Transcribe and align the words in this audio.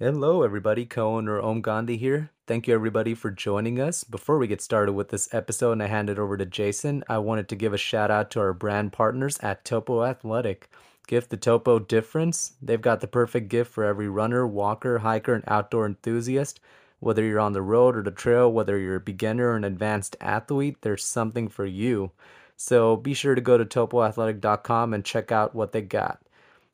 Hello, 0.00 0.44
everybody. 0.44 0.86
Co-owner 0.86 1.40
Om 1.40 1.60
Gandhi 1.60 1.96
here. 1.96 2.30
Thank 2.46 2.68
you, 2.68 2.74
everybody, 2.74 3.16
for 3.16 3.32
joining 3.32 3.80
us. 3.80 4.04
Before 4.04 4.38
we 4.38 4.46
get 4.46 4.62
started 4.62 4.92
with 4.92 5.08
this 5.08 5.28
episode 5.34 5.72
and 5.72 5.82
I 5.82 5.88
hand 5.88 6.08
it 6.08 6.20
over 6.20 6.36
to 6.36 6.46
Jason, 6.46 7.02
I 7.08 7.18
wanted 7.18 7.48
to 7.48 7.56
give 7.56 7.74
a 7.74 7.78
shout 7.78 8.08
out 8.08 8.30
to 8.30 8.38
our 8.38 8.52
brand 8.52 8.92
partners 8.92 9.40
at 9.40 9.64
Topo 9.64 10.04
Athletic. 10.04 10.70
Gift 11.08 11.30
the 11.30 11.36
Topo 11.36 11.80
difference. 11.80 12.52
They've 12.62 12.80
got 12.80 13.00
the 13.00 13.08
perfect 13.08 13.48
gift 13.48 13.72
for 13.72 13.82
every 13.82 14.08
runner, 14.08 14.46
walker, 14.46 14.98
hiker, 14.98 15.34
and 15.34 15.42
outdoor 15.48 15.84
enthusiast. 15.84 16.60
Whether 17.00 17.24
you're 17.24 17.40
on 17.40 17.52
the 17.52 17.60
road 17.60 17.96
or 17.96 18.04
the 18.04 18.12
trail, 18.12 18.52
whether 18.52 18.78
you're 18.78 18.94
a 18.94 19.00
beginner 19.00 19.48
or 19.48 19.56
an 19.56 19.64
advanced 19.64 20.14
athlete, 20.20 20.76
there's 20.82 21.02
something 21.02 21.48
for 21.48 21.66
you. 21.66 22.12
So 22.56 22.94
be 22.94 23.14
sure 23.14 23.34
to 23.34 23.40
go 23.40 23.58
to 23.58 23.64
topoathletic.com 23.64 24.94
and 24.94 25.04
check 25.04 25.32
out 25.32 25.56
what 25.56 25.72
they 25.72 25.82
got. 25.82 26.22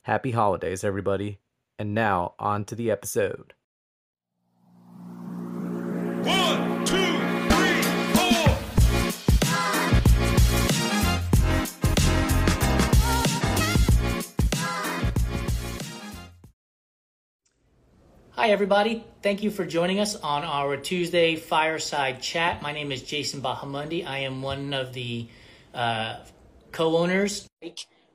Happy 0.03 0.29
holidays, 0.29 0.83
everybody. 0.83 1.39
And 1.77 1.93
now, 1.93 2.35
on 2.39 2.63
to 2.65 2.75
the 2.75 2.89
episode. 2.89 3.53
One, 6.23 6.85
two, 6.85 6.95
three, 7.49 7.81
four. 8.13 8.57
Hi, 18.31 18.49
everybody. 18.51 19.03
Thank 19.21 19.43
you 19.43 19.51
for 19.51 19.65
joining 19.65 19.99
us 19.99 20.15
on 20.15 20.45
our 20.45 20.77
Tuesday 20.77 21.35
fireside 21.35 22.21
chat. 22.21 22.61
My 22.61 22.71
name 22.71 22.93
is 22.93 23.01
Jason 23.01 23.41
Bahamundi. 23.41 24.07
I 24.07 24.19
am 24.19 24.41
one 24.41 24.73
of 24.73 24.93
the 24.93 25.27
uh, 25.73 26.19
co 26.71 26.95
owners. 26.95 27.49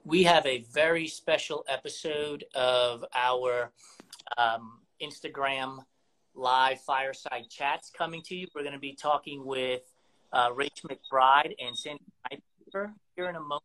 We 0.04 0.22
have 0.22 0.46
a 0.46 0.64
very 0.72 1.06
special 1.06 1.62
episode 1.68 2.45
of 2.54 3.04
our 3.14 3.70
um, 4.38 4.78
Instagram 5.02 5.80
live 6.34 6.80
fireside 6.80 7.50
chats 7.50 7.91
coming 7.91 8.22
to 8.22 8.34
you. 8.34 8.46
We're 8.55 8.62
going 8.62 8.72
to 8.72 8.78
be 8.78 8.94
talking 8.94 9.44
with 9.44 9.83
uh, 10.33 10.52
Rach 10.52 10.86
McBride 10.88 11.55
and 11.62 11.77
Sandi 11.77 12.02
Nypaver 12.33 12.92
here 13.14 13.28
in 13.28 13.36
a 13.36 13.41
moment, 13.41 13.62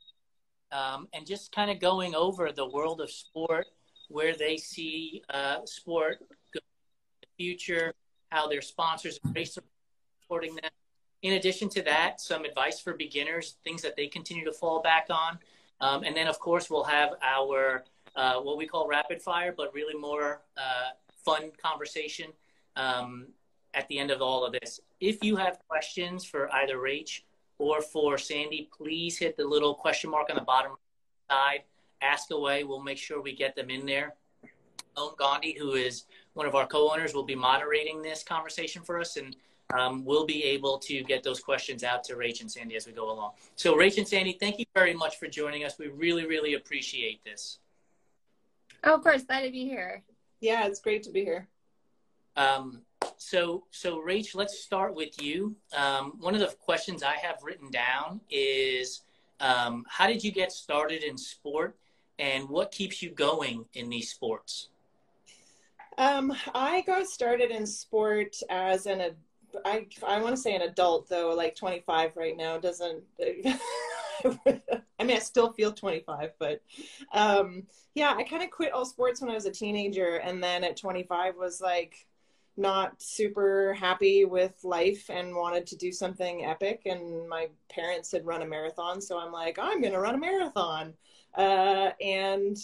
um, 0.74 1.08
and 1.14 1.26
just 1.26 1.54
kind 1.54 1.72
of 1.72 1.80
going 1.80 2.16
over 2.16 2.52
the 2.52 2.68
world 2.68 3.00
of 3.00 3.10
sport, 3.10 3.68
where 4.10 4.36
they 4.36 4.58
see 4.58 5.24
uh, 5.30 5.60
sport 5.64 6.18
in 6.20 6.28
the 6.54 7.28
future, 7.38 7.94
how 8.30 8.46
their 8.48 8.62
sponsors 8.62 9.22
are 9.24 9.46
supporting 9.46 10.56
them. 10.56 10.72
In 11.22 11.34
addition 11.34 11.70
to 11.70 11.82
that, 11.84 12.20
some 12.20 12.44
advice 12.44 12.82
for 12.82 12.94
beginners, 12.94 13.56
things 13.64 13.82
that 13.84 13.96
they 13.96 14.08
continue 14.08 14.44
to 14.44 14.54
fall 14.54 14.82
back 14.82 15.08
on. 15.10 15.40
Um, 15.82 16.04
and 16.04 16.16
then, 16.16 16.28
of 16.28 16.40
course, 16.40 16.70
we'll 16.70 16.84
have 16.84 17.12
our 17.22 17.84
uh, 18.16 18.40
what 18.40 18.58
we 18.58 18.66
call 18.66 18.88
rapid 18.88 19.22
fire, 19.22 19.54
but 19.56 19.74
really 19.74 19.98
more 20.00 20.42
uh, 20.58 20.92
fun 21.26 21.52
conversation 21.62 22.32
um, 22.76 23.28
at 23.74 23.88
the 23.90 24.00
end 24.00 24.10
of 24.10 24.22
all 24.22 24.46
of 24.46 24.54
this. 24.54 24.80
If 25.02 25.24
you 25.24 25.36
have 25.36 25.60
questions 25.68 26.24
for 26.24 26.54
either 26.56 26.78
Rach 26.78 27.22
or 27.58 27.82
for 27.82 28.18
Sandi, 28.18 28.70
please 28.76 29.18
hit 29.18 29.36
the 29.36 29.46
little 29.46 29.76
question 29.76 30.10
mark 30.10 30.30
on 30.30 30.36
the 30.36 30.42
bottom 30.44 30.74
side. 31.30 31.64
Ask 32.02 32.32
away. 32.32 32.64
We'll 32.64 32.84
make 32.84 32.98
sure 32.98 33.22
we 33.22 33.36
get 33.36 33.56
them 33.56 33.70
in 33.70 33.86
there. 33.86 34.16
Om 34.96 35.16
Gandhi, 35.18 35.58
who 35.58 35.74
is 35.74 36.06
one 36.34 36.46
of 36.46 36.56
our 36.56 36.68
co-owners, 36.68 37.14
will 37.14 37.24
be 37.24 37.36
moderating 37.36 38.02
this 38.02 38.24
conversation 38.24 38.82
for 38.82 39.00
us, 39.00 39.18
and 39.18 39.36
um, 39.74 40.06
we'll 40.06 40.26
be 40.26 40.44
able 40.44 40.78
to 40.80 41.04
get 41.04 41.24
those 41.24 41.40
questions 41.40 41.84
out 41.84 42.04
to 42.06 42.16
Rach 42.16 42.42
and 42.42 42.52
Sandi 42.52 42.76
as 42.76 42.86
we 42.86 42.94
go 42.94 43.12
along. 43.12 43.32
So, 43.56 43.76
Rach 43.76 43.98
and 43.98 44.08
Sandi, 44.08 44.38
thank 44.40 44.60
you 44.60 44.66
very 44.76 44.94
much 44.94 45.18
for 45.18 45.28
joining 45.28 45.64
us. 45.64 45.80
We 45.80 45.88
really, 45.88 46.26
really 46.26 46.54
appreciate 46.54 47.24
this. 47.24 47.60
Oh, 48.84 48.96
of 48.96 49.04
course, 49.04 49.24
glad 49.24 49.42
to 49.42 49.52
be 49.52 49.66
here. 49.66 50.04
Yeah, 50.40 50.68
it's 50.68 50.80
great 50.80 51.04
to 51.04 51.12
be 51.12 51.24
here. 51.24 51.48
Um, 52.38 52.82
so, 53.18 53.64
so 53.72 54.00
Rach, 54.00 54.36
let's 54.36 54.60
start 54.60 54.94
with 54.94 55.22
you. 55.22 55.56
Um, 55.76 56.14
one 56.20 56.36
of 56.36 56.42
the 56.42 56.56
questions 56.60 57.02
I 57.02 57.16
have 57.16 57.42
written 57.44 57.72
down 57.72 58.22
is, 58.30 59.02
um, 59.40 59.86
how 59.90 60.08
did 60.08 60.24
you 60.24 60.32
get 60.32 60.52
started 60.52 61.04
in 61.04 61.18
sport, 61.18 61.76
and 62.20 62.48
what 62.48 62.72
keeps 62.72 63.02
you 63.02 63.10
going 63.10 63.66
in 63.74 63.90
these 63.90 64.12
sports? 64.12 64.70
Um, 65.98 66.36
I 66.54 66.82
got 66.82 67.08
started 67.08 67.52
in 67.52 67.66
sport 67.66 68.36
as 68.50 68.86
an 68.86 69.02
ad- 69.02 69.16
I 69.66 69.88
I 70.06 70.22
want 70.22 70.36
to 70.36 70.42
say 70.42 70.56
an 70.56 70.62
adult 70.62 71.08
though, 71.10 71.34
like 71.34 71.56
25 71.56 72.16
right 72.16 72.36
now 72.36 72.58
doesn't. 72.58 73.04
I 75.00 75.04
mean, 75.04 75.18
I 75.18 75.20
still 75.20 75.52
feel 75.52 75.72
25, 75.72 76.32
but 76.40 76.62
um, 77.14 77.64
yeah, 77.94 78.14
I 78.16 78.24
kind 78.24 78.44
of 78.44 78.50
quit 78.50 78.72
all 78.72 78.86
sports 78.86 79.22
when 79.22 79.30
I 79.30 79.36
was 79.36 79.46
a 79.46 79.52
teenager, 79.52 80.16
and 80.16 80.44
then 80.44 80.64
at 80.64 80.78
25 80.78 81.36
was 81.36 81.62
like 81.62 82.08
not 82.58 83.02
super 83.02 83.74
happy 83.74 84.26
with 84.26 84.54
life 84.64 85.10
and 85.10 85.36
wanted 85.36 85.68
to 85.68 85.76
do 85.76 85.92
something 85.92 86.46
epic. 86.46 86.84
And 86.86 87.28
my 87.28 87.50
parents 87.70 88.12
had 88.12 88.26
run 88.26 88.42
a 88.42 88.46
marathon, 88.46 89.02
so 89.02 89.20
I'm 89.20 89.32
like, 89.32 89.60
I'm 89.60 89.82
gonna 89.82 90.00
run 90.00 90.16
a 90.16 90.20
marathon, 90.20 90.94
uh, 91.38 91.92
and 92.02 92.58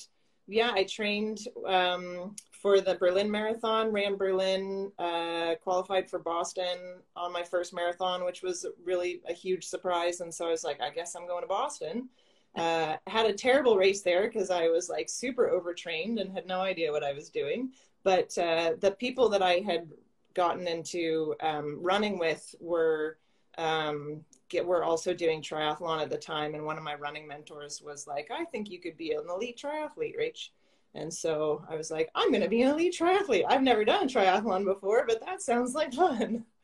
yeah, 0.47 0.71
I 0.73 0.83
trained 0.83 1.39
um, 1.65 2.35
for 2.51 2.81
the 2.81 2.95
Berlin 2.95 3.29
Marathon, 3.29 3.91
ran 3.91 4.15
Berlin, 4.17 4.91
uh, 4.99 5.55
qualified 5.63 6.09
for 6.09 6.19
Boston 6.19 7.01
on 7.15 7.31
my 7.31 7.43
first 7.43 7.73
marathon, 7.73 8.23
which 8.23 8.41
was 8.41 8.65
really 8.83 9.21
a 9.27 9.33
huge 9.33 9.65
surprise. 9.65 10.21
And 10.21 10.33
so 10.33 10.47
I 10.47 10.51
was 10.51 10.63
like, 10.63 10.81
I 10.81 10.89
guess 10.89 11.15
I'm 11.15 11.27
going 11.27 11.41
to 11.41 11.47
Boston. 11.47 12.09
Uh, 12.55 12.97
had 13.07 13.25
a 13.25 13.33
terrible 13.33 13.77
race 13.77 14.01
there 14.01 14.27
because 14.27 14.51
I 14.51 14.67
was 14.67 14.89
like 14.89 15.09
super 15.09 15.49
overtrained 15.49 16.19
and 16.19 16.33
had 16.33 16.45
no 16.45 16.59
idea 16.59 16.91
what 16.91 17.03
I 17.03 17.13
was 17.13 17.29
doing. 17.29 17.71
But 18.03 18.37
uh, 18.37 18.73
the 18.79 18.91
people 18.91 19.29
that 19.29 19.41
I 19.41 19.59
had 19.59 19.89
gotten 20.33 20.67
into 20.67 21.35
um, 21.41 21.79
running 21.81 22.19
with 22.19 22.53
were 22.59 23.17
um, 23.57 24.23
were 24.65 24.83
also 24.83 25.13
doing 25.13 25.41
triathlon 25.41 26.01
at 26.01 26.09
the 26.09 26.17
time. 26.17 26.55
And 26.55 26.65
one 26.65 26.77
of 26.77 26.83
my 26.83 26.95
running 26.95 27.27
mentors 27.27 27.81
was 27.81 28.07
like, 28.07 28.29
I 28.31 28.45
think 28.45 28.69
you 28.69 28.79
could 28.79 28.97
be 28.97 29.11
an 29.11 29.23
elite 29.29 29.61
triathlete, 29.63 30.17
Rach. 30.19 30.49
And 30.93 31.13
so 31.13 31.63
I 31.69 31.75
was 31.75 31.89
like, 31.89 32.09
I'm 32.15 32.31
going 32.31 32.41
to 32.43 32.49
be 32.49 32.63
an 32.63 32.71
elite 32.71 32.95
triathlete. 32.99 33.45
I've 33.47 33.61
never 33.61 33.85
done 33.85 34.09
triathlon 34.09 34.65
before, 34.65 35.05
but 35.07 35.23
that 35.25 35.41
sounds 35.41 35.73
like 35.73 35.93
fun. 35.93 36.45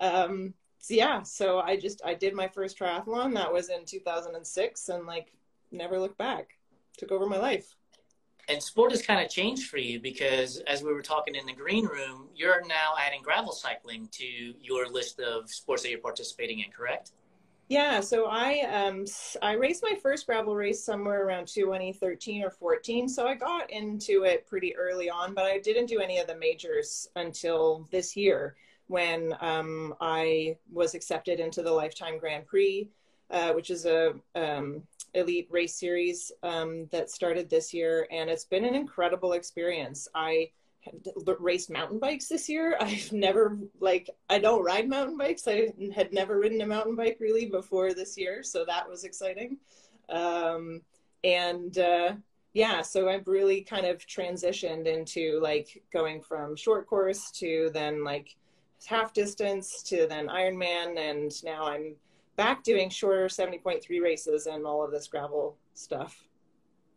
Um, 0.00 0.52
so 0.78 0.94
yeah, 0.94 1.22
so 1.22 1.60
I 1.60 1.76
just, 1.76 2.02
I 2.04 2.12
did 2.12 2.34
my 2.34 2.48
first 2.48 2.78
triathlon. 2.78 3.32
That 3.34 3.52
was 3.52 3.70
in 3.70 3.84
2006 3.86 4.88
and 4.88 5.06
like 5.06 5.32
never 5.70 5.98
looked 5.98 6.18
back. 6.18 6.58
Took 6.98 7.12
over 7.12 7.26
my 7.26 7.38
life. 7.38 7.74
And 8.48 8.62
sport 8.62 8.92
has 8.92 9.02
kind 9.02 9.24
of 9.24 9.28
changed 9.28 9.68
for 9.68 9.78
you 9.78 9.98
because, 9.98 10.58
as 10.68 10.82
we 10.82 10.92
were 10.92 11.02
talking 11.02 11.34
in 11.34 11.46
the 11.46 11.52
green 11.52 11.86
room, 11.86 12.28
you're 12.34 12.64
now 12.66 12.94
adding 13.00 13.20
gravel 13.22 13.52
cycling 13.52 14.08
to 14.12 14.24
your 14.24 14.86
list 14.88 15.18
of 15.18 15.50
sports 15.50 15.82
that 15.82 15.90
you're 15.90 15.98
participating 15.98 16.60
in, 16.60 16.70
correct? 16.70 17.12
Yeah, 17.68 17.98
so 18.00 18.26
I 18.26 18.60
um 18.60 19.04
I 19.42 19.54
raced 19.54 19.82
my 19.82 19.98
first 20.00 20.26
gravel 20.26 20.54
race 20.54 20.84
somewhere 20.84 21.26
around 21.26 21.48
2013 21.48 22.44
or 22.44 22.50
14. 22.50 23.08
So 23.08 23.26
I 23.26 23.34
got 23.34 23.70
into 23.70 24.22
it 24.22 24.46
pretty 24.46 24.76
early 24.76 25.10
on, 25.10 25.34
but 25.34 25.44
I 25.44 25.58
didn't 25.58 25.86
do 25.86 26.00
any 26.00 26.18
of 26.18 26.28
the 26.28 26.36
majors 26.36 27.08
until 27.16 27.88
this 27.90 28.16
year 28.16 28.54
when 28.86 29.34
um, 29.40 29.94
I 30.00 30.56
was 30.72 30.94
accepted 30.94 31.40
into 31.40 31.62
the 31.62 31.72
Lifetime 31.72 32.18
Grand 32.18 32.46
Prix, 32.46 32.88
uh, 33.32 33.52
which 33.52 33.70
is 33.70 33.84
a 33.84 34.14
um, 34.36 34.82
elite 35.14 35.48
race 35.50 35.74
series 35.74 36.30
um, 36.44 36.86
that 36.92 37.10
started 37.10 37.50
this 37.50 37.74
year, 37.74 38.06
and 38.12 38.30
it's 38.30 38.44
been 38.44 38.64
an 38.64 38.76
incredible 38.76 39.32
experience. 39.32 40.06
I 40.14 40.50
raced 41.38 41.70
mountain 41.70 41.98
bikes 41.98 42.28
this 42.28 42.48
year. 42.48 42.76
I've 42.80 43.12
never 43.12 43.58
like 43.80 44.10
I 44.28 44.38
don't 44.38 44.64
ride 44.64 44.88
mountain 44.88 45.16
bikes. 45.16 45.46
I 45.48 45.72
had 45.94 46.12
never 46.12 46.38
ridden 46.38 46.60
a 46.60 46.66
mountain 46.66 46.96
bike 46.96 47.18
really 47.20 47.46
before 47.46 47.92
this 47.94 48.16
year, 48.16 48.42
so 48.42 48.64
that 48.64 48.88
was 48.88 49.04
exciting. 49.04 49.58
Um, 50.08 50.82
and 51.24 51.76
uh, 51.78 52.14
yeah, 52.52 52.82
so 52.82 53.08
I've 53.08 53.26
really 53.26 53.62
kind 53.62 53.86
of 53.86 54.06
transitioned 54.06 54.86
into 54.86 55.40
like 55.40 55.82
going 55.92 56.22
from 56.22 56.56
short 56.56 56.86
course 56.86 57.30
to 57.32 57.70
then 57.74 58.04
like 58.04 58.36
half 58.86 59.12
distance 59.12 59.82
to 59.84 60.06
then 60.08 60.28
Ironman, 60.28 60.98
and 60.98 61.32
now 61.44 61.66
I'm 61.66 61.96
back 62.36 62.62
doing 62.62 62.90
shorter 62.90 63.26
70.3 63.26 64.02
races 64.02 64.46
and 64.46 64.66
all 64.66 64.84
of 64.84 64.90
this 64.90 65.08
gravel 65.08 65.56
stuff 65.74 66.25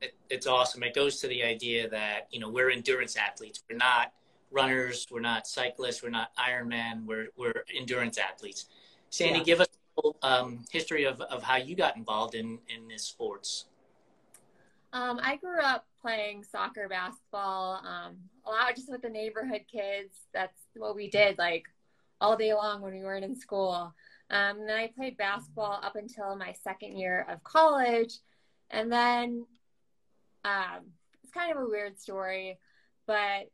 it, 0.02 0.16
it's 0.30 0.48
awesome. 0.48 0.84
It 0.84 0.94
goes 0.94 1.20
to 1.22 1.28
the 1.28 1.44
idea 1.44 1.90
that 1.90 2.28
you 2.32 2.40
know 2.40 2.50
we're 2.50 2.72
endurance 2.72 3.16
athletes. 3.16 3.64
We're 3.70 3.78
not 3.78 4.14
runners. 4.52 5.08
We're 5.12 5.20
not 5.20 5.48
cyclists. 5.48 6.04
We're 6.04 6.10
not 6.10 6.32
Ironman. 6.38 7.06
We're 7.06 7.28
we're 7.38 7.64
endurance 7.76 8.18
athletes. 8.18 8.66
Sandi, 9.10 9.40
yeah. 9.40 9.44
give 9.44 9.62
us 9.62 9.68
a 9.68 10.02
little, 10.02 10.18
um, 10.22 10.66
history 10.72 11.06
of, 11.06 11.20
of 11.22 11.42
how 11.42 11.58
you 11.58 11.76
got 11.76 11.98
involved 11.98 12.36
in 12.36 12.60
in 12.70 12.88
this 12.88 13.04
sports. 13.04 13.66
Um, 14.92 15.20
I 15.22 15.36
grew 15.36 15.60
up 15.60 15.86
playing 16.02 16.44
soccer, 16.44 16.88
basketball, 16.88 17.82
um, 17.86 18.18
a 18.46 18.50
lot 18.50 18.76
just 18.76 18.90
with 18.90 19.04
the 19.04 19.10
neighborhood 19.10 19.66
kids. 19.72 20.16
That's 20.34 20.58
what 20.76 20.96
we 20.96 21.10
did, 21.10 21.38
like 21.38 21.66
all 22.20 22.36
day 22.36 22.54
long 22.54 22.82
when 22.82 22.94
we 22.94 23.04
weren't 23.04 23.26
in 23.26 23.36
school. 23.36 23.94
Um, 24.32 24.60
and 24.60 24.70
then 24.70 24.78
I 24.78 24.88
played 24.88 25.18
basketball 25.18 25.80
up 25.84 25.96
until 25.96 26.36
my 26.36 26.54
second 26.54 26.98
year 26.98 27.26
of 27.30 27.44
college. 27.44 28.16
And 28.72 28.92
then 28.92 29.46
um, 30.44 30.86
it's 31.24 31.34
kind 31.34 31.52
of 31.52 31.62
a 31.62 31.68
weird 31.68 32.00
story, 32.00 32.58
but 33.06 33.50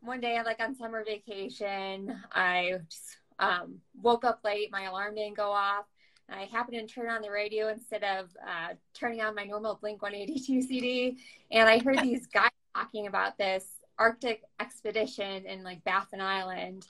one 0.00 0.20
day, 0.20 0.40
like 0.44 0.60
on 0.60 0.74
summer 0.74 1.04
vacation, 1.04 2.14
I 2.32 2.78
just, 2.88 3.18
um, 3.38 3.80
woke 4.00 4.24
up 4.24 4.40
late. 4.44 4.70
My 4.70 4.84
alarm 4.84 5.14
didn't 5.14 5.36
go 5.36 5.50
off. 5.50 5.86
I 6.28 6.44
happened 6.44 6.88
to 6.88 6.92
turn 6.92 7.08
on 7.08 7.22
the 7.22 7.30
radio 7.30 7.68
instead 7.68 8.02
of 8.02 8.30
uh, 8.44 8.74
turning 8.94 9.20
on 9.20 9.34
my 9.34 9.44
normal 9.44 9.78
Blink 9.80 10.02
182 10.02 10.62
CD, 10.62 11.18
and 11.50 11.68
I 11.68 11.78
heard 11.78 12.00
these 12.00 12.26
guys 12.26 12.50
talking 12.74 13.06
about 13.06 13.38
this 13.38 13.64
Arctic 13.98 14.42
expedition 14.60 15.46
in 15.46 15.62
like 15.62 15.84
Baffin 15.84 16.20
Island, 16.20 16.86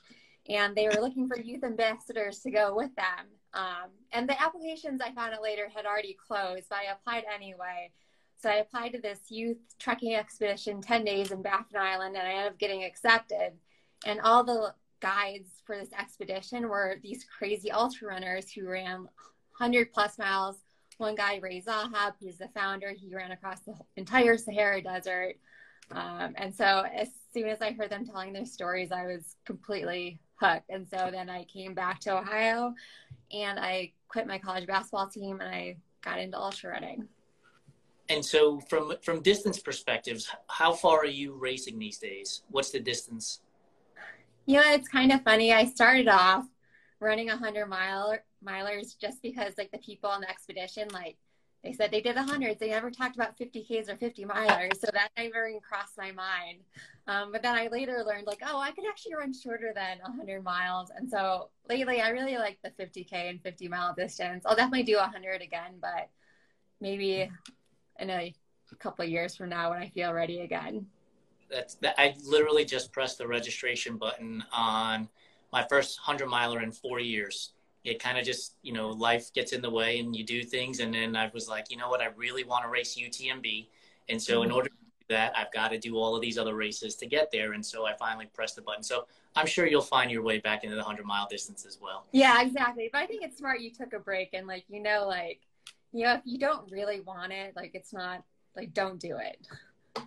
and 0.49 0.75
they 0.75 0.87
were 0.87 1.01
looking 1.01 1.27
for 1.27 1.39
youth 1.39 1.63
ambassadors 1.63 2.39
to 2.39 2.51
go 2.51 2.75
with 2.75 2.93
them. 2.95 3.27
Um, 3.53 3.89
and 4.11 4.27
the 4.27 4.41
applications 4.41 5.01
I 5.01 5.11
found 5.13 5.33
out 5.33 5.41
later 5.41 5.69
had 5.73 5.85
already 5.85 6.17
closed, 6.27 6.67
but 6.69 6.79
I 6.79 6.91
applied 6.91 7.23
anyway. 7.33 7.91
So 8.39 8.49
I 8.49 8.55
applied 8.55 8.93
to 8.93 9.01
this 9.01 9.19
youth 9.29 9.57
trekking 9.79 10.15
expedition, 10.15 10.81
10 10.81 11.03
days 11.03 11.31
in 11.31 11.41
Baffin 11.41 11.79
Island, 11.79 12.15
and 12.15 12.27
I 12.27 12.31
ended 12.31 12.53
up 12.53 12.59
getting 12.59 12.83
accepted. 12.83 13.53
And 14.05 14.21
all 14.21 14.43
the 14.43 14.73
guides 14.99 15.49
for 15.65 15.75
this 15.75 15.91
expedition 15.97 16.69
were 16.69 16.97
these 17.01 17.25
crazy 17.25 17.71
ultra 17.71 18.09
runners 18.09 18.51
who 18.51 18.67
ran 18.67 19.07
100 19.57 19.91
plus 19.91 20.19
miles. 20.19 20.57
One 20.97 21.15
guy, 21.15 21.37
Ray 21.37 21.61
Zahab, 21.61 22.13
who's 22.19 22.37
the 22.37 22.47
founder, 22.49 22.91
he 22.91 23.13
ran 23.13 23.31
across 23.31 23.59
the 23.61 23.75
entire 23.95 24.37
Sahara 24.37 24.81
Desert. 24.81 25.35
Um, 25.91 26.33
and 26.35 26.53
so 26.53 26.83
as 26.93 27.09
soon 27.33 27.47
as 27.47 27.61
I 27.61 27.71
heard 27.71 27.89
them 27.89 28.05
telling 28.05 28.33
their 28.33 28.45
stories, 28.45 28.91
I 28.91 29.05
was 29.05 29.35
completely 29.45 30.19
hooked. 30.35 30.69
And 30.69 30.87
so 30.87 31.09
then 31.11 31.29
I 31.29 31.43
came 31.45 31.73
back 31.73 31.99
to 32.01 32.17
Ohio 32.17 32.73
and 33.31 33.59
I 33.59 33.93
quit 34.07 34.27
my 34.27 34.37
college 34.37 34.67
basketball 34.67 35.07
team 35.07 35.39
and 35.39 35.49
I 35.49 35.77
got 36.01 36.19
into 36.19 36.37
ultra 36.37 36.71
running. 36.71 37.07
And 38.09 38.23
so, 38.23 38.59
from 38.61 38.93
from 39.01 39.21
distance 39.21 39.59
perspectives, 39.59 40.29
how 40.47 40.73
far 40.73 40.99
are 40.99 41.05
you 41.05 41.33
racing 41.33 41.77
these 41.77 41.97
days? 41.97 42.43
What's 42.49 42.71
the 42.71 42.79
distance? 42.79 43.41
You 44.45 44.55
know, 44.55 44.63
it's 44.71 44.87
kind 44.87 45.11
of 45.11 45.23
funny. 45.23 45.51
I 45.51 45.65
started 45.65 46.07
off 46.07 46.45
running 46.99 47.29
a 47.29 47.37
hundred 47.37 47.67
mile 47.67 48.17
milers 48.45 48.97
just 48.97 49.21
because, 49.21 49.53
like, 49.57 49.71
the 49.71 49.77
people 49.79 50.09
on 50.09 50.21
the 50.21 50.29
expedition, 50.29 50.87
like, 50.93 51.17
they 51.63 51.73
said 51.73 51.91
they 51.91 52.01
did 52.01 52.15
a 52.15 52.23
hundreds. 52.23 52.59
They 52.59 52.69
never 52.69 52.89
talked 52.89 53.15
about 53.15 53.37
50Ks 53.37 53.89
or 53.89 53.97
50 53.97 54.25
milers. 54.25 54.77
So 54.77 54.87
that 54.93 55.09
never 55.17 55.47
even 55.47 55.59
crossed 55.59 55.97
my 55.97 56.11
mind. 56.11 56.59
Um, 57.07 57.31
but 57.31 57.41
then 57.41 57.55
I 57.55 57.67
later 57.67 58.03
learned, 58.05 58.27
like, 58.27 58.41
oh, 58.45 58.59
I 58.59 58.71
could 58.71 58.85
actually 58.87 59.15
run 59.15 59.33
shorter 59.33 59.73
than 59.75 59.97
100 60.01 60.43
miles. 60.43 60.91
And 60.95 61.09
so 61.09 61.49
lately, 61.67 61.99
I 61.99 62.09
really 62.09 62.37
like 62.37 62.59
the 62.63 62.69
50K 62.69 63.29
and 63.29 63.41
50 63.41 63.67
mile 63.67 63.93
distance. 63.93 64.45
I'll 64.45 64.55
definitely 64.55 64.83
do 64.83 64.95
100 64.95 65.41
again, 65.41 65.73
but 65.81 66.09
maybe 66.79 67.29
in 67.99 68.09
a 68.09 68.33
couple 68.79 69.03
of 69.03 69.11
years 69.11 69.35
from 69.35 69.49
now 69.49 69.69
when 69.71 69.79
I 69.79 69.89
feel 69.89 70.13
ready 70.13 70.41
again. 70.41 70.85
That's 71.49 71.75
that. 71.75 71.95
I 71.97 72.15
literally 72.25 72.65
just 72.65 72.91
pressed 72.91 73.17
the 73.17 73.27
registration 73.27 73.97
button 73.97 74.43
on 74.51 75.07
my 75.53 75.65
first 75.69 75.97
hundred 75.97 76.27
miler 76.27 76.61
in 76.61 76.71
four 76.71 76.99
years. 76.99 77.53
It 77.83 77.99
kind 77.99 78.17
of 78.17 78.25
just, 78.25 78.55
you 78.63 78.73
know, 78.73 78.89
life 78.89 79.31
gets 79.33 79.53
in 79.53 79.61
the 79.61 79.69
way 79.69 79.99
and 79.99 80.13
you 80.13 80.25
do 80.25 80.43
things. 80.43 80.79
And 80.79 80.93
then 80.93 81.15
I 81.15 81.31
was 81.33 81.47
like, 81.47 81.71
you 81.71 81.77
know 81.77 81.89
what? 81.89 82.01
I 82.01 82.07
really 82.17 82.43
want 82.43 82.65
to 82.65 82.69
race 82.69 82.97
UTMB. 82.97 83.67
And 84.09 84.21
so, 84.21 84.41
in 84.41 84.49
mm-hmm. 84.49 84.57
order 84.57 84.69
to 84.69 84.75
do 84.75 85.05
that, 85.15 85.37
I've 85.37 85.51
got 85.53 85.69
to 85.71 85.77
do 85.77 85.95
all 85.95 86.13
of 86.15 86.21
these 86.21 86.37
other 86.37 86.55
races 86.55 86.95
to 86.95 87.05
get 87.05 87.31
there. 87.31 87.53
And 87.53 87.65
so 87.65 87.85
I 87.85 87.93
finally 87.95 88.25
pressed 88.33 88.57
the 88.57 88.61
button. 88.61 88.83
So 88.83 89.07
I'm 89.37 89.45
sure 89.45 89.65
you'll 89.65 89.81
find 89.81 90.11
your 90.11 90.21
way 90.21 90.39
back 90.39 90.65
into 90.65 90.75
the 90.75 90.81
100 90.81 91.05
mile 91.05 91.27
distance 91.29 91.65
as 91.65 91.79
well. 91.81 92.07
Yeah, 92.11 92.41
exactly. 92.41 92.89
But 92.91 93.03
I 93.03 93.05
think 93.05 93.23
it's 93.23 93.37
smart 93.37 93.61
you 93.61 93.71
took 93.71 93.93
a 93.93 93.99
break 93.99 94.31
and, 94.33 94.47
like, 94.47 94.65
you 94.67 94.81
know, 94.81 95.05
like, 95.07 95.39
you 95.93 96.05
know, 96.05 96.13
if 96.13 96.21
you 96.25 96.37
don't 96.37 96.69
really 96.71 97.01
want 97.01 97.31
it, 97.31 97.55
like 97.55 97.71
it's 97.73 97.93
not 97.93 98.23
like 98.55 98.73
don't 98.73 98.99
do 98.99 99.17
it. 99.17 99.39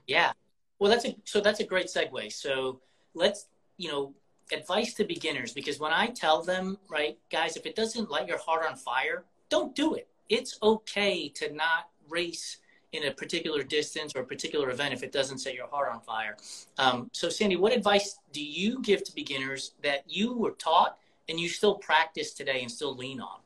Yeah. 0.07 0.33
Well, 0.79 0.91
that's 0.91 1.05
a 1.05 1.17
so 1.25 1.41
that's 1.41 1.61
a 1.61 1.65
great 1.65 1.87
segue. 1.87 2.33
So 2.33 2.81
let's 3.15 3.47
you 3.77 3.91
know 3.91 4.15
advice 4.53 4.95
to 4.95 5.05
beginners 5.05 5.53
because 5.53 5.79
when 5.79 5.93
I 5.93 6.09
tell 6.09 6.43
them 6.43 6.79
right 6.89 7.19
guys, 7.31 7.57
if 7.57 7.67
it 7.67 7.77
doesn't 7.77 8.11
light 8.11 8.27
your 8.27 8.39
heart 8.39 8.67
on 8.69 8.77
fire, 8.77 9.25
don't 9.49 9.75
do 9.75 9.95
it. 9.95 10.09
It's 10.29 10.59
okay 10.63 11.29
to 11.31 11.53
not 11.53 11.89
race 12.09 12.59
in 12.93 13.05
a 13.07 13.11
particular 13.11 13.63
distance 13.63 14.15
or 14.17 14.21
a 14.21 14.27
particular 14.27 14.71
event 14.71 14.93
if 14.93 15.03
it 15.03 15.13
doesn't 15.13 15.39
set 15.39 15.55
your 15.55 15.69
heart 15.69 15.93
on 15.93 16.01
fire. 16.01 16.37
Um, 16.79 17.09
so, 17.13 17.29
Sandi, 17.29 17.57
what 17.57 17.73
advice 17.73 18.19
do 18.33 18.45
you 18.45 18.81
give 18.83 19.05
to 19.05 19.15
beginners 19.15 19.73
that 19.83 20.05
you 20.09 20.35
were 20.35 20.53
taught 20.53 20.99
and 21.29 21.39
you 21.39 21.49
still 21.49 21.77
practice 21.77 22.33
today 22.33 22.63
and 22.63 22.71
still 22.71 22.97
lean 22.97 23.21
on? 23.21 23.39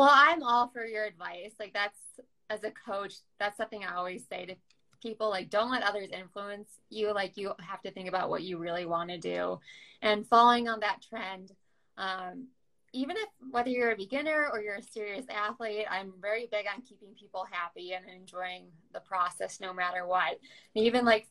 Well, 0.00 0.08
I'm 0.10 0.42
all 0.42 0.68
for 0.68 0.86
your 0.86 1.04
advice. 1.04 1.52
Like 1.60 1.74
that's 1.74 1.98
as 2.48 2.64
a 2.64 2.70
coach, 2.70 3.16
that's 3.38 3.58
something 3.58 3.84
I 3.84 3.96
always 3.96 4.24
say 4.26 4.46
to 4.46 4.54
people 5.02 5.28
like 5.28 5.50
don't 5.50 5.70
let 5.70 5.82
others 5.82 6.08
influence 6.10 6.70
you. 6.88 7.12
Like 7.12 7.36
you 7.36 7.52
have 7.60 7.82
to 7.82 7.90
think 7.90 8.08
about 8.08 8.30
what 8.30 8.42
you 8.42 8.56
really 8.56 8.86
want 8.86 9.10
to 9.10 9.18
do. 9.18 9.60
And 10.00 10.26
following 10.26 10.70
on 10.70 10.80
that 10.80 11.02
trend 11.06 11.52
um, 11.98 12.46
even 12.94 13.18
if 13.18 13.28
whether 13.50 13.68
you're 13.68 13.92
a 13.92 13.96
beginner 13.96 14.48
or 14.50 14.62
you're 14.62 14.76
a 14.76 14.82
serious 14.82 15.26
athlete 15.30 15.84
i'm 15.90 16.12
very 16.20 16.48
big 16.50 16.64
on 16.74 16.82
keeping 16.82 17.10
people 17.14 17.46
happy 17.50 17.92
and 17.92 18.04
enjoying 18.08 18.64
the 18.94 19.00
process 19.00 19.60
no 19.60 19.74
matter 19.74 20.06
what. 20.06 20.38
And 20.74 20.86
even 20.86 21.04
like 21.04 21.26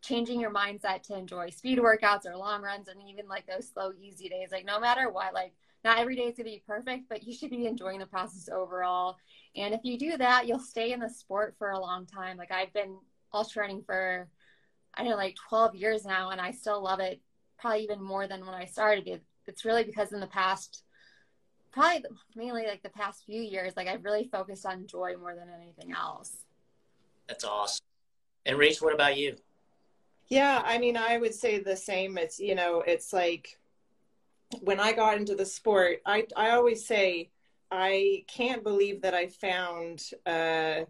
changing 0.00 0.38
your 0.40 0.54
mindset 0.54 1.02
to 1.08 1.18
enjoy 1.18 1.50
speed 1.50 1.80
workouts 1.80 2.24
or 2.24 2.36
long 2.36 2.62
runs 2.62 2.86
and 2.86 3.02
even 3.02 3.26
like 3.26 3.48
those 3.48 3.68
slow 3.68 3.90
easy 4.00 4.28
days 4.28 4.50
like 4.52 4.64
no 4.64 4.78
matter 4.78 5.10
what 5.10 5.34
like 5.34 5.54
not 5.84 5.98
every 5.98 6.14
day 6.16 6.22
is 6.22 6.36
going 6.36 6.44
to 6.46 6.56
be 6.56 6.62
perfect, 6.66 7.08
but 7.08 7.24
you 7.24 7.34
should 7.34 7.50
be 7.50 7.66
enjoying 7.66 7.98
the 7.98 8.06
process 8.06 8.48
overall. 8.48 9.16
And 9.56 9.74
if 9.74 9.80
you 9.84 9.98
do 9.98 10.16
that, 10.16 10.46
you'll 10.46 10.58
stay 10.58 10.92
in 10.92 11.00
the 11.00 11.08
sport 11.08 11.54
for 11.58 11.70
a 11.70 11.80
long 11.80 12.06
time. 12.06 12.36
Like 12.36 12.52
I've 12.52 12.72
been 12.72 12.96
ultra 13.34 13.62
running 13.62 13.82
for, 13.82 14.28
I 14.94 15.02
don't 15.02 15.10
know, 15.10 15.16
like 15.16 15.36
12 15.48 15.74
years 15.74 16.04
now, 16.04 16.30
and 16.30 16.40
I 16.40 16.52
still 16.52 16.82
love 16.82 17.00
it 17.00 17.20
probably 17.58 17.82
even 17.84 18.02
more 18.02 18.26
than 18.26 18.46
when 18.46 18.54
I 18.54 18.64
started. 18.66 19.08
It, 19.08 19.22
it's 19.46 19.64
really 19.64 19.84
because 19.84 20.12
in 20.12 20.20
the 20.20 20.26
past, 20.28 20.84
probably 21.72 22.04
mainly 22.36 22.66
like 22.66 22.82
the 22.82 22.90
past 22.90 23.24
few 23.24 23.40
years, 23.40 23.72
like 23.76 23.88
I've 23.88 24.04
really 24.04 24.28
focused 24.30 24.66
on 24.66 24.86
joy 24.86 25.16
more 25.18 25.34
than 25.34 25.48
anything 25.48 25.92
else. 25.92 26.36
That's 27.26 27.44
awesome. 27.44 27.84
And 28.46 28.58
Rach, 28.58 28.82
what 28.82 28.94
about 28.94 29.16
you? 29.16 29.36
Yeah, 30.28 30.62
I 30.64 30.78
mean, 30.78 30.96
I 30.96 31.18
would 31.18 31.34
say 31.34 31.58
the 31.58 31.76
same. 31.76 32.18
It's, 32.18 32.38
you 32.40 32.54
know, 32.54 32.82
it's 32.86 33.12
like 33.12 33.58
when 34.60 34.80
I 34.80 34.92
got 34.92 35.16
into 35.16 35.34
the 35.34 35.46
sport, 35.46 36.02
I, 36.06 36.26
I 36.36 36.50
always 36.50 36.86
say, 36.86 37.30
I 37.70 38.24
can't 38.28 38.62
believe 38.62 39.02
that 39.02 39.14
I 39.14 39.28
found 39.28 40.10
a 40.26 40.86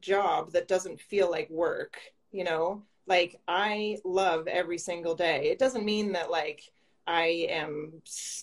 job 0.00 0.52
that 0.52 0.68
doesn't 0.68 1.00
feel 1.00 1.30
like 1.30 1.48
work, 1.50 1.98
you 2.30 2.44
know? 2.44 2.82
Like, 3.06 3.40
I 3.48 3.98
love 4.04 4.48
every 4.48 4.78
single 4.78 5.14
day. 5.14 5.48
It 5.50 5.58
doesn't 5.58 5.84
mean 5.84 6.12
that, 6.12 6.30
like, 6.30 6.70
I 7.06 7.46
am 7.50 8.02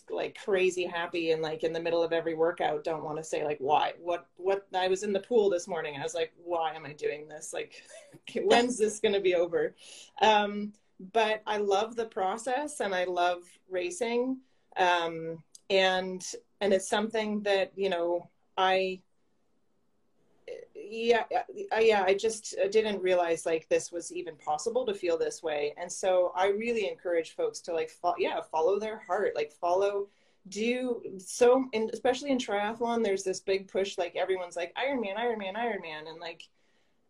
like 0.10 0.38
crazy 0.42 0.86
happy 0.86 1.32
and 1.32 1.42
like 1.42 1.64
in 1.64 1.74
the 1.74 1.82
middle 1.82 2.02
of 2.02 2.14
every 2.14 2.34
workout 2.34 2.84
don't 2.86 3.04
want 3.04 3.18
to 3.18 3.24
say 3.24 3.44
like 3.44 3.58
why 3.60 3.92
what 4.00 4.28
what 4.38 4.68
I 4.74 4.88
was 4.88 5.04
in 5.04 5.12
the 5.12 5.20
pool 5.20 5.50
this 5.50 5.68
morning 5.68 5.98
I 6.00 6.04
was 6.04 6.14
like 6.14 6.32
why 6.42 6.74
am 6.74 6.86
I 6.86 6.94
doing 6.94 7.28
this 7.28 7.52
like 7.52 7.84
when's 8.44 8.78
this 8.78 9.00
going 9.00 9.16
to 9.16 9.20
be 9.20 9.36
over 9.36 9.76
um 10.22 10.72
but 11.12 11.42
I 11.46 11.58
love 11.58 11.96
the 11.96 12.06
process 12.06 12.80
and 12.80 12.96
I 12.96 13.04
love 13.04 13.44
racing 13.70 14.38
um, 14.78 15.44
and 15.70 16.26
and 16.62 16.74
it's 16.74 16.88
something 16.88 17.42
that 17.44 17.72
you 17.76 17.90
know 17.90 18.30
I 18.58 19.02
yeah 20.76 21.24
yeah 21.80 22.04
I 22.06 22.14
just 22.14 22.56
didn't 22.72 23.02
realize 23.02 23.46
like 23.46 23.68
this 23.70 23.92
was 23.92 24.12
even 24.12 24.36
possible 24.36 24.86
to 24.86 24.94
feel 24.94 25.18
this 25.18 25.42
way, 25.42 25.74
and 25.78 25.92
so 25.92 26.32
I 26.36 26.48
really 26.48 26.90
encourage 26.90 27.36
folks 27.36 27.60
to 27.62 27.74
like 27.74 27.90
fo- 27.90 28.16
yeah 28.18 28.42
follow 28.42 28.80
their 28.80 29.00
heart, 29.00 29.34
like 29.36 29.52
follow 29.52 30.08
do 30.50 31.02
so 31.20 31.66
and 31.74 31.90
especially 31.92 32.30
in 32.30 32.38
triathlon 32.38 33.02
there's 33.02 33.24
this 33.24 33.40
big 33.40 33.66
push 33.66 33.98
like 33.98 34.14
everyone's 34.18 34.58
like 34.58 34.76
ironman 34.76 35.16
ironman 35.16 35.56
ironman 35.56 36.10
and 36.10 36.20
like 36.20 36.50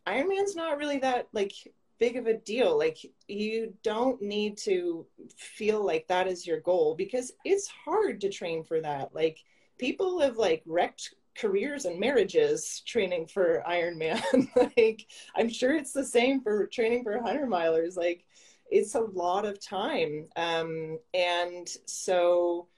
ironman's 0.06 0.54
not 0.54 0.78
really 0.78 0.98
that 0.98 1.26
like 1.32 1.52
big 1.98 2.16
of 2.16 2.26
a 2.26 2.34
deal. 2.34 2.76
Like 2.78 2.98
you 3.28 3.74
don't 3.82 4.20
need 4.20 4.56
to 4.58 5.06
feel 5.36 5.84
like 5.84 6.06
that 6.08 6.26
is 6.26 6.46
your 6.46 6.60
goal 6.60 6.94
because 6.94 7.32
it's 7.44 7.68
hard 7.68 8.20
to 8.22 8.30
train 8.30 8.64
for 8.64 8.80
that. 8.80 9.14
Like 9.14 9.38
people 9.78 10.20
have 10.20 10.36
like 10.36 10.62
wrecked 10.66 11.14
careers 11.36 11.84
and 11.84 11.98
marriages 11.98 12.82
training 12.86 13.26
for 13.26 13.62
Ironman. 13.68 14.22
like 14.76 15.06
I'm 15.36 15.48
sure 15.48 15.74
it's 15.74 15.92
the 15.92 16.04
same 16.04 16.40
for 16.40 16.66
training 16.66 17.04
for 17.04 17.16
100 17.16 17.48
milers. 17.48 17.96
Like 17.96 18.24
it's 18.70 18.94
a 18.94 19.00
lot 19.00 19.44
of 19.44 19.60
time. 19.60 20.28
Um, 20.36 20.98
and 21.12 21.68
so 21.86 22.68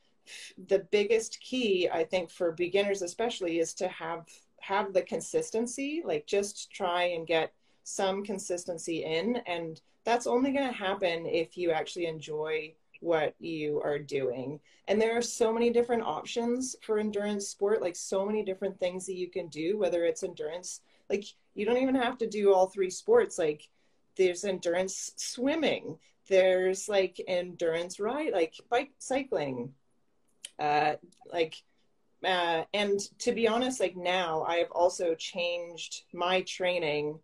the 0.68 0.80
biggest 0.90 1.40
key 1.40 1.88
I 1.92 2.04
think 2.04 2.30
for 2.30 2.52
beginners 2.52 3.02
especially 3.02 3.60
is 3.60 3.74
to 3.74 3.88
have 3.88 4.26
have 4.60 4.92
the 4.92 5.02
consistency 5.02 6.02
like 6.04 6.26
just 6.26 6.72
try 6.72 7.04
and 7.04 7.28
get 7.28 7.52
some 7.86 8.24
consistency 8.24 9.04
in 9.04 9.36
and 9.46 9.80
that's 10.04 10.26
only 10.26 10.52
going 10.52 10.66
to 10.66 10.72
happen 10.72 11.26
if 11.26 11.56
you 11.56 11.70
actually 11.70 12.06
enjoy 12.06 12.72
what 13.00 13.34
you 13.38 13.80
are 13.82 13.98
doing. 13.98 14.58
And 14.88 15.00
there 15.00 15.16
are 15.16 15.22
so 15.22 15.52
many 15.52 15.70
different 15.70 16.02
options 16.02 16.76
for 16.82 16.98
endurance 16.98 17.48
sport 17.48 17.82
like 17.82 17.96
so 17.96 18.24
many 18.24 18.42
different 18.42 18.78
things 18.78 19.06
that 19.06 19.16
you 19.16 19.28
can 19.28 19.48
do 19.48 19.78
whether 19.78 20.04
it's 20.04 20.22
endurance 20.22 20.80
like 21.10 21.24
you 21.54 21.66
don't 21.66 21.82
even 21.82 21.94
have 21.94 22.18
to 22.18 22.26
do 22.26 22.52
all 22.52 22.66
three 22.66 22.90
sports 22.90 23.38
like 23.38 23.68
there's 24.16 24.44
endurance 24.44 25.12
swimming 25.16 25.98
there's 26.28 26.88
like 26.88 27.20
endurance 27.26 28.00
ride, 28.00 28.32
like 28.32 28.54
bike 28.68 28.92
cycling, 28.98 29.72
uh, 30.58 30.94
like, 31.32 31.62
uh, 32.24 32.64
and 32.74 32.98
to 33.18 33.32
be 33.32 33.46
honest, 33.46 33.80
like 33.80 33.96
now 33.96 34.42
I 34.42 34.56
have 34.56 34.70
also 34.72 35.14
changed 35.14 36.02
my 36.12 36.42
training 36.42 37.18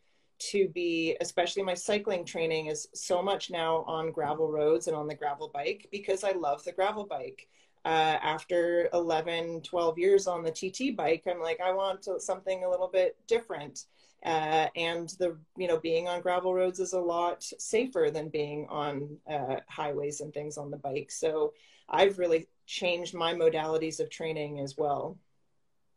to 0.51 0.69
be, 0.69 1.17
especially 1.21 1.63
my 1.63 1.75
cycling 1.75 2.25
training 2.25 2.67
is 2.67 2.89
so 2.95 3.23
much 3.23 3.51
now 3.51 3.85
on 3.87 4.11
gravel 4.11 4.51
roads 4.51 4.87
and 4.87 4.97
on 4.97 5.07
the 5.07 5.15
gravel 5.15 5.51
bike 5.53 5.89
because 5.91 6.25
I 6.25 6.33
love 6.33 6.65
the 6.65 6.73
gravel 6.73 7.05
bike. 7.05 7.49
Uh, 7.85 8.17
after 8.23 8.89
11, 8.93 9.63
12 9.63 9.99
years 9.99 10.27
on 10.27 10.45
the 10.45 10.51
TT 10.51 10.97
bike, 10.97 11.25
I'm 11.29 11.41
like, 11.41 11.61
I 11.61 11.73
want 11.73 12.03
to, 12.03 12.21
something 12.21 12.65
a 12.65 12.71
little 12.71 12.89
bit 12.89 13.17
different. 13.27 13.87
Uh, 14.25 14.69
and 14.77 15.09
the 15.19 15.37
you 15.57 15.67
know 15.67 15.81
being 15.81 16.07
on 16.07 16.21
gravel 16.21 16.55
roads 16.55 16.79
is 16.79 16.93
a 16.93 17.01
lot 17.01 17.43
safer 17.59 18.09
than 18.13 18.29
being 18.29 18.67
on 18.69 19.17
uh, 19.29 19.57
highways 19.69 20.21
and 20.21 20.33
things 20.33 20.57
on 20.57 20.71
the 20.71 20.77
bike 20.77 21.11
so 21.11 21.53
i've 21.89 22.19
really 22.19 22.47
changed 22.65 23.15
my 23.15 23.35
modalities 23.35 23.99
of 23.99 24.09
training 24.11 24.61
as 24.61 24.77
well 24.79 25.19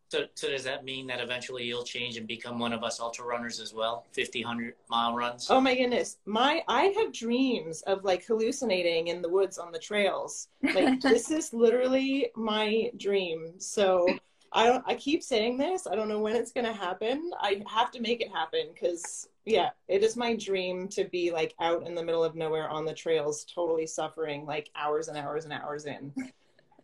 so, 0.10 0.26
so 0.36 0.50
does 0.50 0.64
that 0.64 0.86
mean 0.86 1.08
that 1.08 1.20
eventually 1.20 1.64
you'll 1.64 1.84
change 1.84 2.18
and 2.18 2.28
become 2.28 2.60
one 2.60 2.74
of 2.74 2.84
us 2.84 3.00
ultra 3.00 3.26
runners 3.26 3.60
as 3.60 3.74
well 3.74 4.06
50 4.14 4.44
100 4.44 4.76
mile 4.90 5.16
runs 5.16 5.48
oh 5.50 5.60
my 5.60 5.76
goodness 5.76 6.18
my 6.26 6.64
i 6.68 6.86
have 6.98 7.12
dreams 7.12 7.82
of 7.84 8.04
like 8.04 8.26
hallucinating 8.26 9.08
in 9.08 9.22
the 9.22 9.30
woods 9.30 9.58
on 9.58 9.72
the 9.72 9.80
trails 9.80 10.50
like 10.74 11.00
this 11.02 11.32
is 11.32 11.54
literally 11.54 12.30
my 12.36 12.92
dream 12.98 13.54
so 13.60 14.08
I 14.56 14.68
don't. 14.68 14.86
I 14.88 14.96
keep 14.96 15.22
saying 15.22 15.58
this. 15.58 15.86
I 15.86 15.96
don't 15.96 16.08
know 16.08 16.22
when 16.22 16.38
it's 16.38 16.54
gonna 16.54 16.72
happen. 16.72 17.32
I 17.42 17.62
have 17.68 17.92
to 17.92 18.00
make 18.00 18.22
it 18.22 18.32
happen 18.32 18.68
because 18.74 19.28
yeah, 19.44 19.72
it 19.90 20.02
is 20.02 20.16
my 20.16 20.34
dream 20.34 20.88
to 20.90 21.04
be 21.04 21.30
like 21.30 21.54
out 21.60 21.86
in 21.86 21.94
the 21.94 22.02
middle 22.02 22.24
of 22.24 22.36
nowhere 22.36 22.70
on 22.70 22.86
the 22.86 22.94
trails, 22.94 23.44
totally 23.54 23.86
suffering 23.86 24.46
like 24.46 24.70
hours 24.74 25.10
and 25.10 25.18
hours 25.18 25.44
and 25.44 25.52
hours 25.52 25.86
in. 25.86 26.14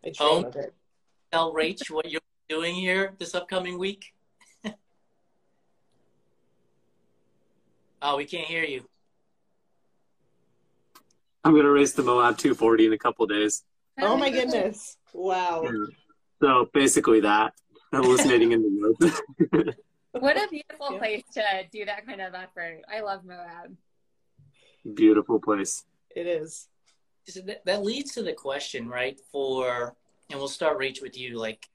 I 0.05 0.09
dream 0.09 0.43
Oh. 0.43 0.47
of 0.47 0.55
it. 0.57 0.73
tell 1.31 1.53
rach 1.53 1.89
what 1.89 2.11
you're 2.11 2.19
doing 2.51 2.75
here 2.75 3.13
this 3.17 3.33
upcoming 3.33 3.79
week 3.79 4.13
oh 8.01 8.17
we 8.17 8.25
can't 8.25 8.45
hear 8.45 8.65
you 8.65 8.83
I'm 11.45 11.55
gonna 11.55 11.71
race 11.71 11.93
the 11.93 12.03
Moab 12.03 12.37
240 12.37 12.87
in 12.87 12.93
a 12.93 12.97
couple 12.99 13.25
days. 13.25 13.63
Oh 13.99 14.15
my 14.15 14.29
goodness! 14.29 14.97
Wow. 15.11 15.67
So 16.39 16.69
basically 16.71 17.21
that 17.21 17.53
hallucinating 17.91 18.51
in 18.51 18.61
the 18.61 18.95
woods. 18.99 19.21
What 20.11 20.37
a 20.37 20.47
beautiful 20.49 20.91
Yeah. 20.91 20.99
place 20.99 21.23
to 21.33 21.41
do 21.71 21.85
that 21.85 22.05
kind 22.05 22.21
of 22.21 22.35
effort. 22.35 22.81
I 22.93 22.99
love 22.99 23.23
Moab. 23.23 23.75
Beautiful 24.93 25.39
place. 25.39 25.85
It 26.15 26.27
is. 26.27 26.67
So 27.27 27.39
that, 27.41 27.65
that 27.65 27.81
leads 27.81 28.13
to 28.15 28.21
the 28.21 28.33
question, 28.33 28.89
right? 28.89 29.17
For 29.31 29.95
and 30.29 30.37
we'll 30.37 30.47
start 30.49 30.79
Rach 30.79 31.01
with 31.01 31.17
you. 31.17 31.39
Like, 31.39 31.69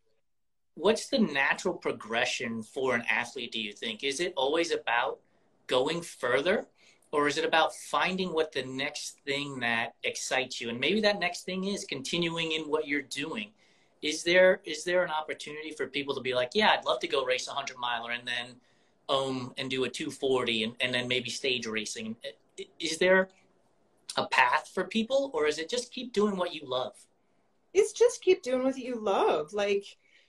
what's 0.77 1.09
the 1.09 1.19
natural 1.19 1.75
progression 1.75 2.63
for 2.63 2.95
an 2.95 3.03
athlete? 3.11 3.53
Do 3.53 3.61
you 3.61 3.73
think 3.73 4.05
is 4.05 4.21
it 4.21 4.35
always 4.37 4.73
about 4.73 5.19
going 5.67 6.03
further, 6.03 6.67
or 7.13 7.27
is 7.27 7.39
it 7.39 7.45
about 7.45 7.75
finding 7.75 8.33
what 8.33 8.53
the 8.53 8.63
next 8.63 9.19
thing 9.25 9.59
that 9.61 9.95
excites 10.05 10.61
you? 10.61 10.69
And 10.69 10.79
maybe 10.79 11.01
that 11.01 11.19
next 11.19 11.45
thing 11.45 11.65
is 11.65 11.85
continuing 11.85 12.53
in 12.53 12.63
what 12.63 12.87
you're 12.87 13.03
doing. 13.03 13.51
Is 14.03 14.23
there 14.23 14.61
is 14.65 14.85
there 14.85 15.03
an 15.03 15.11
opportunity 15.11 15.73
for 15.73 15.87
people 15.89 16.15
to 16.15 16.21
be 16.21 16.35
like, 16.35 16.51
yeah, 16.55 16.71
I'd 16.71 16.85
love 16.85 17.01
to 17.01 17.09
go 17.09 17.25
race 17.25 17.49
a 17.49 17.53
hundred 17.53 17.79
miler 17.79 18.13
and 18.13 18.29
then 18.29 18.57
um 19.09 19.55
and 19.59 19.71
do 19.71 19.85
a 19.85 19.89
240 19.89 20.65
and, 20.65 20.75
and 20.81 20.95
then 20.95 21.09
maybe 21.09 21.31
stage 21.31 21.67
racing? 21.67 22.17
Is 22.79 22.99
there 22.99 23.31
a 24.17 24.27
path 24.27 24.71
for 24.73 24.85
people 24.85 25.31
or 25.35 25.47
is 25.47 25.59
it 25.59 25.69
just 25.69 25.93
keep 25.93 26.13
doing 26.13 26.37
what 26.37 26.55
you 26.55 26.63
love 26.65 26.95
It's 27.75 27.93
just 27.93 28.23
keep 28.23 28.43
doing 28.43 28.65
what 28.65 28.79
you 28.79 28.99
love. 28.99 29.53
Like, 29.53 29.85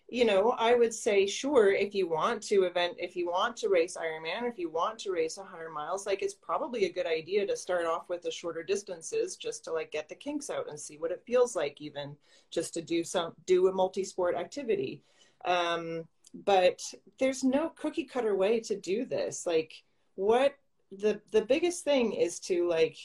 you 0.10 0.24
know, 0.24 0.52
I 0.52 0.74
would 0.74 0.94
say, 0.94 1.28
sure, 1.28 1.74
if 1.74 1.94
you 1.94 2.08
want 2.08 2.42
to 2.44 2.64
event, 2.64 2.96
if 2.98 3.18
you 3.18 3.28
want 3.28 3.58
to 3.58 3.70
race 3.70 3.98
Ironman, 3.98 4.50
if 4.50 4.58
you 4.58 4.70
want 4.70 4.98
to 5.00 5.12
race 5.12 5.36
100 5.36 5.70
miles, 5.72 6.06
like 6.06 6.22
it's 6.22 6.34
probably 6.34 6.86
a 6.86 6.94
good 6.94 7.06
idea 7.06 7.46
to 7.46 7.58
start 7.58 7.86
off 7.86 8.08
with 8.08 8.22
the 8.22 8.32
shorter 8.32 8.64
distances 8.64 9.36
just 9.36 9.66
to 9.66 9.74
like 9.74 9.92
get 9.92 10.08
the 10.08 10.16
kinks 10.16 10.50
out 10.50 10.70
and 10.70 10.80
see 10.80 10.98
what 10.98 11.12
it 11.12 11.24
feels 11.28 11.58
like, 11.58 11.82
even 11.82 12.16
just 12.52 12.74
to 12.76 12.82
do 12.82 13.04
some, 13.04 13.34
do 13.46 13.68
a 13.68 13.74
multi 13.74 14.06
sport 14.06 14.36
activity. 14.36 15.02
Um, 15.44 16.06
but 16.46 16.82
there's 17.20 17.44
no 17.44 17.70
cookie 17.70 18.06
cutter 18.06 18.36
way 18.36 18.62
to 18.62 18.78
do 18.78 19.04
this. 19.04 19.46
Like, 19.46 19.74
what 20.16 20.56
the, 20.90 21.20
the 21.32 21.42
biggest 21.42 21.84
thing 21.84 22.14
is 22.14 22.40
to 22.42 22.68
like 22.70 22.98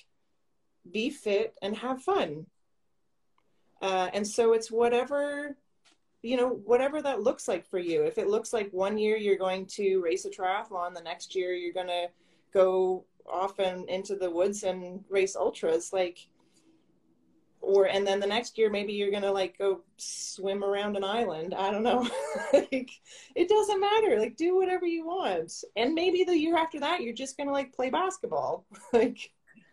be 0.88 1.11
fit 1.11 1.56
and 1.62 1.76
have 1.76 2.00
fun. 2.00 2.47
Uh, 3.80 4.09
and 4.12 4.26
so 4.26 4.52
it's 4.52 4.71
whatever 4.71 5.56
you 6.23 6.37
know 6.37 6.61
whatever 6.64 7.02
that 7.02 7.23
looks 7.23 7.49
like 7.49 7.67
for 7.67 7.79
you. 7.79 8.02
If 8.05 8.17
it 8.17 8.29
looks 8.29 8.52
like 8.52 8.71
one 8.73 8.97
year 8.97 9.17
you're 9.17 9.37
going 9.37 9.67
to 9.67 10.00
race 10.00 10.25
a 10.25 10.31
triathlon 10.31 10.95
the 10.95 11.02
next 11.02 11.35
year 11.35 11.52
you're 11.52 11.75
going 11.75 11.88
to 11.88 12.09
go 12.52 13.05
off 13.26 13.59
and 13.59 13.88
into 13.88 14.17
the 14.17 14.31
woods 14.31 14.62
and 14.62 15.05
race 15.09 15.37
ultras 15.37 15.93
like 15.93 16.26
or 17.61 17.87
and 17.87 18.07
then 18.07 18.19
the 18.19 18.26
next 18.26 18.59
year 18.59 18.69
maybe 18.69 18.93
you're 18.93 19.11
going 19.11 19.23
to 19.23 19.31
like 19.31 19.57
go 19.57 19.81
swim 19.97 20.64
around 20.64 20.97
an 20.97 21.05
island. 21.05 21.55
I 21.55 21.71
don't 21.71 21.83
know. 21.83 22.09
Like 22.52 22.91
it 23.35 23.49
doesn't 23.49 23.81
matter. 23.81 24.19
Like 24.19 24.37
do 24.37 24.57
whatever 24.57 24.87
you 24.87 25.07
want. 25.07 25.52
And 25.76 25.95
maybe 25.95 26.25
the 26.25 26.37
year 26.37 26.57
after 26.57 26.79
that 26.81 27.02
you're 27.02 27.14
just 27.14 27.37
going 27.37 27.47
to 27.47 27.52
like 27.52 27.73
play 27.73 27.91
basketball. 27.91 28.64
Like 28.93 29.31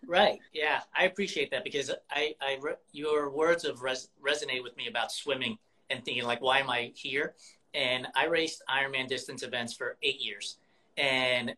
right. 0.08 0.39
Yeah. 0.53 0.82
I 0.98 1.06
appreciate 1.06 1.51
that 1.51 1.63
because 1.63 1.91
i 2.10 2.34
i 2.41 2.58
your 2.91 3.29
words 3.29 3.65
have 3.65 3.82
res- 3.82 4.10
resonate 4.24 4.63
with 4.63 4.77
me 4.77 4.88
about 4.88 5.12
swimming 5.12 5.58
and 5.89 6.03
thinking 6.03 6.24
like 6.25 6.41
why 6.41 6.60
am 6.60 6.69
i 6.69 6.91
here? 6.96 7.34
And 7.74 8.08
i 8.15 8.25
raced 8.25 8.63
ironman 8.69 9.08
distance 9.08 9.43
events 9.43 9.74
for 9.74 9.98
eight 10.03 10.22
years. 10.22 10.58
And 10.98 11.55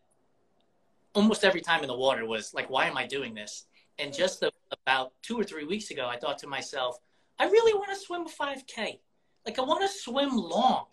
almost 1.14 1.44
every 1.44 1.60
time 1.60 1.82
in 1.82 1.88
the 1.88 1.96
water 1.96 2.26
was 2.26 2.54
like 2.54 2.70
why 2.70 2.86
am 2.86 2.96
i 2.96 3.06
doing 3.06 3.34
this? 3.34 3.66
And 3.98 4.12
just 4.12 4.40
the, 4.40 4.50
about 4.72 5.12
two 5.22 5.38
or 5.38 5.44
three 5.44 5.64
weeks 5.64 5.90
ago 5.90 6.08
i 6.08 6.16
thought 6.16 6.38
to 6.38 6.46
myself 6.46 6.98
i 7.38 7.44
really 7.44 7.74
want 7.74 7.90
to 7.90 7.96
swim 7.96 8.22
a 8.22 8.30
5k 8.30 8.98
like 9.46 9.58
i 9.58 9.62
want 9.62 9.82
to 9.82 9.88
swim 9.88 10.36
long. 10.36 10.86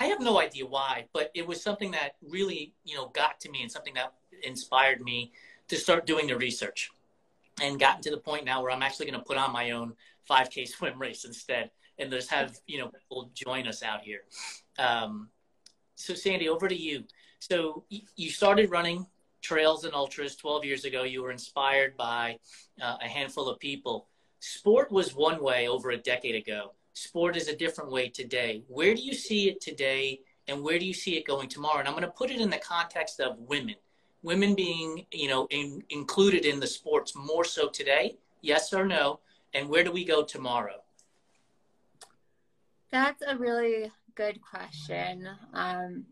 I 0.00 0.04
have 0.06 0.20
no 0.20 0.40
idea 0.40 0.66
why 0.66 1.06
but 1.12 1.30
it 1.34 1.46
was 1.46 1.62
something 1.62 1.92
that 1.92 2.16
really 2.28 2.72
you 2.84 2.96
know 2.96 3.08
got 3.08 3.40
to 3.40 3.50
me 3.50 3.62
and 3.62 3.70
something 3.70 3.94
that 3.94 4.12
inspired 4.42 5.00
me 5.00 5.32
to 5.68 5.76
start 5.76 6.06
doing 6.06 6.26
the 6.26 6.36
research. 6.36 6.90
And 7.62 7.78
gotten 7.78 8.00
to 8.02 8.10
the 8.10 8.16
point 8.16 8.44
now 8.44 8.62
where 8.62 8.72
i'm 8.72 8.82
actually 8.82 9.06
going 9.06 9.20
to 9.20 9.24
put 9.24 9.36
on 9.36 9.52
my 9.52 9.70
own 9.70 9.94
5k 10.28 10.68
swim 10.74 10.98
race 10.98 11.24
instead 11.24 11.70
and 12.00 12.10
just 12.10 12.30
have 12.30 12.58
you 12.66 12.78
know 12.78 12.88
people 12.88 13.30
join 13.34 13.68
us 13.68 13.82
out 13.82 14.00
here. 14.02 14.22
Um, 14.78 15.28
so 15.94 16.14
Sandi 16.14 16.48
over 16.48 16.66
to 16.66 16.74
you. 16.74 17.04
So 17.38 17.84
y- 17.90 18.00
you 18.16 18.30
started 18.30 18.70
running 18.70 19.06
trails 19.42 19.84
and 19.84 19.94
ultras 19.94 20.34
12 20.36 20.64
years 20.64 20.84
ago. 20.84 21.04
You 21.04 21.22
were 21.22 21.30
inspired 21.30 21.96
by 21.96 22.38
uh, 22.80 22.96
a 23.02 23.08
handful 23.08 23.48
of 23.48 23.58
people. 23.58 24.08
Sport 24.40 24.90
was 24.90 25.14
one 25.14 25.42
way 25.42 25.68
over 25.68 25.90
a 25.90 25.96
decade 25.96 26.34
ago. 26.34 26.72
Sport 26.94 27.36
is 27.36 27.48
a 27.48 27.56
different 27.56 27.90
way 27.90 28.08
today. 28.08 28.62
Where 28.68 28.94
do 28.94 29.02
you 29.02 29.14
see 29.14 29.48
it 29.48 29.60
today 29.60 30.20
and 30.48 30.62
where 30.62 30.78
do 30.78 30.84
you 30.84 30.94
see 30.94 31.16
it 31.16 31.26
going 31.26 31.48
tomorrow? 31.48 31.78
And 31.78 31.88
i'm 31.88 31.94
going 31.94 32.04
to 32.04 32.10
put 32.10 32.30
it 32.30 32.40
in 32.40 32.50
the 32.50 32.58
context 32.58 33.20
of 33.20 33.38
women. 33.38 33.76
Women 34.22 34.54
being 34.54 35.06
you 35.12 35.28
know 35.28 35.46
in, 35.50 35.82
included 35.90 36.44
in 36.44 36.60
the 36.60 36.66
sports 36.66 37.14
more 37.14 37.44
so 37.44 37.68
today? 37.68 38.16
Yes 38.42 38.72
or 38.72 38.86
no? 38.86 39.20
And 39.54 39.68
where 39.68 39.84
do 39.84 39.92
we 39.92 40.04
go 40.04 40.22
tomorrow 40.22 40.82
That's 42.92 43.22
a 43.26 43.36
really 43.36 43.90
good 44.14 44.40
question. 44.40 45.28
Um, 45.54 46.06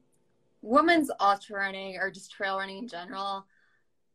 women's 0.62 1.10
ultra 1.20 1.56
running 1.56 1.96
or 1.96 2.10
just 2.10 2.30
trail 2.30 2.58
running 2.58 2.78
in 2.78 2.88
general 2.88 3.46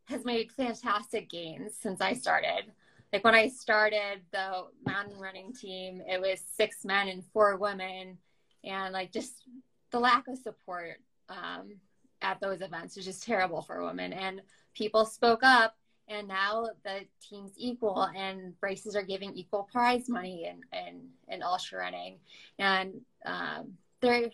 has 0.05 0.25
made 0.25 0.51
fantastic 0.51 1.29
gains 1.29 1.73
since 1.79 2.01
I 2.01 2.13
started. 2.13 2.71
Like 3.11 3.23
when 3.23 3.35
I 3.35 3.47
started 3.47 4.21
the 4.31 4.65
mountain 4.85 5.19
running 5.19 5.53
team, 5.53 6.01
it 6.07 6.19
was 6.19 6.41
six 6.55 6.83
men 6.83 7.07
and 7.09 7.23
four 7.31 7.57
women, 7.57 8.17
and 8.63 8.93
like 8.93 9.11
just 9.11 9.43
the 9.91 9.99
lack 9.99 10.27
of 10.27 10.37
support 10.37 10.97
um, 11.29 11.79
at 12.21 12.39
those 12.39 12.61
events 12.61 12.95
was 12.95 13.05
just 13.05 13.23
terrible 13.23 13.61
for 13.61 13.83
women. 13.83 14.13
And 14.13 14.41
people 14.73 15.05
spoke 15.05 15.43
up, 15.43 15.75
and 16.07 16.27
now 16.27 16.67
the 16.83 17.01
team's 17.21 17.53
equal, 17.57 18.03
and 18.15 18.53
races 18.61 18.95
are 18.95 19.03
giving 19.03 19.33
equal 19.33 19.67
prize 19.71 20.09
money 20.09 20.45
and 20.49 20.63
and 20.71 21.01
in 21.27 21.43
ultra 21.43 21.79
running, 21.79 22.17
and 22.59 23.01
um, 23.25 23.73
there 24.01 24.29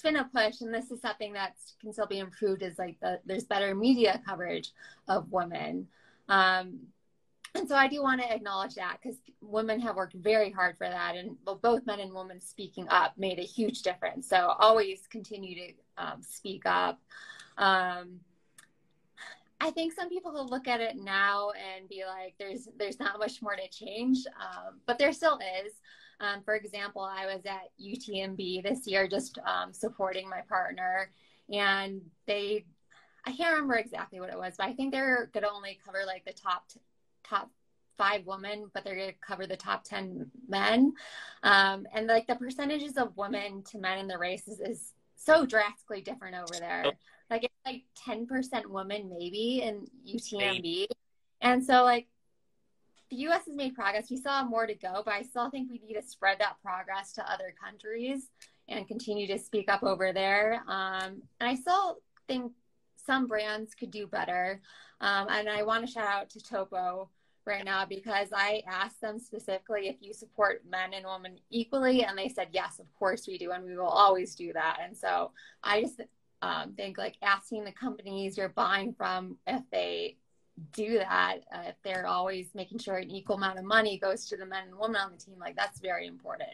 it's 0.00 0.02
been 0.02 0.16
a 0.16 0.24
push 0.24 0.62
and 0.62 0.72
this 0.72 0.90
is 0.90 1.02
something 1.02 1.34
that 1.34 1.56
can 1.78 1.92
still 1.92 2.06
be 2.06 2.20
improved 2.20 2.62
is 2.62 2.78
like 2.78 2.98
the, 3.00 3.20
there's 3.26 3.44
better 3.44 3.74
media 3.74 4.18
coverage 4.26 4.72
of 5.08 5.30
women. 5.30 5.86
Um, 6.30 6.78
and 7.54 7.68
so 7.68 7.74
i 7.74 7.86
do 7.88 8.00
want 8.00 8.22
to 8.22 8.32
acknowledge 8.32 8.76
that 8.76 8.98
because 9.02 9.18
women 9.42 9.78
have 9.80 9.96
worked 9.96 10.14
very 10.14 10.50
hard 10.50 10.78
for 10.78 10.88
that 10.88 11.16
and 11.16 11.36
both 11.60 11.84
men 11.84 12.00
and 12.00 12.14
women 12.14 12.40
speaking 12.40 12.86
up 12.88 13.12
made 13.18 13.38
a 13.38 13.42
huge 13.42 13.82
difference. 13.82 14.26
So 14.26 14.54
always 14.58 15.06
continue 15.10 15.54
to 15.56 15.72
um, 15.98 16.22
speak 16.22 16.62
up. 16.64 16.98
Um, 17.58 18.20
I 19.60 19.70
think 19.70 19.92
some 19.92 20.08
people 20.08 20.32
will 20.32 20.48
look 20.48 20.66
at 20.66 20.80
it 20.80 20.96
now 20.96 21.50
and 21.50 21.88
be 21.88 22.04
like, 22.06 22.34
"There's 22.38 22.68
there's 22.78 22.98
not 22.98 23.18
much 23.18 23.42
more 23.42 23.56
to 23.56 23.68
change," 23.68 24.26
um, 24.40 24.80
but 24.86 24.98
there 24.98 25.12
still 25.12 25.38
is. 25.64 25.72
Um, 26.20 26.42
for 26.42 26.54
example, 26.54 27.02
I 27.02 27.26
was 27.26 27.44
at 27.46 27.70
UTMB 27.82 28.62
this 28.62 28.86
year 28.86 29.08
just 29.08 29.38
um, 29.38 29.72
supporting 29.72 30.28
my 30.28 30.42
partner, 30.42 31.10
and 31.50 32.02
they, 32.26 32.66
I 33.24 33.32
can't 33.32 33.54
remember 33.54 33.76
exactly 33.76 34.20
what 34.20 34.30
it 34.30 34.38
was, 34.38 34.54
but 34.58 34.66
I 34.66 34.74
think 34.74 34.92
they're 34.92 35.30
going 35.32 35.44
to 35.44 35.50
only 35.50 35.78
cover 35.84 36.00
like 36.06 36.24
the 36.24 36.32
top 36.32 36.70
top 37.24 37.50
five 38.00 38.26
women, 38.26 38.70
but 38.72 38.82
they're 38.82 38.96
going 38.96 39.10
to 39.10 39.14
cover 39.20 39.46
the 39.46 39.56
top 39.56 39.84
10 39.84 40.30
men. 40.48 40.94
Um, 41.42 41.86
and 41.92 42.06
like 42.06 42.26
the 42.26 42.34
percentages 42.34 42.96
of 42.96 43.14
women 43.14 43.62
to 43.64 43.78
men 43.78 43.98
in 43.98 44.08
the 44.08 44.16
races 44.16 44.58
is 44.58 44.94
so 45.16 45.44
drastically 45.44 46.00
different 46.00 46.36
over 46.36 46.58
there. 46.58 46.92
Like 47.30 47.44
it's 47.44 47.54
like 47.64 47.82
10% 48.06 48.66
women 48.66 49.08
maybe 49.08 49.62
in 49.62 49.86
UTMB. 50.06 50.86
And 51.40 51.64
so 51.64 51.84
like 51.84 52.08
the 53.10 53.16
US 53.28 53.46
has 53.46 53.54
made 53.54 53.74
progress. 53.74 54.10
We 54.10 54.16
still 54.16 54.32
have 54.32 54.48
more 54.48 54.66
to 54.66 54.74
go, 54.74 55.02
but 55.04 55.14
I 55.14 55.22
still 55.22 55.50
think 55.50 55.70
we 55.70 55.78
need 55.78 55.94
to 55.94 56.02
spread 56.02 56.38
that 56.40 56.56
progress 56.62 57.12
to 57.14 57.32
other 57.32 57.54
countries 57.62 58.28
and 58.68 58.86
continue 58.86 59.26
to 59.26 59.38
speak 59.38 59.70
up 59.70 59.82
over 59.82 60.12
there. 60.12 60.62
Um, 60.68 61.22
and 61.40 61.48
I 61.48 61.54
still 61.56 61.98
think 62.28 62.52
some 63.04 63.26
brands 63.26 63.74
could 63.74 63.90
do 63.90 64.06
better. 64.06 64.60
Um, 65.00 65.28
and 65.28 65.48
I 65.48 65.62
want 65.62 65.86
to 65.86 65.92
shout 65.92 66.06
out 66.06 66.30
to 66.30 66.40
Topo 66.40 67.10
right 67.46 67.64
now 67.64 67.84
because 67.84 68.28
I 68.34 68.62
asked 68.68 69.00
them 69.00 69.18
specifically 69.18 69.88
if 69.88 69.96
you 70.00 70.12
support 70.12 70.62
men 70.70 70.92
and 70.94 71.04
women 71.06 71.38
equally, 71.50 72.04
and 72.04 72.16
they 72.16 72.28
said 72.28 72.48
yes, 72.52 72.78
of 72.78 72.86
course 72.94 73.26
we 73.26 73.38
do, 73.38 73.50
and 73.50 73.64
we 73.64 73.76
will 73.76 73.86
always 73.86 74.34
do 74.34 74.52
that. 74.52 74.78
And 74.82 74.96
so 74.96 75.32
I 75.64 75.82
just 75.82 76.00
um, 76.42 76.72
think 76.74 76.98
like 76.98 77.16
asking 77.22 77.64
the 77.64 77.72
companies 77.72 78.36
you're 78.38 78.48
buying 78.48 78.92
from 78.94 79.36
if 79.46 79.62
they 79.70 80.16
do 80.72 80.98
that, 80.98 81.38
uh, 81.54 81.62
if 81.68 81.76
they're 81.82 82.06
always 82.06 82.48
making 82.54 82.78
sure 82.78 82.96
an 82.96 83.10
equal 83.10 83.36
amount 83.36 83.58
of 83.58 83.64
money 83.64 83.98
goes 83.98 84.26
to 84.26 84.36
the 84.36 84.46
men 84.46 84.68
and 84.68 84.78
women 84.78 85.00
on 85.00 85.12
the 85.12 85.18
team, 85.18 85.36
like 85.38 85.56
that's 85.56 85.80
very 85.80 86.06
important. 86.06 86.52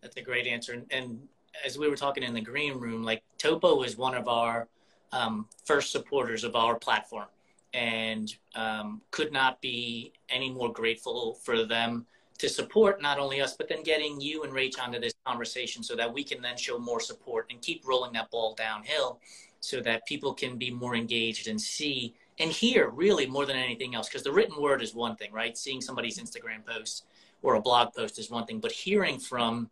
That's 0.00 0.16
a 0.16 0.22
great 0.22 0.46
answer. 0.46 0.72
And, 0.72 0.86
and 0.90 1.28
as 1.64 1.78
we 1.78 1.88
were 1.88 1.96
talking 1.96 2.22
in 2.22 2.34
the 2.34 2.40
green 2.40 2.78
room, 2.78 3.02
like 3.02 3.22
Topo 3.38 3.82
is 3.82 3.96
one 3.96 4.14
of 4.14 4.28
our 4.28 4.68
um, 5.12 5.48
first 5.64 5.92
supporters 5.92 6.44
of 6.44 6.56
our 6.56 6.74
platform 6.76 7.26
and 7.72 8.34
um, 8.54 9.00
could 9.10 9.32
not 9.32 9.60
be 9.60 10.12
any 10.28 10.50
more 10.50 10.72
grateful 10.72 11.34
for 11.42 11.64
them 11.64 12.06
to 12.38 12.48
support 12.48 13.00
not 13.00 13.18
only 13.18 13.40
us, 13.40 13.54
but 13.56 13.68
then 13.68 13.82
getting 13.82 14.20
you 14.20 14.42
and 14.42 14.52
Rach 14.52 14.80
onto 14.80 14.98
this 14.98 15.14
conversation 15.24 15.82
so 15.82 15.94
that 15.96 16.12
we 16.12 16.24
can 16.24 16.42
then 16.42 16.56
show 16.56 16.78
more 16.78 17.00
support 17.00 17.46
and 17.50 17.60
keep 17.60 17.86
rolling 17.86 18.12
that 18.14 18.30
ball 18.30 18.54
downhill 18.54 19.20
so 19.60 19.80
that 19.80 20.06
people 20.06 20.34
can 20.34 20.56
be 20.56 20.70
more 20.70 20.94
engaged 20.94 21.48
and 21.48 21.60
see 21.60 22.14
and 22.38 22.50
hear 22.50 22.88
really 22.90 23.26
more 23.26 23.46
than 23.46 23.56
anything 23.56 23.94
else. 23.94 24.08
Because 24.08 24.24
the 24.24 24.32
written 24.32 24.60
word 24.60 24.82
is 24.82 24.94
one 24.94 25.16
thing, 25.16 25.32
right? 25.32 25.56
Seeing 25.56 25.80
somebody's 25.80 26.18
Instagram 26.18 26.66
post 26.66 27.04
or 27.42 27.54
a 27.54 27.60
blog 27.60 27.94
post 27.94 28.18
is 28.18 28.30
one 28.30 28.46
thing, 28.46 28.58
but 28.58 28.72
hearing 28.72 29.18
from 29.18 29.70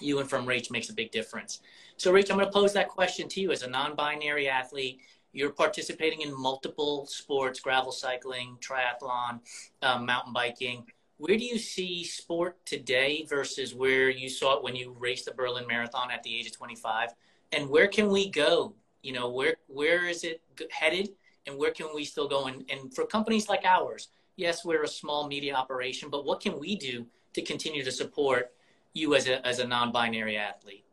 you 0.00 0.20
and 0.20 0.30
from 0.30 0.46
Rach 0.46 0.70
makes 0.70 0.88
a 0.88 0.94
big 0.94 1.10
difference. 1.10 1.60
So, 1.98 2.10
Rach, 2.12 2.30
I'm 2.30 2.38
going 2.38 2.46
to 2.46 2.52
pose 2.52 2.72
that 2.72 2.88
question 2.88 3.28
to 3.28 3.40
you 3.40 3.52
as 3.52 3.62
a 3.62 3.68
non 3.68 3.94
binary 3.94 4.48
athlete 4.48 5.00
you're 5.32 5.50
participating 5.50 6.22
in 6.22 6.36
multiple 6.36 7.06
sports 7.06 7.60
gravel 7.60 7.92
cycling 7.92 8.56
triathlon 8.60 9.40
um, 9.82 10.06
mountain 10.06 10.32
biking 10.32 10.84
where 11.20 11.36
do 11.36 11.44
you 11.44 11.58
see 11.58 12.02
sport 12.02 12.56
today 12.64 13.26
versus 13.28 13.74
where 13.74 14.08
you 14.08 14.30
saw 14.30 14.56
it 14.56 14.62
when 14.64 14.74
you 14.74 14.96
raced 14.98 15.26
the 15.26 15.32
berlin 15.32 15.66
marathon 15.66 16.10
at 16.10 16.22
the 16.22 16.34
age 16.34 16.46
of 16.46 16.56
25 16.56 17.10
and 17.52 17.68
where 17.68 17.88
can 17.88 18.08
we 18.08 18.30
go? 18.30 18.74
You 19.02 19.12
know 19.12 19.28
where 19.28 19.56
where 19.66 20.06
is 20.06 20.24
it 20.24 20.40
headed? 20.70 21.10
And 21.46 21.58
where 21.58 21.72
can 21.72 21.88
we 21.94 22.04
still 22.04 22.28
go? 22.28 22.46
And, 22.46 22.64
and 22.70 22.94
for 22.94 23.06
companies 23.06 23.48
like 23.48 23.64
ours 23.64 24.08
yes 24.36 24.64
we're 24.64 24.84
a 24.84 24.88
small 24.88 25.28
media 25.28 25.54
operation 25.54 26.08
but 26.08 26.24
what 26.24 26.40
can 26.40 26.58
we 26.58 26.74
do 26.74 27.06
to 27.34 27.42
continue 27.42 27.84
to 27.84 27.92
support 27.92 28.52
you 28.94 29.14
as 29.14 29.28
a 29.28 29.46
as 29.46 29.58
a 29.58 29.66
non-binary 29.66 30.36
athlete 30.36 30.84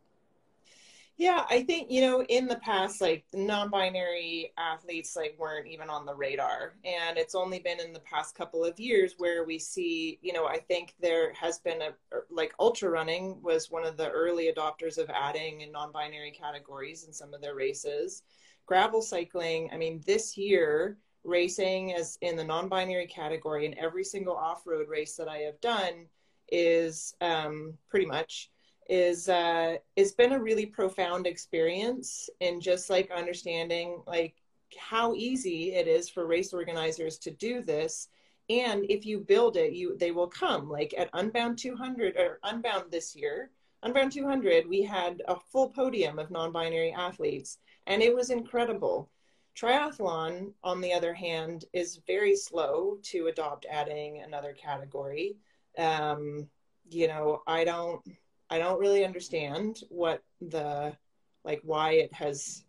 yeah, 1.18 1.44
I 1.50 1.64
think, 1.64 1.90
you 1.90 2.00
know, 2.00 2.22
in 2.22 2.46
the 2.46 2.60
past, 2.60 3.00
like 3.00 3.24
non 3.34 3.70
binary 3.70 4.52
athletes 4.56 5.16
like 5.16 5.34
weren't 5.36 5.66
even 5.66 5.90
on 5.90 6.06
the 6.06 6.14
radar. 6.14 6.76
And 6.84 7.18
it's 7.18 7.34
only 7.34 7.58
been 7.58 7.80
in 7.80 7.92
the 7.92 7.98
past 8.00 8.36
couple 8.36 8.64
of 8.64 8.78
years 8.78 9.14
where 9.18 9.44
we 9.44 9.58
see, 9.58 10.20
you 10.22 10.32
know, 10.32 10.46
I 10.46 10.58
think 10.58 10.94
there 11.00 11.32
has 11.32 11.58
been 11.58 11.82
a 11.82 11.90
like 12.30 12.54
ultra 12.60 12.88
running 12.88 13.42
was 13.42 13.68
one 13.68 13.84
of 13.84 13.96
the 13.96 14.08
early 14.10 14.52
adopters 14.52 14.96
of 14.96 15.10
adding 15.10 15.62
in 15.62 15.72
non 15.72 15.90
binary 15.90 16.30
categories 16.30 17.02
in 17.02 17.12
some 17.12 17.34
of 17.34 17.40
their 17.40 17.56
races. 17.56 18.22
Gravel 18.66 19.02
cycling, 19.02 19.70
I 19.72 19.76
mean, 19.76 20.00
this 20.06 20.36
year, 20.36 20.98
racing 21.24 21.94
as 21.94 22.16
in 22.20 22.36
the 22.36 22.44
non 22.44 22.68
binary 22.68 23.08
category 23.08 23.66
in 23.66 23.76
every 23.76 24.04
single 24.04 24.36
off 24.36 24.68
road 24.68 24.88
race 24.88 25.16
that 25.16 25.28
I 25.28 25.38
have 25.38 25.60
done 25.60 26.06
is 26.52 27.16
um, 27.20 27.74
pretty 27.90 28.06
much 28.06 28.52
is 28.88 29.28
uh 29.28 29.76
it's 29.96 30.12
been 30.12 30.32
a 30.32 30.40
really 30.40 30.66
profound 30.66 31.26
experience 31.26 32.30
in 32.40 32.60
just 32.60 32.88
like 32.88 33.10
understanding 33.10 34.02
like 34.06 34.34
how 34.78 35.14
easy 35.14 35.74
it 35.74 35.86
is 35.86 36.08
for 36.08 36.26
race 36.26 36.52
organizers 36.52 37.18
to 37.18 37.30
do 37.30 37.62
this. 37.62 38.08
And 38.50 38.84
if 38.90 39.06
you 39.06 39.20
build 39.20 39.56
it 39.56 39.72
you 39.72 39.96
they 39.98 40.10
will 40.10 40.28
come. 40.28 40.70
Like 40.70 40.94
at 40.96 41.10
unbound 41.12 41.58
200 41.58 42.16
or 42.16 42.38
unbound 42.42 42.90
this 42.90 43.14
year 43.14 43.50
unbound 43.82 44.12
200 44.12 44.68
we 44.68 44.82
had 44.82 45.22
a 45.28 45.36
full 45.36 45.68
podium 45.68 46.18
of 46.18 46.30
non-binary 46.30 46.92
athletes 46.92 47.58
and 47.86 48.02
it 48.02 48.14
was 48.14 48.30
incredible. 48.30 49.10
Triathlon 49.54 50.52
on 50.62 50.80
the 50.80 50.92
other 50.92 51.12
hand 51.12 51.64
is 51.72 52.00
very 52.06 52.36
slow 52.36 52.98
to 53.02 53.26
adopt 53.26 53.66
adding 53.70 54.22
another 54.22 54.52
category. 54.54 55.36
Um, 55.76 56.48
you 56.90 57.08
know 57.08 57.42
i 57.46 57.64
don't 57.64 58.02
I 58.50 58.58
don't 58.58 58.80
really 58.80 59.04
understand 59.04 59.80
what 59.88 60.22
the 60.40 60.96
like 61.44 61.60
why 61.64 61.92
it 61.92 62.12
has 62.12 62.64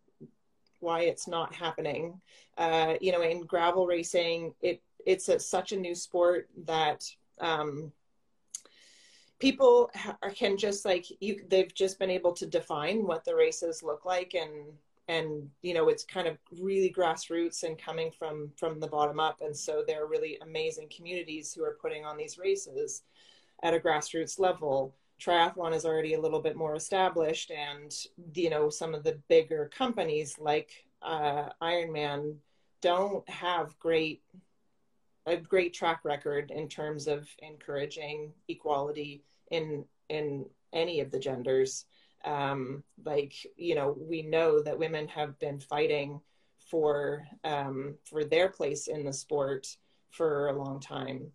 why 0.79 1.01
it's 1.01 1.27
not 1.27 1.53
happening. 1.53 2.19
Uh, 2.57 2.95
you 3.01 3.11
know, 3.11 3.21
in 3.21 3.41
gravel 3.45 3.85
racing, 3.85 4.53
it 4.61 4.81
it's 5.05 5.29
a, 5.29 5.39
such 5.39 5.71
a 5.71 5.77
new 5.77 5.95
sport 5.95 6.49
that 6.65 7.03
um, 7.39 7.91
people 9.39 9.89
can 10.35 10.57
just 10.57 10.85
like 10.85 11.05
you. 11.21 11.41
They've 11.47 11.73
just 11.73 11.99
been 11.99 12.09
able 12.09 12.33
to 12.33 12.45
define 12.45 13.05
what 13.05 13.23
the 13.23 13.35
races 13.35 13.83
look 13.83 14.05
like, 14.05 14.33
and 14.33 14.73
and 15.07 15.49
you 15.61 15.73
know, 15.73 15.89
it's 15.89 16.03
kind 16.03 16.27
of 16.27 16.37
really 16.59 16.93
grassroots 16.95 17.63
and 17.63 17.81
coming 17.81 18.11
from 18.11 18.51
from 18.57 18.79
the 18.79 18.87
bottom 18.87 19.19
up. 19.19 19.41
And 19.41 19.55
so 19.55 19.83
there 19.85 20.03
are 20.03 20.07
really 20.07 20.37
amazing 20.41 20.89
communities 20.95 21.53
who 21.53 21.63
are 21.63 21.77
putting 21.81 22.05
on 22.05 22.17
these 22.17 22.37
races 22.37 23.03
at 23.63 23.73
a 23.73 23.79
grassroots 23.79 24.39
level 24.39 24.93
triathlon 25.19 25.73
is 25.73 25.85
already 25.85 26.13
a 26.13 26.21
little 26.21 26.41
bit 26.41 26.55
more 26.55 26.75
established 26.75 27.51
and 27.51 27.93
you 28.33 28.49
know 28.49 28.69
some 28.69 28.95
of 28.95 29.03
the 29.03 29.19
bigger 29.27 29.69
companies 29.75 30.37
like 30.39 30.85
uh, 31.01 31.49
ironman 31.61 32.35
don't 32.81 33.27
have 33.29 33.77
great 33.79 34.21
a 35.25 35.37
great 35.37 35.73
track 35.73 36.01
record 36.03 36.51
in 36.51 36.67
terms 36.67 37.07
of 37.07 37.27
encouraging 37.39 38.33
equality 38.47 39.23
in 39.51 39.85
in 40.09 40.45
any 40.73 40.99
of 40.99 41.11
the 41.11 41.19
genders. 41.19 41.85
Um, 42.25 42.83
like 43.05 43.33
you 43.55 43.75
know 43.75 43.95
we 43.97 44.21
know 44.21 44.61
that 44.61 44.77
women 44.77 45.07
have 45.07 45.37
been 45.39 45.59
fighting 45.59 46.19
for 46.69 47.25
um, 47.43 47.95
for 48.03 48.23
their 48.23 48.49
place 48.49 48.87
in 48.87 49.05
the 49.05 49.13
sport 49.13 49.67
for 50.09 50.47
a 50.47 50.57
long 50.63 50.79
time. 50.79 51.31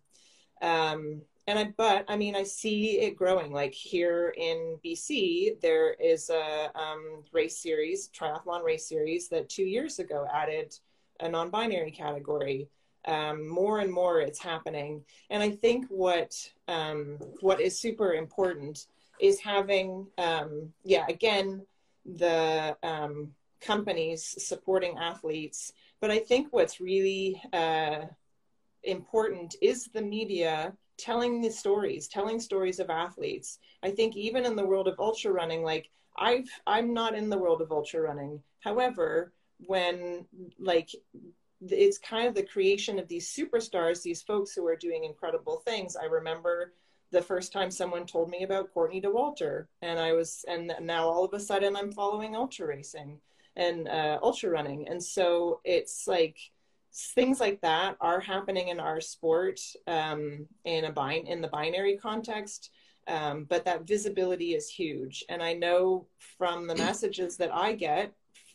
Um, 0.61 1.21
and 1.47 1.59
I, 1.59 1.73
but 1.77 2.05
I 2.07 2.17
mean, 2.17 2.35
I 2.35 2.43
see 2.43 2.99
it 3.01 3.15
growing. 3.15 3.51
Like 3.51 3.73
here 3.73 4.33
in 4.35 4.77
BC, 4.83 5.61
there 5.61 5.93
is 5.93 6.29
a 6.29 6.71
um, 6.75 7.23
race 7.31 7.57
series, 7.57 8.09
triathlon 8.09 8.63
race 8.63 8.87
series, 8.87 9.29
that 9.29 9.49
two 9.49 9.63
years 9.63 9.99
ago 9.99 10.27
added 10.33 10.77
a 11.19 11.29
non-binary 11.29 11.91
category. 11.91 12.67
Um, 13.07 13.47
more 13.47 13.79
and 13.79 13.91
more, 13.91 14.19
it's 14.19 14.39
happening, 14.39 15.05
and 15.29 15.43
I 15.43 15.51
think 15.51 15.85
what 15.89 16.35
um, 16.67 17.19
what 17.41 17.61
is 17.61 17.79
super 17.79 18.15
important 18.15 18.87
is 19.21 19.39
having, 19.39 20.07
um, 20.17 20.73
yeah, 20.83 21.05
again, 21.07 21.67
the 22.05 22.75
um, 22.81 23.31
companies 23.61 24.35
supporting 24.43 24.97
athletes. 24.97 25.73
But 26.01 26.09
I 26.09 26.17
think 26.17 26.47
what's 26.51 26.81
really 26.81 27.41
uh, 27.53 28.05
important 28.83 29.55
is 29.61 29.85
the 29.85 30.01
media 30.01 30.73
telling 30.97 31.41
the 31.41 31.49
stories, 31.49 32.07
telling 32.07 32.39
stories 32.39 32.79
of 32.79 32.89
athletes. 32.89 33.59
I 33.83 33.91
think 33.91 34.15
even 34.15 34.45
in 34.45 34.55
the 34.55 34.65
world 34.65 34.87
of 34.87 34.99
ultra 34.99 35.31
running, 35.31 35.63
like 35.63 35.89
I've 36.17 36.49
I'm 36.65 36.93
not 36.93 37.15
in 37.15 37.29
the 37.29 37.37
world 37.37 37.61
of 37.61 37.71
ultra 37.71 38.01
running. 38.01 38.41
However, 38.61 39.33
when 39.59 40.25
like 40.59 40.89
it's 41.67 41.97
kind 41.97 42.27
of 42.27 42.35
the 42.35 42.43
creation 42.43 42.99
of 42.99 43.07
these 43.07 43.27
superstars, 43.33 44.01
these 44.03 44.21
folks 44.21 44.53
who 44.53 44.65
are 44.67 44.75
doing 44.75 45.03
incredible 45.03 45.57
things. 45.65 45.95
I 45.95 46.05
remember 46.05 46.73
the 47.11 47.21
first 47.21 47.51
time 47.53 47.71
someone 47.71 48.05
told 48.05 48.29
me 48.29 48.43
about 48.43 48.73
Courtney 48.73 49.01
Dauwalter, 49.01 49.67
and 49.81 49.99
I 49.99 50.13
was, 50.13 50.43
and 50.47 50.73
now 50.81 51.07
all 51.07 51.23
of 51.23 51.33
a 51.33 51.39
sudden 51.39 51.75
I'm 51.75 51.91
following 51.91 52.35
ultra 52.35 52.67
racing. 52.67 53.19
and 53.55 53.87
uh, 53.87 54.19
ultra 54.21 54.49
running. 54.49 54.87
And 54.87 55.01
so 55.03 55.61
it's 55.63 56.07
like 56.07 56.37
things 56.95 57.39
like 57.39 57.59
that 57.61 57.97
are 57.99 58.19
happening 58.19 58.69
in 58.69 58.79
our 58.79 59.01
sport 59.01 59.59
um, 59.87 60.47
in 60.63 60.85
a 60.85 61.09
in 61.25 61.41
the 61.41 61.49
binary 61.49 61.97
context. 61.97 62.71
Um, 63.07 63.45
but 63.47 63.65
that 63.65 63.85
visibility 63.85 64.55
is 64.55 64.67
huge. 64.67 65.23
And 65.29 65.43
I 65.43 65.53
know 65.53 66.07
from 66.37 66.65
the 66.65 66.75
messages 66.75 67.37
that 67.37 67.53
I 67.53 67.73
get 67.73 68.13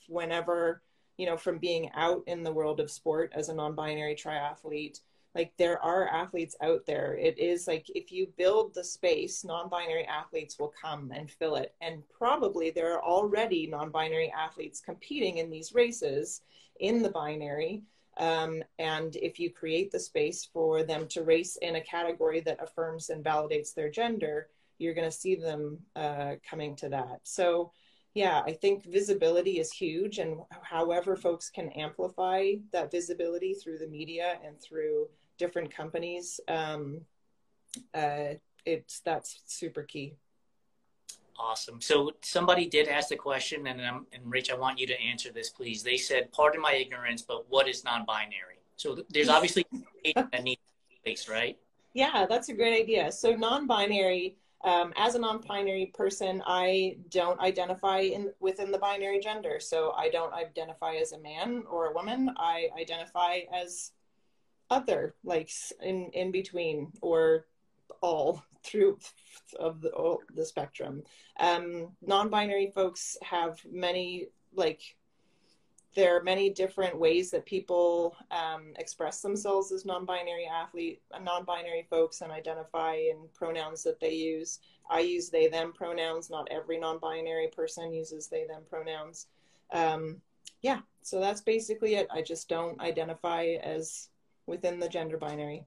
whenever, 0.09 0.83
you 1.18 1.26
know, 1.26 1.37
from 1.37 1.59
being 1.59 1.90
out 1.94 2.24
in 2.26 2.42
the 2.42 2.53
world 2.53 2.81
of 2.81 2.90
sport 2.90 3.33
as 3.35 3.48
a 3.48 3.55
non 3.55 3.76
binary 3.76 4.16
triathlete, 4.16 5.00
like 5.37 5.53
there 5.57 5.81
are 5.85 6.09
athletes 6.09 6.57
out 6.62 6.85
there. 6.87 7.16
It 7.16 7.38
is 7.38 7.68
like 7.68 7.87
if 7.94 8.11
you 8.11 8.26
build 8.37 8.74
the 8.74 8.83
space, 8.83 9.44
non 9.44 9.68
binary 9.68 10.05
athletes 10.07 10.59
will 10.59 10.72
come 10.81 11.12
and 11.14 11.31
fill 11.31 11.55
it. 11.55 11.74
And 11.81 12.03
probably 12.09 12.70
there 12.70 12.92
are 12.94 13.05
already 13.05 13.68
non 13.68 13.90
binary 13.90 14.33
athletes 14.37 14.81
competing 14.81 15.38
in 15.38 15.50
these 15.50 15.74
races 15.74 16.40
in 16.81 17.03
the 17.03 17.11
binary. 17.11 17.83
Um, 18.18 18.62
and 18.79 19.16
if 19.16 19.38
you 19.38 19.51
create 19.51 19.90
the 19.90 20.01
space 20.01 20.49
for 20.53 20.83
them 20.83 21.07
to 21.09 21.23
race 21.23 21.57
in 21.62 21.77
a 21.77 21.81
category 21.81 22.40
that 22.40 22.62
affirms 22.62 23.11
and 23.11 23.25
validates 23.25 23.75
their 23.75 23.90
gender, 23.90 24.49
you're 24.79 24.94
going 24.94 25.11
to 25.11 25.16
see 25.16 25.35
them 25.35 25.79
uh, 25.96 26.35
coming 26.49 26.75
to 26.77 26.88
that. 26.88 27.20
So, 27.23 27.73
yeah, 28.14 28.42
I 28.44 28.53
think 28.53 28.85
visibility 28.85 29.61
is 29.61 29.73
huge. 29.73 30.18
And 30.18 30.40
however, 30.62 31.16
folks 31.16 31.49
can 31.49 31.68
amplify 31.70 32.55
that 32.73 32.90
visibility 32.90 33.55
through 33.55 33.79
the 33.79 33.87
media 33.87 34.38
and 34.44 34.61
through 34.61 35.09
different 35.38 35.75
companies, 35.75 36.40
um, 36.49 37.01
uh, 37.94 38.35
it's 38.66 39.01
that's 39.01 39.40
super 39.46 39.83
key. 39.83 40.16
Awesome. 41.42 41.81
So 41.81 42.12
somebody 42.20 42.66
did 42.66 42.87
ask 42.87 43.09
the 43.09 43.16
question, 43.16 43.66
and 43.66 43.81
I'm, 43.81 44.07
and 44.12 44.31
Rich, 44.31 44.50
I 44.50 44.57
want 44.57 44.79
you 44.79 44.87
to 44.87 45.00
answer 45.00 45.33
this, 45.33 45.48
please. 45.48 45.83
They 45.83 45.96
said, 45.96 46.31
"Pardon 46.33 46.61
my 46.61 46.74
ignorance, 46.74 47.22
but 47.22 47.48
what 47.48 47.66
is 47.66 47.83
non-binary?" 47.83 48.61
So 48.76 49.03
there's 49.09 49.31
obviously 49.31 49.64
that 50.05 50.42
needs 50.42 50.61
space, 51.00 51.29
right? 51.31 51.59
Yeah, 51.94 52.26
that's 52.29 52.50
a 52.50 52.53
great 52.53 52.79
idea. 52.79 53.11
So 53.11 53.35
non-binary, 53.35 54.37
um, 54.64 54.92
as 54.96 55.14
a 55.14 55.18
non-binary 55.18 55.87
person, 55.94 56.42
I 56.46 56.98
don't 57.09 57.40
identify 57.40 58.00
in 58.00 58.33
within 58.40 58.70
the 58.70 58.79
binary 58.79 59.18
gender. 59.18 59.61
So 59.61 59.92
I 59.92 60.11
don't 60.11 60.35
identify 60.35 60.96
as 60.96 61.12
a 61.12 61.18
man 61.18 61.64
or 61.70 61.87
a 61.87 61.94
woman. 61.94 62.35
I 62.37 62.68
identify 62.79 63.40
as 63.53 63.92
other, 64.68 65.14
like 65.24 65.50
in 65.83 66.11
in 66.12 66.31
between 66.33 66.92
or 67.00 67.46
all 68.00 68.42
through 68.64 68.98
of 69.59 69.81
the, 69.81 69.90
all 69.90 70.20
the 70.35 70.44
spectrum. 70.44 71.03
Um, 71.38 71.88
non-binary 72.03 72.72
folks 72.74 73.16
have 73.22 73.61
many 73.70 74.29
like 74.55 74.96
there 75.96 76.16
are 76.16 76.22
many 76.22 76.50
different 76.50 76.96
ways 76.96 77.31
that 77.33 77.44
people 77.46 78.16
um, 78.31 78.72
express 78.79 79.22
themselves 79.22 79.72
as 79.72 79.85
non-binary 79.85 80.46
athlete, 80.46 81.03
non-binary 81.20 81.87
folks, 81.90 82.20
and 82.20 82.31
identify 82.31 82.94
in 82.94 83.29
pronouns 83.35 83.83
that 83.83 83.98
they 83.98 84.12
use. 84.12 84.61
I 84.88 85.00
use 85.00 85.31
they/them 85.31 85.72
pronouns. 85.72 86.31
Not 86.31 86.48
every 86.50 86.79
non-binary 86.79 87.48
person 87.48 87.92
uses 87.92 88.29
they/them 88.29 88.62
pronouns. 88.68 89.26
Um, 89.72 90.20
yeah, 90.62 90.81
so 91.03 91.18
that's 91.18 91.40
basically 91.40 91.96
it. 91.96 92.07
I 92.11 92.22
just 92.22 92.48
don't 92.48 92.81
identify 92.81 93.57
as 93.62 94.11
within 94.46 94.79
the 94.79 94.88
gender 94.88 95.16
binary. 95.16 95.66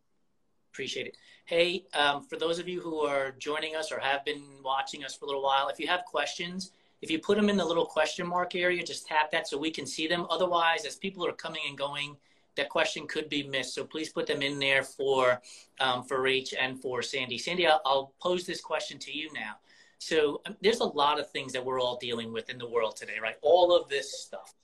Appreciate 0.73 1.05
it. 1.05 1.17
Hey, 1.45 1.85
um, 1.93 2.23
for 2.23 2.35
those 2.35 2.57
of 2.57 2.67
you 2.67 2.81
who 2.81 3.01
are 3.01 3.35
joining 3.37 3.75
us 3.75 3.91
or 3.91 3.99
have 3.99 4.25
been 4.25 4.43
watching 4.63 5.05
us 5.05 5.13
for 5.13 5.25
a 5.25 5.27
little 5.27 5.43
while, 5.43 5.67
if 5.67 5.79
you 5.79 5.85
have 5.85 6.03
questions, 6.03 6.71
if 7.03 7.11
you 7.11 7.19
put 7.19 7.37
them 7.37 7.47
in 7.47 7.57
the 7.57 7.65
little 7.65 7.85
question 7.85 8.25
mark 8.25 8.55
area, 8.55 8.81
just 8.81 9.05
tap 9.05 9.29
that 9.31 9.47
so 9.47 9.55
we 9.55 9.69
can 9.69 9.85
see 9.85 10.07
them. 10.07 10.25
Otherwise, 10.31 10.85
as 10.85 10.95
people 10.95 11.23
are 11.27 11.31
coming 11.33 11.61
and 11.69 11.77
going, 11.77 12.17
that 12.55 12.69
question 12.69 13.05
could 13.05 13.29
be 13.29 13.43
missed. 13.43 13.75
So 13.75 13.83
please 13.83 14.09
put 14.09 14.25
them 14.25 14.41
in 14.41 14.57
there 14.57 14.81
for 14.81 15.39
um, 15.79 16.03
for 16.05 16.17
Rach 16.17 16.55
and 16.59 16.81
for 16.81 17.03
Sandi. 17.03 17.37
Sandi, 17.37 17.67
I'll, 17.67 17.81
I'll 17.85 18.13
pose 18.19 18.45
this 18.47 18.59
question 18.59 18.97
to 18.99 19.15
you 19.15 19.31
now. 19.31 19.57
So 19.99 20.41
um, 20.47 20.57
there's 20.61 20.79
a 20.79 20.85
lot 20.85 21.19
of 21.19 21.29
things 21.29 21.53
that 21.53 21.63
we're 21.63 21.79
all 21.79 21.97
dealing 21.97 22.33
with 22.33 22.49
in 22.49 22.57
the 22.57 22.67
world 22.67 22.95
today, 22.95 23.19
right? 23.21 23.35
All 23.43 23.75
of 23.75 23.89
this 23.89 24.23
stuff. 24.23 24.55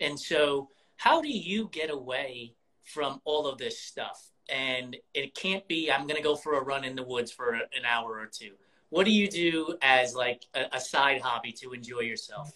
And 0.00 0.18
so 0.18 0.70
how 0.96 1.20
do 1.20 1.28
you 1.28 1.68
get 1.72 1.90
away 1.90 2.54
from 2.84 3.20
all 3.26 3.46
of 3.46 3.58
this 3.58 3.78
stuff? 3.78 4.30
And 4.48 4.96
it 5.14 5.34
can't 5.34 5.66
be 5.68 5.90
i'm 5.90 6.06
going 6.06 6.16
to 6.16 6.22
go 6.22 6.34
for 6.36 6.58
a 6.58 6.62
run 6.62 6.84
in 6.84 6.96
the 6.96 7.02
woods 7.02 7.30
for 7.30 7.54
an 7.54 7.84
hour 7.86 8.18
or 8.18 8.26
two. 8.26 8.52
What 8.90 9.04
do 9.04 9.12
you 9.12 9.28
do 9.28 9.76
as 9.82 10.14
like 10.14 10.44
a, 10.54 10.64
a 10.72 10.80
side 10.80 11.20
hobby 11.20 11.52
to 11.52 11.72
enjoy 11.72 12.00
yourself? 12.00 12.52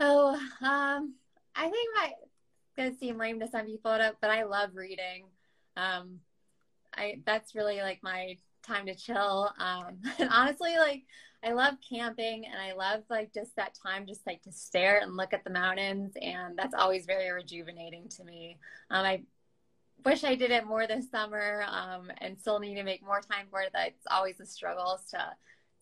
Oh 0.00 0.38
um 0.62 1.14
i 1.54 1.68
think 1.68 1.88
my 1.94 2.12
gonna 2.76 2.94
seem 2.96 3.18
lame 3.18 3.38
to 3.40 3.48
some 3.48 3.66
people 3.66 3.98
but 4.20 4.30
i 4.30 4.44
love 4.44 4.70
reading. 4.74 5.24
Um 5.76 6.20
i 6.96 7.20
that's 7.26 7.54
really 7.54 7.80
like 7.80 8.02
my 8.02 8.36
time 8.66 8.86
to 8.86 8.94
chill. 8.94 9.50
Um 9.58 9.98
and 10.18 10.30
honestly 10.30 10.76
like 10.78 11.04
i 11.44 11.52
love 11.52 11.74
camping 11.86 12.46
and 12.46 12.60
i 12.60 12.72
love 12.72 13.02
like 13.10 13.34
just 13.34 13.54
that 13.56 13.74
time 13.74 14.06
just 14.06 14.26
like 14.26 14.40
to 14.42 14.52
stare 14.52 15.00
and 15.00 15.16
look 15.16 15.34
at 15.34 15.44
the 15.44 15.50
mountains 15.50 16.14
and 16.22 16.56
that's 16.56 16.74
always 16.74 17.04
very 17.04 17.30
rejuvenating 17.30 18.08
to 18.08 18.24
me. 18.24 18.56
Um 18.90 19.04
i 19.04 19.22
wish 20.04 20.24
I 20.24 20.34
did 20.34 20.50
it 20.50 20.66
more 20.66 20.86
this 20.86 21.10
summer 21.10 21.64
um, 21.68 22.10
and 22.18 22.38
still 22.38 22.58
need 22.58 22.76
to 22.76 22.82
make 22.82 23.04
more 23.04 23.20
time 23.20 23.46
for 23.50 23.60
it. 23.60 23.70
That's 23.72 24.06
always 24.10 24.40
a 24.40 24.46
struggle 24.46 25.00
to 25.10 25.32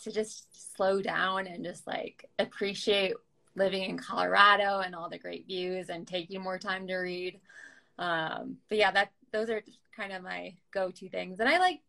to 0.03 0.11
just 0.11 0.75
slow 0.77 1.03
down 1.03 1.47
and 1.47 1.63
just 1.63 1.87
like 1.87 2.25
appreciate 2.39 3.13
living 3.55 3.83
in 3.83 3.99
Colorado 3.99 4.81
and 4.81 4.95
all 4.95 5.11
the 5.11 5.19
great 5.19 5.47
views 5.47 5.91
and 5.91 6.07
taking 6.07 6.41
more 6.41 6.59
time 6.59 6.87
to 6.87 6.97
read. 6.97 7.39
Um, 7.99 8.57
but 8.69 8.79
yeah, 8.79 8.91
that 8.93 9.13
those 9.33 9.51
are 9.51 9.63
kind 9.95 10.13
of 10.13 10.23
my 10.23 10.55
go-to 10.73 11.09
things. 11.09 11.41
And 11.41 11.49
I 11.49 11.59
like 11.59 11.81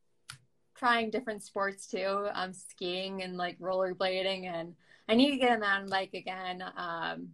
trying 0.76 1.10
different 1.10 1.44
sports 1.44 1.88
too, 1.88 2.28
um, 2.34 2.54
skiing 2.54 3.24
and 3.24 3.38
like 3.38 3.58
rollerblading. 3.60 4.46
And 4.46 4.76
I 5.08 5.15
need 5.15 5.32
to 5.32 5.38
get 5.38 5.56
a 5.56 5.60
mountain 5.60 5.89
bike 5.89 6.13
again. 6.13 6.63
Um, 6.76 7.30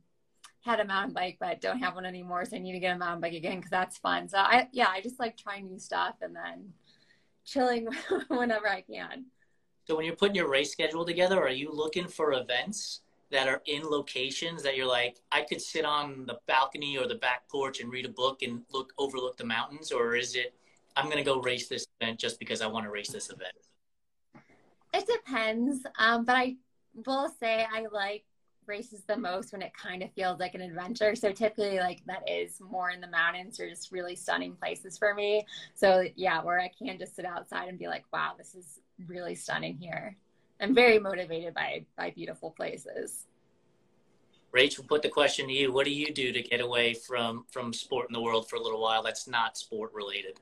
had 0.61 0.79
a 0.79 0.85
mountain 0.85 1.13
bike 1.13 1.37
but 1.39 1.61
don't 1.61 1.79
have 1.79 1.95
one 1.95 2.05
anymore 2.05 2.43
so 2.45 2.55
i 2.55 2.59
need 2.59 2.73
to 2.73 2.79
get 2.79 2.95
a 2.95 2.99
mountain 2.99 3.21
bike 3.21 3.33
again 3.33 3.57
because 3.57 3.71
that's 3.71 3.97
fun. 3.97 4.27
So 4.27 4.37
i 4.37 4.67
yeah 4.71 4.87
i 4.89 5.01
just 5.01 5.19
like 5.19 5.37
trying 5.37 5.67
new 5.67 5.79
stuff 5.79 6.15
and 6.21 6.35
then 6.35 6.73
chilling 7.45 7.87
whenever 8.27 8.67
i 8.67 8.81
can. 8.81 9.25
So 9.85 9.95
when 9.95 10.05
you're 10.05 10.15
putting 10.15 10.35
your 10.35 10.49
race 10.49 10.71
schedule 10.71 11.05
together 11.05 11.41
are 11.41 11.49
you 11.49 11.71
looking 11.71 12.07
for 12.07 12.33
events 12.33 13.01
that 13.29 13.47
are 13.47 13.61
in 13.65 13.83
locations 13.83 14.63
that 14.63 14.75
you're 14.75 14.87
like 14.87 15.17
i 15.31 15.41
could 15.41 15.61
sit 15.61 15.85
on 15.85 16.25
the 16.25 16.37
balcony 16.47 16.97
or 16.97 17.07
the 17.07 17.15
back 17.15 17.47
porch 17.49 17.79
and 17.79 17.91
read 17.91 18.05
a 18.05 18.09
book 18.09 18.41
and 18.41 18.61
look 18.71 18.93
overlook 18.97 19.37
the 19.37 19.45
mountains? 19.45 19.91
Or 19.91 20.15
is 20.15 20.35
it 20.35 20.53
i'm 20.95 21.05
going 21.05 21.17
to 21.17 21.23
go 21.23 21.39
race 21.41 21.67
this 21.67 21.87
event 22.01 22.19
just 22.19 22.39
because 22.39 22.61
i 22.61 22.67
want 22.67 22.85
to 22.85 22.91
race 22.91 23.09
this 23.09 23.29
event? 23.29 23.53
It 24.93 25.07
depends 25.07 25.85
um, 25.99 26.25
but 26.25 26.35
i 26.35 26.55
will 27.05 27.29
say 27.39 27.65
i 27.71 27.85
like 27.91 28.25
races 28.67 29.03
the 29.08 29.17
most 29.17 29.53
when 29.53 29.62
it 29.62 29.73
kind 29.73 30.03
of 30.03 30.12
feels 30.13 30.39
like 30.39 30.56
an 30.56 30.62
adventure. 30.62 31.15
So 31.15 31.32
typically, 31.32 31.80
like 31.80 32.06
that 32.06 32.27
is 32.30 32.60
more 32.60 32.91
in 32.91 33.01
the 33.01 33.08
mountains 33.08 33.60
or 33.60 33.69
just 33.69 33.91
really 33.91 34.15
stunning 34.15 34.56
places 34.56 34.97
for 34.97 35.13
me. 35.13 35.45
So 35.75 36.03
yeah, 36.15 36.43
where 36.43 36.60
I 36.60 36.71
can 36.77 36.97
just 36.97 37.15
sit 37.15 37.25
outside 37.25 37.69
and 37.69 37.80
be 37.80 37.88
like, 37.88 38.06
wow, 38.12 38.34
this 38.38 38.56
is 38.56 38.80
really 39.08 39.36
stunning 39.36 39.77
here. 39.77 40.15
I'm 40.60 40.73
very 40.73 40.99
motivated 40.99 41.53
by 41.53 41.86
by 41.97 42.12
beautiful 42.12 42.51
places. 42.51 43.25
Rachel, 44.51 44.86
put 44.88 45.01
the 45.01 45.10
question 45.10 45.47
to 45.47 45.53
you. 45.53 45.71
What 45.71 45.86
do 45.86 45.91
you 45.91 46.13
do 46.13 46.32
to 46.32 46.41
get 46.41 46.62
away 46.62 46.93
from 46.93 47.45
from 47.51 47.73
sport 47.73 48.08
in 48.10 48.13
the 48.13 48.21
world 48.21 48.49
for 48.49 48.56
a 48.56 48.62
little 48.62 48.82
while 48.82 49.03
that's 49.03 49.27
not 49.27 49.58
sport 49.58 49.93
related? 49.93 50.39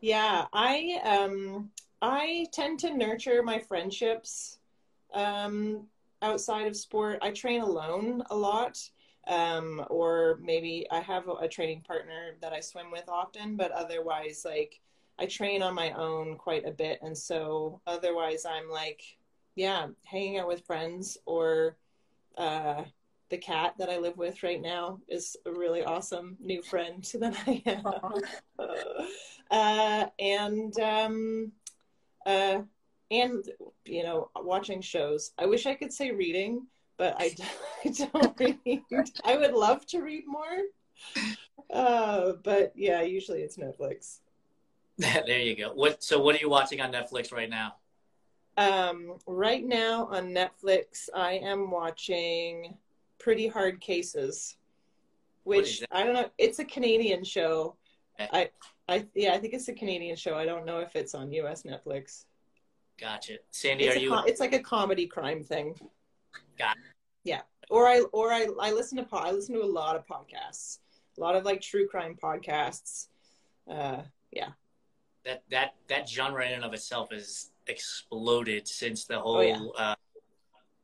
Yeah, 0.00 0.46
I 0.52 1.00
um 1.04 1.70
I 2.02 2.46
tend 2.52 2.80
to 2.80 2.94
nurture 2.94 3.42
my 3.42 3.58
friendships 3.60 4.58
um 5.14 5.86
outside 6.24 6.66
of 6.66 6.76
sport. 6.76 7.18
I 7.22 7.30
train 7.30 7.60
alone 7.60 8.22
a 8.30 8.36
lot. 8.36 8.78
Um, 9.26 9.82
or 9.88 10.38
maybe 10.42 10.86
I 10.90 11.00
have 11.00 11.24
a, 11.28 11.48
training 11.48 11.80
partner 11.80 12.36
that 12.42 12.52
I 12.52 12.60
swim 12.60 12.90
with 12.90 13.08
often, 13.08 13.56
but 13.56 13.72
otherwise, 13.72 14.44
like 14.44 14.82
I 15.18 15.24
train 15.24 15.62
on 15.62 15.74
my 15.74 15.92
own 15.92 16.36
quite 16.36 16.66
a 16.66 16.70
bit. 16.70 16.98
And 17.00 17.16
so 17.16 17.80
otherwise, 17.86 18.44
I'm 18.44 18.68
like, 18.68 19.02
yeah, 19.54 19.86
hanging 20.04 20.38
out 20.38 20.48
with 20.48 20.66
friends 20.66 21.16
or 21.24 21.78
uh, 22.36 22.84
the 23.30 23.38
cat 23.38 23.74
that 23.78 23.88
I 23.88 23.98
live 23.98 24.16
with 24.16 24.42
right 24.42 24.60
now 24.60 25.00
is 25.08 25.36
a 25.46 25.52
really 25.52 25.84
awesome 25.84 26.36
new 26.40 26.62
friend 26.62 27.02
that 27.20 27.36
I 27.46 27.62
have. 27.66 28.68
uh, 29.50 30.06
and 30.18 30.78
um, 30.80 31.52
uh, 32.26 32.62
and 33.22 33.50
you 33.84 34.02
know 34.02 34.30
watching 34.36 34.80
shows 34.80 35.32
i 35.38 35.46
wish 35.46 35.66
i 35.66 35.74
could 35.74 35.92
say 35.92 36.10
reading 36.10 36.66
but 36.96 37.14
i, 37.18 37.34
I 37.84 37.88
don't 37.88 38.38
read 38.40 38.82
i 39.24 39.36
would 39.36 39.52
love 39.52 39.86
to 39.86 40.00
read 40.00 40.24
more 40.26 40.62
uh, 41.72 42.32
but 42.42 42.72
yeah 42.76 43.02
usually 43.02 43.42
it's 43.42 43.56
netflix 43.56 44.20
there 44.98 45.40
you 45.40 45.56
go 45.56 45.72
what 45.74 46.02
so 46.02 46.20
what 46.20 46.36
are 46.36 46.38
you 46.38 46.48
watching 46.48 46.80
on 46.80 46.92
netflix 46.92 47.32
right 47.32 47.50
now 47.50 47.74
um, 48.56 49.16
right 49.26 49.64
now 49.64 50.06
on 50.06 50.28
netflix 50.28 51.08
i 51.14 51.32
am 51.32 51.70
watching 51.70 52.76
Pretty 53.24 53.48
Hard 53.48 53.80
Cases, 53.80 54.58
which? 55.44 55.82
I 55.90 56.04
don't 56.04 56.12
know. 56.12 56.28
It's 56.36 56.58
a 56.58 56.64
Canadian 56.64 57.24
show. 57.24 57.74
I, 58.20 58.50
I 58.86 59.06
yeah, 59.14 59.32
I 59.32 59.38
think 59.38 59.54
it's 59.54 59.68
a 59.68 59.72
Canadian 59.72 60.14
show. 60.14 60.36
I 60.36 60.44
don't 60.44 60.66
know 60.66 60.80
if 60.80 60.94
it's 60.94 61.14
on 61.14 61.32
U.S. 61.32 61.62
Netflix. 61.62 62.26
Gotcha. 63.00 63.38
Sandi, 63.50 63.84
It's, 63.84 63.96
are 63.96 63.98
you? 63.98 64.10
co- 64.10 64.24
it's 64.24 64.40
like 64.40 64.52
a 64.52 64.60
comedy 64.60 65.06
crime 65.06 65.42
thing. 65.42 65.74
Got 66.58 66.76
It. 66.76 66.82
Yeah, 67.24 67.40
or 67.70 67.88
I 67.88 68.00
or 68.12 68.32
I 68.32 68.46
I 68.60 68.70
listen 68.72 68.98
to 68.98 69.04
po- 69.04 69.16
I 69.18 69.30
listen 69.30 69.54
to 69.54 69.62
a 69.62 69.66
lot 69.66 69.96
of 69.96 70.06
podcasts, 70.06 70.78
a 71.16 71.20
lot 71.20 71.34
of 71.34 71.44
like 71.44 71.60
true 71.60 71.88
crime 71.88 72.16
podcasts. 72.22 73.08
Uh, 73.68 74.02
yeah. 74.30 74.50
that 75.24 75.42
that 75.50 75.74
that 75.88 76.08
genre 76.08 76.46
in 76.46 76.52
and 76.52 76.64
of 76.64 76.74
itself 76.74 77.10
has 77.10 77.50
exploded 77.66 78.68
since 78.68 79.04
the 79.06 79.18
whole 79.18 79.36
Oh, 79.38 79.40
yeah. 79.40 79.60
uh, 79.78 79.94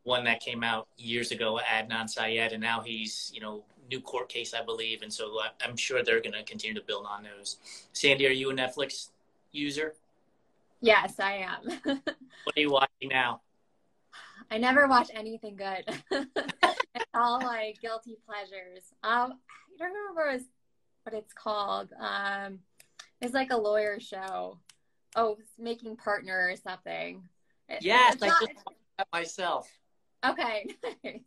one 0.05 0.25
that 0.25 0.41
came 0.41 0.65
out 0.65 0.89
years 0.97 1.31
ago, 1.31 1.61
Adnan 1.63 2.09
Syed, 2.09 2.53
and 2.53 2.61
now 2.63 2.81
he's 2.81 3.31
you 3.35 3.41
know 3.41 3.65
new 3.91 4.01
court 4.01 4.29
case, 4.29 4.55
I 4.55 4.63
believe, 4.63 5.03
and 5.03 5.13
so 5.13 5.39
I- 5.41 5.51
I'm 5.65 5.77
sure 5.77 6.03
they're 6.03 6.21
going 6.21 6.33
to 6.33 6.43
continue 6.45 6.75
to 6.81 6.87
build 6.87 7.07
on 7.07 7.25
those. 7.25 7.57
Sandi, 7.93 8.27
are 8.27 8.31
you 8.31 8.51
a 8.51 8.55
Netflix 8.55 9.09
user? 9.53 9.95
Yes, 10.81 11.19
I 11.19 11.47
am. 11.49 12.01
What 12.45 12.57
are 12.57 12.61
you 12.61 12.71
watching 12.71 13.11
now? 13.11 13.43
I 14.51 14.57
never 14.57 14.89
watch 14.89 15.11
anything 15.15 15.57
good. 15.57 15.85
it's 16.11 17.05
all 17.15 17.39
like 17.39 17.81
guilty 17.83 18.17
pleasures. 18.27 18.85
Um, 19.03 19.35
I 19.35 19.79
don't 19.79 19.89
remember 19.89 20.43
what, 21.05 21.15
it's, 21.15 21.35
called. 21.35 21.91
Um, 22.01 22.61
it's 23.21 23.35
like 23.35 23.53
a 23.53 23.57
lawyer 23.57 24.01
show. 24.01 24.59
Oh, 25.15 25.37
Making 25.59 25.97
Partner 25.97 26.51
or 26.51 26.57
something. 26.57 27.23
Yes, 27.83 28.15
it's 28.15 28.23
I 28.23 28.29
not- 28.29 28.41
just 28.41 28.55
watched 28.67 28.79
that 28.99 29.09
myself. 29.13 29.71
okay. 30.27 30.67
nice. 31.05 31.21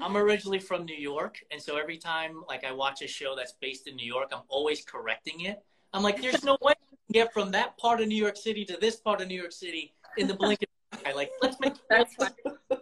I'm 0.00 0.16
originally 0.16 0.58
from 0.58 0.84
New 0.84 0.96
York, 0.96 1.38
and 1.52 1.62
so 1.62 1.76
every 1.76 1.96
time 1.96 2.42
like 2.48 2.64
I 2.64 2.72
watch 2.72 3.02
a 3.02 3.06
show 3.06 3.36
that's 3.36 3.52
based 3.60 3.86
in 3.86 3.94
New 3.94 4.06
York, 4.06 4.30
I'm 4.32 4.42
always 4.48 4.84
correcting 4.84 5.42
it. 5.42 5.62
I'm 5.92 6.02
like, 6.02 6.20
there's 6.20 6.42
no 6.42 6.58
way 6.60 6.74
get 7.12 7.32
from 7.32 7.50
that 7.52 7.76
part 7.78 8.00
of 8.00 8.08
New 8.08 8.16
York 8.16 8.36
City 8.36 8.64
to 8.64 8.76
this 8.80 8.96
part 8.96 9.20
of 9.20 9.28
New 9.28 9.38
York 9.38 9.52
City 9.52 9.94
in 10.16 10.26
the 10.26 10.34
blink 10.38 10.60
of 10.62 10.98
an 10.98 11.06
eye. 11.06 11.14
Like, 11.14 11.30
let's 11.42 11.58
make 11.60 11.74
That's 11.88 12.14
fun. 12.14 12.32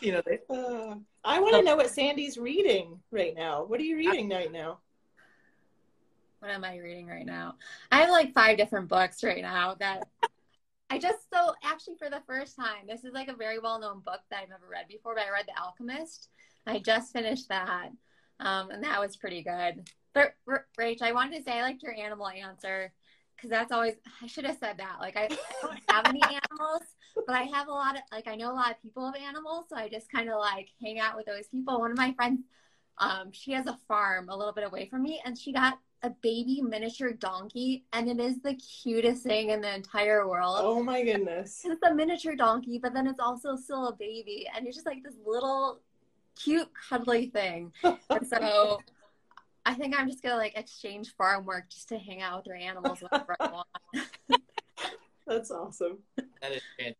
you 0.00 0.12
know. 0.12 0.22
They, 0.24 0.40
Uh, 0.48 0.96
I 1.24 1.40
want 1.40 1.56
to 1.56 1.62
know 1.62 1.76
what 1.76 1.86
Sandi's 1.86 2.38
reading 2.38 3.00
right 3.10 3.34
now. 3.34 3.64
What 3.64 3.80
are 3.80 3.84
you 3.84 3.96
reading 3.96 4.28
right 4.30 4.52
now? 4.52 4.78
What 6.40 6.50
am 6.50 6.64
I 6.64 6.78
reading 6.78 7.06
right 7.06 7.26
now? 7.26 7.56
I 7.90 8.02
have 8.02 8.10
like 8.10 8.32
five 8.32 8.56
different 8.56 8.88
books 8.88 9.24
right 9.24 9.42
now 9.42 9.74
that 9.80 10.06
I 10.90 10.98
just 10.98 11.18
so 11.32 11.54
actually 11.64 11.96
for 11.96 12.08
the 12.08 12.22
first 12.26 12.54
time. 12.54 12.86
This 12.86 13.04
is 13.04 13.12
like 13.12 13.28
a 13.28 13.34
very 13.34 13.58
well 13.58 13.80
known 13.80 14.00
book 14.00 14.20
that 14.30 14.42
I've 14.42 14.48
never 14.48 14.68
read 14.70 14.86
before, 14.88 15.14
but 15.14 15.24
I 15.24 15.30
read 15.30 15.46
The 15.48 15.60
Alchemist. 15.60 16.28
I 16.66 16.78
just 16.78 17.12
finished 17.12 17.48
that, 17.48 17.90
um, 18.40 18.70
and 18.70 18.84
that 18.84 19.00
was 19.00 19.16
pretty 19.16 19.42
good. 19.42 19.88
But 20.16 20.34
R- 20.48 20.66
Rach, 20.80 21.02
I 21.02 21.12
wanted 21.12 21.36
to 21.36 21.42
say 21.42 21.58
I 21.58 21.62
liked 21.62 21.82
your 21.82 21.94
animal 21.94 22.26
answer 22.26 22.90
because 23.36 23.50
that's 23.50 23.70
always 23.70 23.96
I 24.22 24.26
should 24.26 24.46
have 24.46 24.56
said 24.56 24.78
that. 24.78 24.96
Like 24.98 25.14
I, 25.14 25.24
I 25.24 25.28
don't 25.60 25.78
have 25.90 26.06
any 26.06 26.22
animals, 26.50 26.80
but 27.26 27.36
I 27.36 27.42
have 27.42 27.68
a 27.68 27.72
lot 27.72 27.96
of 27.96 28.02
like 28.10 28.26
I 28.26 28.34
know 28.34 28.50
a 28.50 28.54
lot 28.54 28.70
of 28.70 28.80
people 28.80 29.04
have 29.04 29.14
animals, 29.14 29.66
so 29.68 29.76
I 29.76 29.90
just 29.90 30.10
kind 30.10 30.30
of 30.30 30.38
like 30.38 30.70
hang 30.82 30.98
out 30.98 31.16
with 31.18 31.26
those 31.26 31.48
people. 31.48 31.78
One 31.78 31.90
of 31.90 31.98
my 31.98 32.14
friends, 32.14 32.40
um, 32.96 33.30
she 33.30 33.52
has 33.52 33.66
a 33.66 33.78
farm 33.86 34.30
a 34.30 34.36
little 34.36 34.54
bit 34.54 34.64
away 34.64 34.88
from 34.88 35.02
me, 35.02 35.20
and 35.26 35.36
she 35.36 35.52
got 35.52 35.78
a 36.02 36.08
baby 36.08 36.62
miniature 36.62 37.12
donkey, 37.12 37.84
and 37.92 38.08
it 38.08 38.18
is 38.18 38.40
the 38.40 38.54
cutest 38.54 39.24
thing 39.24 39.50
in 39.50 39.60
the 39.60 39.74
entire 39.74 40.26
world. 40.26 40.56
Oh 40.62 40.82
my 40.82 41.04
goodness. 41.04 41.60
It's 41.62 41.82
a 41.82 41.94
miniature 41.94 42.36
donkey, 42.36 42.78
but 42.82 42.94
then 42.94 43.06
it's 43.06 43.20
also 43.20 43.54
still 43.54 43.88
a 43.88 43.94
baby, 43.94 44.48
and 44.56 44.66
it's 44.66 44.76
just 44.76 44.86
like 44.86 45.02
this 45.02 45.16
little 45.26 45.82
cute 46.42 46.70
cuddly 46.88 47.26
thing. 47.26 47.70
And 48.08 48.26
so 48.26 48.80
I 49.66 49.74
think 49.74 49.98
I'm 49.98 50.08
just 50.08 50.22
gonna 50.22 50.36
like 50.36 50.56
exchange 50.56 51.12
farm 51.16 51.44
work 51.44 51.68
just 51.68 51.88
to 51.88 51.98
hang 51.98 52.22
out 52.22 52.38
with 52.38 52.46
your 52.46 52.56
animals 52.56 53.02
whenever 53.02 53.34
I 53.40 53.50
want. 53.50 53.66
That's 55.26 55.50
awesome. 55.50 55.98
that 56.16 56.52
is 56.52 56.62
fantastic. 56.78 56.96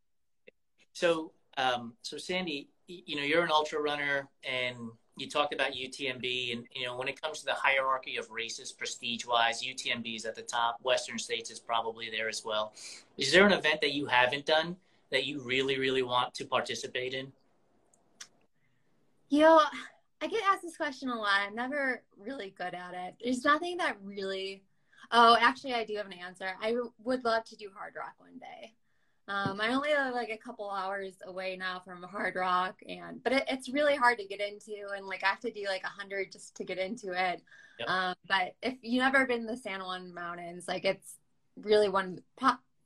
So, 0.92 1.30
um, 1.56 1.92
so 2.02 2.18
Sandi, 2.18 2.68
you 2.88 3.14
know, 3.14 3.22
you're 3.22 3.44
an 3.44 3.52
ultra 3.52 3.80
runner, 3.80 4.28
and 4.42 4.76
you 5.16 5.30
talked 5.30 5.54
about 5.54 5.72
UTMB, 5.72 6.52
and 6.52 6.66
you 6.74 6.86
know, 6.86 6.96
when 6.96 7.06
it 7.06 7.20
comes 7.20 7.38
to 7.40 7.46
the 7.46 7.54
hierarchy 7.54 8.16
of 8.16 8.28
races, 8.30 8.72
prestige-wise, 8.72 9.62
UTMB 9.62 10.16
is 10.16 10.24
at 10.24 10.34
the 10.34 10.42
top. 10.42 10.76
Western 10.82 11.20
States 11.20 11.50
is 11.50 11.60
probably 11.60 12.10
there 12.10 12.28
as 12.28 12.44
well. 12.44 12.72
Is 13.16 13.30
there 13.30 13.46
an 13.46 13.52
event 13.52 13.80
that 13.80 13.92
you 13.92 14.06
haven't 14.06 14.44
done 14.44 14.74
that 15.10 15.24
you 15.24 15.40
really, 15.40 15.78
really 15.78 16.02
want 16.02 16.34
to 16.34 16.44
participate 16.44 17.14
in? 17.14 17.32
You 19.28 19.42
know, 19.42 19.60
I 20.20 20.28
get 20.28 20.42
asked 20.50 20.62
this 20.62 20.76
question 20.76 21.08
a 21.08 21.16
lot. 21.16 21.40
I'm 21.46 21.54
never 21.54 22.02
really 22.16 22.54
good 22.56 22.74
at 22.74 22.94
it. 22.94 23.14
There's 23.22 23.44
nothing 23.44 23.76
that 23.78 23.96
really. 24.02 24.62
Oh, 25.12 25.36
actually, 25.38 25.74
I 25.74 25.84
do 25.84 25.96
have 25.96 26.06
an 26.06 26.14
answer. 26.14 26.48
I 26.60 26.70
w- 26.70 26.92
would 27.04 27.24
love 27.24 27.44
to 27.44 27.56
do 27.56 27.68
Hardrock 27.68 28.14
one 28.18 28.38
day. 28.40 28.74
Um, 29.28 29.60
I 29.60 29.74
only 29.74 29.90
live 29.90 30.14
like 30.14 30.30
a 30.30 30.36
couple 30.36 30.70
hours 30.70 31.14
away 31.24 31.56
now 31.56 31.82
from 31.84 32.02
Hardrock, 32.02 32.74
and 32.88 33.22
but 33.22 33.32
it, 33.32 33.44
it's 33.48 33.68
really 33.68 33.96
hard 33.96 34.18
to 34.18 34.24
get 34.24 34.40
into, 34.40 34.74
and 34.96 35.06
like 35.06 35.24
I 35.24 35.28
have 35.28 35.40
to 35.40 35.50
do 35.50 35.64
like 35.66 35.82
a 35.84 35.88
hundred 35.88 36.32
just 36.32 36.56
to 36.56 36.64
get 36.64 36.78
into 36.78 37.12
it. 37.12 37.42
Yep. 37.80 37.88
Um, 37.88 38.14
but 38.28 38.54
if 38.62 38.74
you've 38.82 39.02
never 39.02 39.26
been 39.26 39.42
to 39.42 39.48
the 39.48 39.56
San 39.56 39.80
Juan 39.80 40.14
Mountains, 40.14 40.66
like 40.68 40.84
it's 40.84 41.18
really 41.56 41.88
one, 41.88 42.20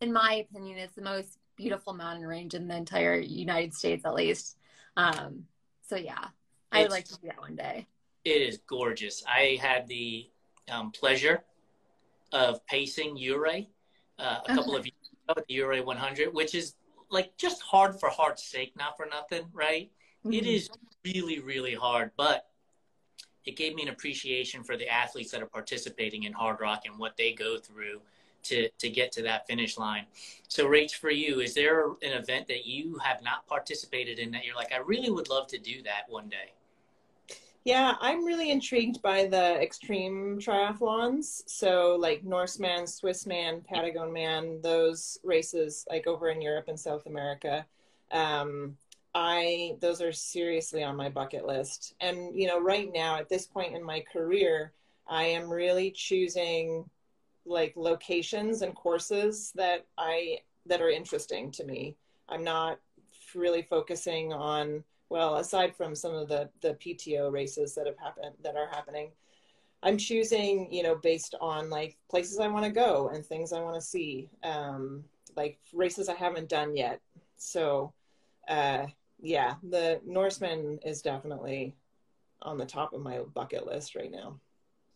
in 0.00 0.12
my 0.12 0.46
opinion, 0.48 0.78
it's 0.78 0.96
the 0.96 1.02
most 1.02 1.38
beautiful 1.56 1.92
mountain 1.92 2.26
range 2.26 2.54
in 2.54 2.68
the 2.68 2.76
entire 2.76 3.18
United 3.18 3.74
States, 3.74 4.04
at 4.06 4.14
least. 4.14 4.56
Um, 4.96 5.44
so 5.88 5.96
yeah, 5.96 6.28
I 6.72 6.83
would 6.83 6.90
like 6.90 7.06
to 7.06 7.14
do 7.14 7.26
that 7.28 7.40
one 7.40 7.56
day. 7.56 7.87
It 8.24 8.42
is 8.42 8.59
gorgeous. 8.66 9.22
I 9.26 9.59
had 9.61 9.88
the 9.88 10.28
um, 10.70 10.90
pleasure 10.90 11.42
of 12.33 12.64
pacing 12.66 13.16
Ouray 13.18 13.68
uh, 14.18 14.40
a 14.46 14.54
couple 14.54 14.76
of 14.76 14.85
years 14.85 15.11
ago 15.24 15.35
at 15.38 15.46
the 15.46 15.61
Ouray 15.61 15.80
100, 15.80 16.33
which 16.33 16.54
is 16.54 16.74
like 17.11 17.37
just 17.37 17.62
hard 17.62 17.98
for 17.98 18.09
heart's 18.09 18.44
sake, 18.44 18.72
not 18.76 18.96
for 18.96 19.06
nothing, 19.06 19.46
right? 19.52 19.90
It 20.24 20.46
is 20.46 20.68
really, 21.04 21.40
really 21.40 21.74
hard, 21.74 22.11
but 22.16 22.46
it 23.46 23.56
gave 23.56 23.74
me 23.74 23.83
an 23.83 23.88
appreciation 23.88 24.62
for 24.62 24.76
the 24.76 24.88
athletes 24.88 25.30
that 25.33 25.42
are 25.42 25.46
participating 25.46 26.24
in 26.24 26.33
Hardrock 26.35 26.80
and 26.85 26.98
what 26.98 27.16
they 27.16 27.33
go 27.33 27.59
through 27.59 28.00
to 28.42 28.68
to 28.78 28.88
get 28.88 29.12
to 29.12 29.22
that 29.22 29.46
finish 29.46 29.76
line. 29.76 30.06
So, 30.48 30.66
Rach, 30.66 30.92
for 30.92 31.11
you, 31.11 31.40
is 31.40 31.54
there 31.54 31.87
an 31.87 32.12
event 32.12 32.48
that 32.48 32.66
you 32.66 32.98
have 32.98 33.22
not 33.22 33.46
participated 33.46 34.18
in 34.18 34.30
that 34.33 34.44
you're 34.44 34.54
like, 34.54 34.72
I 34.72 34.78
really 34.78 35.11
would 35.11 35.28
love 35.28 35.46
to 35.48 35.59
do 35.59 35.83
that 35.83 36.04
one 36.09 36.28
day? 36.28 36.52
Yeah, 37.64 37.94
I'm 38.00 38.24
really 38.24 38.50
intrigued 38.50 39.02
by 39.02 39.26
the 39.26 39.60
extreme 39.60 40.38
triathlons. 40.38 41.42
So, 41.46 41.96
like 42.00 42.24
Norseman, 42.24 42.84
Swissman, 42.84 43.62
Patagonman, 43.66 44.62
those 44.62 45.18
races, 45.22 45.84
like 45.90 46.06
over 46.06 46.28
in 46.30 46.40
Europe 46.40 46.68
and 46.68 46.80
South 46.80 47.06
America. 47.06 47.66
Um, 48.12 48.76
I 49.14 49.76
those 49.80 50.00
are 50.00 50.12
seriously 50.12 50.82
on 50.84 50.96
my 50.96 51.08
bucket 51.10 51.44
list. 51.44 51.94
And 52.00 52.34
you 52.34 52.46
know, 52.46 52.60
right 52.60 52.88
now 52.92 53.16
at 53.16 53.28
this 53.28 53.46
point 53.46 53.74
in 53.74 53.82
my 53.84 54.00
career, 54.12 54.72
I 55.06 55.24
am 55.24 55.50
really 55.50 55.90
choosing 55.90 56.88
like 57.44 57.74
locations 57.76 58.62
and 58.62 58.74
courses 58.74 59.52
that 59.56 59.86
I 59.98 60.38
that 60.66 60.80
are 60.80 60.90
interesting 60.90 61.50
to 61.52 61.64
me. 61.64 61.96
I'm 62.28 62.44
not 62.44 62.78
really 63.34 63.62
focusing 63.62 64.32
on 64.32 64.84
well, 65.10 65.36
aside 65.36 65.76
from 65.76 65.94
some 65.94 66.14
of 66.14 66.28
the 66.28 66.48
the 66.62 66.74
PTO 66.74 67.30
races 67.30 67.74
that 67.74 67.86
have 67.86 67.98
happened 67.98 68.34
that 68.42 68.56
are 68.56 68.68
happening, 68.68 69.10
I'm 69.82 69.98
choosing, 69.98 70.72
you 70.72 70.82
know, 70.82 70.94
based 70.94 71.34
on 71.40 71.68
like 71.68 71.98
places 72.08 72.38
I 72.38 72.48
want 72.48 72.64
to 72.64 72.70
go 72.70 73.08
and 73.08 73.26
things 73.26 73.52
I 73.52 73.60
want 73.60 73.74
to 73.74 73.80
see, 73.80 74.30
um, 74.42 75.04
like 75.36 75.58
races 75.74 76.08
I 76.08 76.14
haven't 76.14 76.48
done 76.48 76.76
yet. 76.76 77.00
So, 77.36 77.92
uh, 78.48 78.86
yeah, 79.20 79.54
the 79.68 80.00
Norseman 80.06 80.78
is 80.84 81.02
definitely 81.02 81.74
on 82.42 82.56
the 82.56 82.66
top 82.66 82.92
of 82.92 83.02
my 83.02 83.18
bucket 83.34 83.66
list 83.66 83.94
right 83.94 84.10
now. 84.10 84.38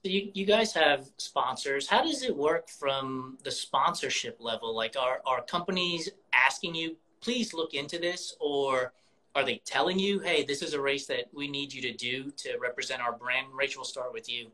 So 0.04 0.10
you, 0.10 0.30
you 0.34 0.44
guys 0.44 0.72
have 0.74 1.08
sponsors. 1.16 1.88
How 1.88 2.02
does 2.02 2.22
it 2.22 2.36
work 2.36 2.68
from 2.68 3.38
the 3.42 3.50
sponsorship 3.50 4.36
level? 4.38 4.74
Like, 4.74 4.96
are, 5.00 5.22
are 5.24 5.42
companies 5.42 6.10
asking 6.34 6.74
you, 6.74 6.96
please 7.22 7.54
look 7.54 7.72
into 7.72 7.98
this? 7.98 8.36
Or 8.38 8.92
are 9.34 9.44
they 9.44 9.60
telling 9.64 9.98
you, 9.98 10.20
hey, 10.20 10.44
this 10.44 10.62
is 10.62 10.74
a 10.74 10.80
race 10.80 11.06
that 11.06 11.24
we 11.32 11.48
need 11.48 11.72
you 11.72 11.82
to 11.82 11.92
do 11.92 12.30
to 12.36 12.56
represent 12.58 13.02
our 13.02 13.12
brand? 13.12 13.48
Rachel, 13.52 13.80
we'll 13.80 13.84
start 13.84 14.12
with 14.12 14.28
you. 14.28 14.50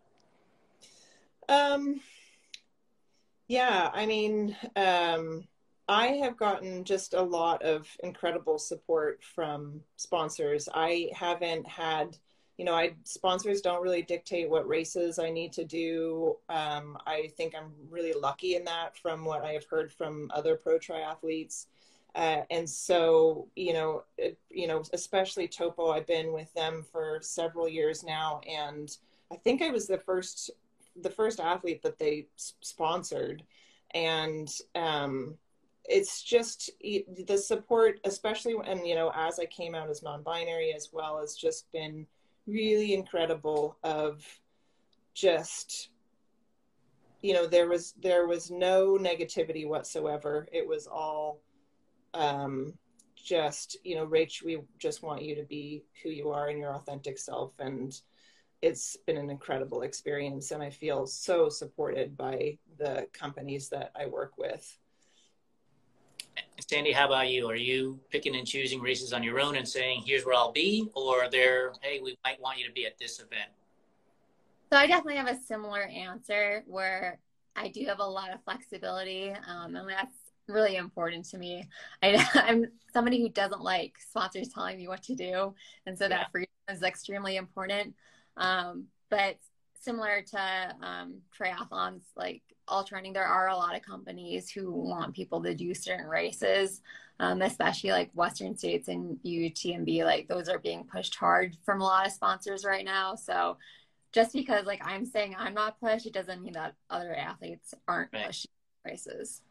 Um, 1.48 2.00
yeah, 3.48 3.90
I 3.92 4.06
mean, 4.06 4.56
um, 4.76 5.46
I 5.88 6.06
have 6.22 6.36
gotten 6.36 6.84
just 6.84 7.14
a 7.14 7.22
lot 7.22 7.62
of 7.62 7.88
incredible 8.04 8.58
support 8.58 9.24
from 9.24 9.80
sponsors. 9.96 10.68
I 10.72 11.10
haven't 11.12 11.66
had, 11.66 12.16
you 12.56 12.64
know, 12.64 12.74
I 12.74 12.94
sponsors 13.02 13.60
don't 13.60 13.82
really 13.82 14.02
dictate 14.02 14.48
what 14.48 14.68
races 14.68 15.18
I 15.18 15.30
need 15.30 15.52
to 15.54 15.64
do. 15.64 16.36
Um, 16.48 16.96
I 17.06 17.32
think 17.36 17.54
I'm 17.56 17.72
really 17.90 18.12
lucky 18.12 18.54
in 18.54 18.64
that 18.66 18.96
from 18.96 19.24
what 19.24 19.44
I 19.44 19.52
have 19.54 19.64
heard 19.64 19.92
from 19.92 20.30
other 20.32 20.54
pro 20.54 20.78
triathletes. 20.78 21.66
Uh, 22.14 22.42
and 22.50 22.68
so, 22.68 23.48
you 23.54 23.72
know, 23.72 24.04
it, 24.18 24.38
you 24.50 24.66
know, 24.66 24.82
especially 24.92 25.46
Topo, 25.46 25.90
I've 25.90 26.06
been 26.06 26.32
with 26.32 26.52
them 26.54 26.84
for 26.90 27.18
several 27.22 27.68
years 27.68 28.02
now, 28.02 28.40
and 28.48 28.96
I 29.32 29.36
think 29.36 29.62
I 29.62 29.70
was 29.70 29.86
the 29.86 29.98
first, 29.98 30.50
the 31.00 31.10
first 31.10 31.40
athlete 31.40 31.82
that 31.82 31.98
they 31.98 32.26
sponsored, 32.36 33.44
and 33.92 34.48
um, 34.74 35.36
it's 35.84 36.22
just 36.22 36.70
the 36.80 37.38
support, 37.38 38.00
especially 38.04 38.54
when 38.54 38.84
you 38.84 38.94
know, 38.94 39.12
as 39.14 39.38
I 39.38 39.46
came 39.46 39.74
out 39.74 39.90
as 39.90 40.02
non-binary 40.02 40.72
as 40.74 40.90
well, 40.92 41.20
has 41.20 41.34
just 41.34 41.70
been 41.72 42.06
really 42.46 42.94
incredible. 42.94 43.76
Of 43.84 44.24
just 45.14 45.90
you 47.22 47.34
know 47.34 47.46
there 47.46 47.68
was 47.68 47.94
there 48.00 48.26
was 48.26 48.50
no 48.50 48.96
negativity 48.98 49.66
whatsoever 49.66 50.46
it 50.52 50.66
was 50.66 50.86
all 50.86 51.40
um 52.14 52.72
just 53.16 53.76
you 53.84 53.94
know 53.94 54.06
rach 54.06 54.42
we 54.42 54.58
just 54.78 55.02
want 55.02 55.22
you 55.22 55.34
to 55.34 55.42
be 55.42 55.84
who 56.02 56.08
you 56.08 56.30
are 56.30 56.48
and 56.48 56.58
your 56.58 56.74
authentic 56.74 57.18
self 57.18 57.52
and 57.58 58.00
it's 58.62 58.96
been 59.06 59.16
an 59.16 59.30
incredible 59.30 59.82
experience 59.82 60.50
and 60.50 60.62
i 60.62 60.70
feel 60.70 61.06
so 61.06 61.48
supported 61.48 62.16
by 62.16 62.56
the 62.78 63.06
companies 63.12 63.68
that 63.68 63.92
i 63.98 64.06
work 64.06 64.32
with 64.38 64.78
Sandi, 66.68 66.92
how 66.92 67.06
about 67.06 67.28
you? 67.28 67.48
Are 67.48 67.56
you 67.56 67.98
picking 68.10 68.36
and 68.36 68.46
choosing 68.46 68.80
races 68.80 69.12
on 69.12 69.22
your 69.22 69.40
own 69.40 69.56
and 69.56 69.66
saying, 69.66 70.02
here's 70.06 70.24
where 70.24 70.34
I'll 70.34 70.52
be? 70.52 70.88
Or 70.94 71.24
are 71.24 71.30
there, 71.30 71.72
hey, 71.80 72.00
we 72.02 72.16
might 72.24 72.40
want 72.40 72.58
you 72.58 72.66
to 72.66 72.72
be 72.72 72.86
at 72.86 72.98
this 72.98 73.18
event? 73.18 73.50
So 74.72 74.78
I 74.78 74.86
definitely 74.86 75.16
have 75.16 75.26
a 75.26 75.40
similar 75.40 75.82
answer 75.82 76.62
where 76.66 77.18
I 77.56 77.68
do 77.68 77.84
have 77.86 77.98
a 77.98 78.06
lot 78.06 78.32
of 78.32 78.42
flexibility, 78.44 79.30
um, 79.48 79.74
and 79.74 79.88
that's 79.88 80.14
really 80.50 80.76
important 80.76 81.24
to 81.30 81.38
me. 81.38 81.68
I, 82.02 82.26
am 82.48 82.66
somebody 82.92 83.20
who 83.20 83.28
doesn't 83.28 83.62
like 83.62 83.96
sponsors 83.98 84.48
telling 84.48 84.76
me 84.76 84.88
what 84.88 85.02
to 85.04 85.14
do, 85.14 85.54
and 85.86 85.96
so 85.98 86.04
Yeah. 86.04 86.10
that 86.18 86.30
freedom 86.32 86.50
is 86.70 86.82
extremely 86.82 87.36
important. 87.36 87.94
Um, 88.36 88.86
but 89.10 89.38
similar 89.74 90.22
to 90.22 90.76
um, 90.82 91.20
triathlons, 91.38 92.02
like 92.16 92.42
ultra 92.68 92.96
running, 92.96 93.12
there 93.12 93.24
are 93.26 93.48
a 93.48 93.56
lot 93.56 93.74
of 93.76 93.82
companies 93.82 94.50
who 94.50 94.70
want 94.72 95.14
people 95.14 95.42
to 95.42 95.54
do 95.54 95.74
certain 95.74 96.06
races, 96.06 96.82
um, 97.18 97.42
especially 97.42 97.90
like 97.90 98.10
Western 98.14 98.56
states 98.56 98.88
and 98.88 99.18
UTMB. 99.24 100.04
Like 100.04 100.28
those 100.28 100.48
are 100.48 100.58
being 100.58 100.84
pushed 100.84 101.14
hard 101.16 101.56
from 101.64 101.80
a 101.80 101.84
lot 101.84 102.06
of 102.06 102.12
sponsors 102.12 102.64
right 102.64 102.84
now. 102.84 103.14
So 103.14 103.56
just 104.12 104.32
because 104.32 104.66
like 104.66 104.80
I'm 104.84 105.04
saying 105.06 105.34
I'm 105.38 105.54
not 105.54 105.80
pushed, 105.80 106.06
it 106.06 106.12
doesn't 106.12 106.42
mean 106.42 106.54
that 106.54 106.74
other 106.90 107.14
athletes 107.14 107.74
aren't 107.88 108.12
Right. 108.12 108.26
pushed 108.26 108.46
races. 108.84 109.42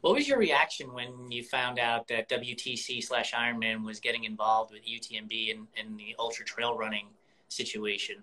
What 0.00 0.14
was 0.14 0.28
your 0.28 0.38
reaction 0.38 0.92
when 0.92 1.30
you 1.30 1.42
found 1.42 1.78
out 1.78 2.08
that 2.08 2.28
WTC 2.28 3.02
slash 3.02 3.32
Ironman 3.32 3.84
was 3.84 4.00
getting 4.00 4.24
involved 4.24 4.72
with 4.72 4.84
UTMB 4.84 5.54
and, 5.54 5.66
and 5.78 5.98
the 5.98 6.14
ultra 6.18 6.44
trail 6.44 6.76
running 6.76 7.08
situation? 7.48 8.16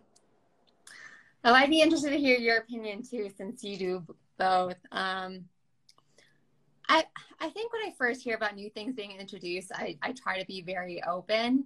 Oh, 1.44 1.54
I'd 1.54 1.70
be 1.70 1.82
interested 1.82 2.10
to 2.10 2.18
hear 2.18 2.38
your 2.38 2.58
opinion 2.58 3.04
too, 3.04 3.30
since 3.38 3.64
you 3.64 3.78
do 3.78 4.04
both. 4.38 4.78
Um, 4.92 5.46
I 6.90 7.06
I 7.40 7.50
think 7.50 7.72
when 7.74 7.84
I 7.84 7.94
first 7.98 8.24
hear 8.24 8.36
about 8.36 8.56
new 8.56 8.70
things 8.70 8.96
being 8.96 9.12
introduced, 9.12 9.72
I, 9.74 9.98
I 10.02 10.14
try 10.14 10.40
to 10.40 10.46
be 10.46 10.62
very 10.62 11.04
open. 11.04 11.66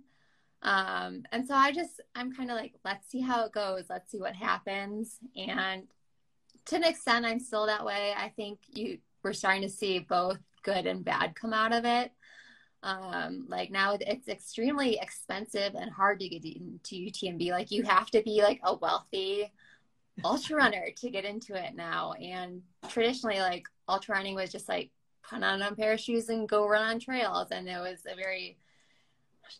Um, 0.63 1.23
and 1.31 1.47
so 1.47 1.55
I 1.55 1.71
just 1.71 2.01
I'm 2.15 2.33
kind 2.33 2.51
of 2.51 2.57
like, 2.57 2.73
let's 2.83 3.09
see 3.09 3.21
how 3.21 3.45
it 3.45 3.51
goes, 3.51 3.85
let's 3.89 4.11
see 4.11 4.19
what 4.19 4.35
happens. 4.35 5.17
And 5.35 5.87
to 6.65 6.75
an 6.75 6.83
extent, 6.83 7.25
I'm 7.25 7.39
still 7.39 7.65
that 7.65 7.85
way. 7.85 8.13
I 8.15 8.29
think 8.29 8.59
you 8.67 8.99
we're 9.23 9.33
starting 9.33 9.63
to 9.63 9.69
see 9.69 9.99
both 9.99 10.39
good 10.63 10.85
and 10.85 11.03
bad 11.03 11.35
come 11.35 11.53
out 11.53 11.73
of 11.73 11.85
it. 11.85 12.11
Um, 12.83 13.45
like 13.47 13.69
now 13.69 13.97
it's 13.99 14.27
extremely 14.27 14.97
expensive 14.99 15.75
and 15.75 15.91
hard 15.91 16.19
to 16.19 16.29
get 16.29 16.43
into 16.43 16.95
UTMB. 16.95 17.51
Like 17.51 17.71
you 17.71 17.83
have 17.83 18.09
to 18.11 18.23
be 18.23 18.41
like 18.41 18.59
a 18.63 18.75
wealthy 18.75 19.51
ultra 20.23 20.55
runner 20.57 20.87
to 20.97 21.09
get 21.09 21.25
into 21.25 21.53
it 21.53 21.75
now. 21.75 22.13
And 22.13 22.61
traditionally, 22.89 23.39
like 23.39 23.65
ultra 23.87 24.15
running 24.15 24.35
was 24.35 24.51
just 24.51 24.67
like 24.67 24.89
put 25.23 25.43
on 25.43 25.61
a 25.61 25.75
pair 25.75 25.93
of 25.93 25.99
shoes 25.99 26.29
and 26.29 26.49
go 26.49 26.67
run 26.67 26.83
on 26.83 26.99
trails. 26.99 27.49
And 27.51 27.67
it 27.67 27.79
was 27.79 28.01
a 28.11 28.15
very, 28.15 28.57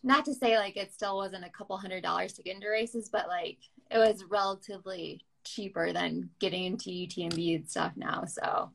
not 0.02 0.24
to 0.24 0.34
say 0.34 0.58
like 0.58 0.76
it 0.76 0.92
still 0.92 1.16
wasn't 1.16 1.44
a 1.44 1.50
couple 1.50 1.76
hundred 1.76 2.02
dollars 2.02 2.32
to 2.34 2.42
get 2.42 2.56
into 2.56 2.68
races, 2.68 3.08
but 3.08 3.28
like 3.28 3.58
it 3.90 3.98
was 3.98 4.24
relatively 4.28 5.24
cheaper 5.44 5.92
than 5.92 6.30
getting 6.40 6.64
into 6.64 6.90
UTMB 6.90 7.56
and 7.56 7.70
stuff 7.70 7.92
now. 7.96 8.24
So 8.24 8.70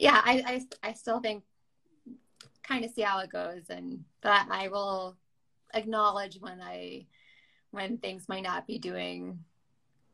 yeah, 0.00 0.20
I, 0.24 0.62
I, 0.82 0.88
I 0.90 0.92
still 0.92 1.20
think 1.20 1.44
kind 2.62 2.84
of 2.84 2.90
see 2.90 3.02
how 3.02 3.20
it 3.20 3.30
goes. 3.30 3.64
And, 3.70 4.04
but 4.20 4.46
I 4.50 4.68
will 4.68 5.16
acknowledge 5.74 6.38
when 6.40 6.60
I, 6.60 7.06
when 7.70 7.98
things 7.98 8.28
might 8.28 8.42
not 8.42 8.66
be 8.66 8.78
doing 8.78 9.40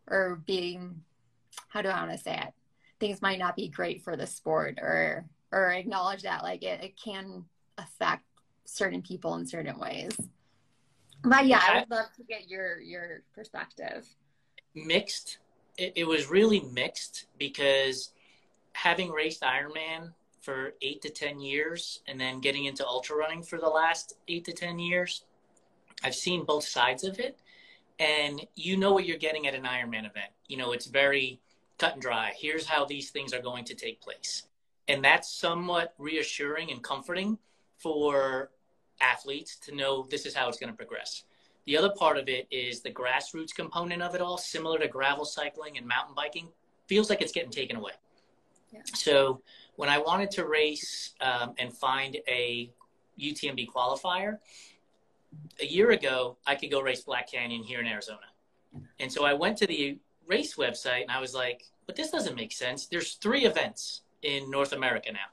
or 0.09 0.43
being 0.47 1.03
how 1.69 1.83
do 1.83 1.89
I 1.89 2.01
want 2.01 2.13
to 2.13 2.19
say 2.19 2.35
it? 2.35 2.53
Things 3.01 3.23
might 3.23 3.39
not 3.39 3.57
be 3.57 3.69
great 3.69 4.03
for 4.03 4.17
the 4.17 4.27
sport 4.27 4.79
or 4.81 5.25
or 5.53 5.71
acknowledge 5.71 6.23
that 6.23 6.43
like 6.43 6.63
it, 6.63 6.83
it 6.83 6.97
can 6.97 7.45
affect 7.79 8.25
certain 8.65 9.03
people 9.03 9.35
in 9.37 9.47
certain 9.47 9.79
ways. 9.79 10.17
But 11.23 11.47
yeah, 11.47 11.61
I 11.63 11.81
would 11.81 11.91
love 11.91 12.13
to 12.17 12.25
get 12.25 12.49
your 12.49 12.81
your 12.81 13.23
perspective. 13.35 14.07
Mixed. 14.75 15.39
It, 15.77 15.93
it 15.97 16.05
was 16.07 16.31
really 16.31 16.61
mixed 16.73 17.27
because 17.39 18.13
having 18.75 19.11
raced 19.11 19.43
Ironman 19.43 20.13
for 20.41 20.75
eight 20.83 21.01
to 21.03 21.11
10 21.11 21.41
years 21.41 22.01
and 22.07 22.21
then 22.21 22.41
getting 22.41 22.67
into 22.67 22.87
ultra 22.87 23.17
running 23.17 23.43
for 23.43 23.59
the 23.59 23.69
last 23.69 24.15
eight 24.29 24.45
to 24.45 24.53
10 24.53 24.79
years, 24.79 25.25
I've 26.03 26.15
seen 26.15 26.45
both 26.45 26.65
sides 26.65 27.03
of 27.05 27.19
it. 27.19 27.39
And 27.99 28.47
you 28.55 28.77
know 28.77 28.93
what 28.93 29.07
you're 29.07 29.17
getting 29.17 29.47
at 29.47 29.55
an 29.55 29.63
Ironman 29.63 30.01
event. 30.01 30.33
You 30.49 30.59
know, 30.59 30.73
it's 30.73 30.87
very 30.87 31.41
cut 31.79 31.95
and 31.95 32.03
dry. 32.03 32.33
Here's 32.37 32.67
how 32.67 32.85
these 32.85 33.11
things 33.11 33.33
are 33.33 33.41
going 33.41 33.65
to 33.67 33.75
take 33.75 34.01
place. 34.01 34.43
And 34.89 35.03
that's 35.03 35.33
somewhat 35.33 35.95
reassuring 35.97 36.71
and 36.71 36.83
comforting 36.83 37.39
for 37.79 38.51
athletes 39.01 39.57
to 39.61 39.75
know 39.75 40.07
this 40.11 40.27
is 40.27 40.35
how 40.35 40.49
it's 40.49 40.59
going 40.59 40.73
to 40.73 40.77
progress. 40.77 41.25
The 41.67 41.79
other 41.79 41.91
part 41.91 42.19
of 42.19 42.29
it 42.29 42.47
is 42.51 42.83
the 42.83 42.91
grassroots 42.91 43.55
component 43.55 44.03
of 44.03 44.15
it 44.15 44.21
all, 44.21 44.37
similar 44.37 44.79
to 44.79 44.89
gravel 44.89 45.25
cycling 45.25 45.79
and 45.79 45.87
mountain 45.87 46.15
biking, 46.15 46.49
feels 46.87 47.09
like 47.09 47.23
it's 47.23 47.33
getting 47.33 47.51
taken 47.51 47.77
away. 47.77 47.93
Yeah. 48.75 48.81
So 48.95 49.41
when 49.77 49.89
I 49.89 49.99
wanted 49.99 50.31
to 50.33 50.47
race 50.47 51.15
um, 51.21 51.55
and 51.59 51.73
find 51.73 52.17
a 52.29 52.71
UTMB 53.21 53.69
qualifier, 53.69 54.39
a 55.61 55.67
year 55.67 55.91
ago, 55.91 56.37
I 56.47 56.55
could 56.55 56.71
go 56.71 56.81
race 56.81 57.03
Black 57.03 57.31
Canyon 57.31 57.63
here 57.63 57.81
in 57.81 57.87
Arizona. 57.87 58.27
And 58.99 59.11
so 59.11 59.25
I 59.25 59.35
went 59.35 59.57
to 59.59 59.67
the 59.67 59.99
race 60.27 60.57
website 60.57 61.03
and 61.03 61.11
I 61.11 61.21
was 61.21 61.35
like, 61.35 61.65
but 61.87 61.97
this 61.97 62.11
doesn't 62.11 62.35
make 62.35 62.53
sense. 62.53 62.87
There's 62.87 63.15
three 63.15 63.45
events 63.45 64.03
in 64.23 64.51
North 64.51 64.73
America 64.73 65.13
now 65.13 65.31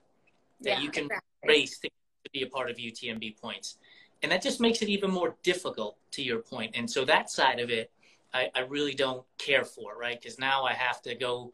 that 0.61 0.77
Yeah, 0.77 0.81
you 0.81 0.89
can 0.91 1.05
exactly. 1.05 1.47
race 1.47 1.79
to, 1.79 1.89
to 1.89 2.29
be 2.31 2.43
a 2.43 2.47
part 2.47 2.69
of 2.69 2.77
UTMB 2.77 3.37
points. 3.37 3.77
And 4.21 4.31
that 4.31 4.41
just 4.43 4.59
makes 4.59 4.81
it 4.81 4.89
even 4.89 5.09
more 5.09 5.35
difficult 5.41 5.97
to 6.11 6.21
your 6.21 6.39
point. 6.39 6.75
And 6.75 6.89
so 6.89 7.05
that 7.05 7.31
side 7.31 7.59
of 7.59 7.71
it, 7.71 7.89
I, 8.33 8.49
I 8.53 8.59
really 8.61 8.93
don't 8.93 9.23
care 9.37 9.65
for, 9.65 9.97
right? 9.97 10.19
Because 10.21 10.37
now 10.37 10.63
I 10.63 10.73
have 10.73 11.01
to 11.03 11.15
go. 11.15 11.51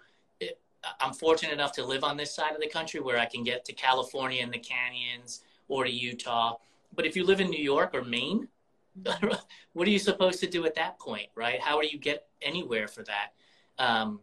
I'm 0.99 1.13
fortunate 1.13 1.53
enough 1.53 1.73
to 1.73 1.85
live 1.85 2.03
on 2.03 2.17
this 2.17 2.33
side 2.33 2.53
of 2.53 2.61
the 2.61 2.67
country 2.67 2.99
where 2.99 3.17
I 3.17 3.25
can 3.25 3.43
get 3.43 3.65
to 3.65 3.73
California 3.73 4.41
and 4.43 4.53
the 4.53 4.59
canyons 4.59 5.41
or 5.67 5.83
to 5.83 5.91
Utah. 5.91 6.57
But 6.95 7.05
if 7.05 7.15
you 7.15 7.25
live 7.25 7.41
in 7.41 7.49
New 7.49 7.63
York 7.63 7.91
or 7.93 8.03
Maine, 8.03 8.47
what 9.73 9.87
are 9.87 9.91
you 9.91 9.99
supposed 9.99 10.39
to 10.39 10.47
do 10.47 10.65
at 10.65 10.75
that 10.75 10.99
point, 10.99 11.27
right? 11.35 11.61
How 11.61 11.79
do 11.81 11.87
you 11.87 11.99
get 11.99 12.27
anywhere 12.41 12.87
for 12.87 13.03
that? 13.03 13.33
Um, 13.77 14.19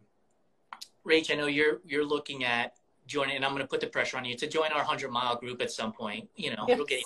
Rach, 1.07 1.31
I 1.31 1.35
know 1.35 1.47
you're 1.47 1.81
you're 1.85 2.05
looking 2.05 2.43
at 2.43 2.75
joining, 3.07 3.35
and 3.35 3.45
I'm 3.45 3.51
going 3.51 3.61
to 3.61 3.67
put 3.67 3.79
the 3.79 3.87
pressure 3.87 4.17
on 4.17 4.25
you 4.25 4.35
to 4.35 4.47
join 4.47 4.71
our 4.71 4.83
hundred 4.83 5.11
mile 5.11 5.35
group 5.35 5.61
at 5.61 5.71
some 5.71 5.93
point. 5.93 6.27
You 6.35 6.55
know, 6.55 6.65
Yes. 6.67 7.03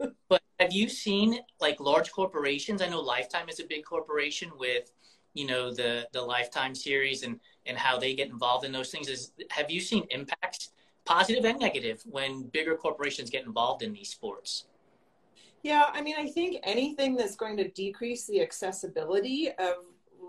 But 0.28 0.42
have 0.58 0.72
you 0.72 0.88
seen 0.88 1.38
like 1.60 1.78
large 1.78 2.10
corporations? 2.10 2.82
I 2.82 2.88
know 2.88 3.00
Lifetime 3.00 3.48
is 3.48 3.60
a 3.60 3.64
big 3.64 3.84
corporation 3.84 4.50
with, 4.58 4.90
you 5.34 5.46
know, 5.46 5.72
the 5.72 6.08
the 6.12 6.20
Lifetime 6.20 6.74
series 6.74 7.22
and 7.22 7.38
and 7.66 7.76
how 7.76 7.98
they 7.98 8.14
get 8.14 8.28
involved 8.28 8.64
in 8.64 8.72
those 8.72 8.90
things. 8.90 9.08
Is 9.08 9.32
have 9.50 9.70
you 9.70 9.80
seen 9.80 10.06
impacts, 10.10 10.70
positive 11.04 11.44
and 11.44 11.58
negative, 11.58 12.02
when 12.04 12.44
bigger 12.44 12.76
corporations 12.76 13.30
get 13.30 13.44
involved 13.44 13.82
in 13.82 13.92
these 13.92 14.08
sports? 14.08 14.66
Yeah, 15.62 15.86
I 15.92 16.02
mean, 16.02 16.16
I 16.18 16.26
think 16.26 16.58
anything 16.64 17.14
that's 17.14 17.36
going 17.36 17.56
to 17.58 17.68
decrease 17.68 18.26
the 18.26 18.42
accessibility 18.42 19.50
of 19.58 19.74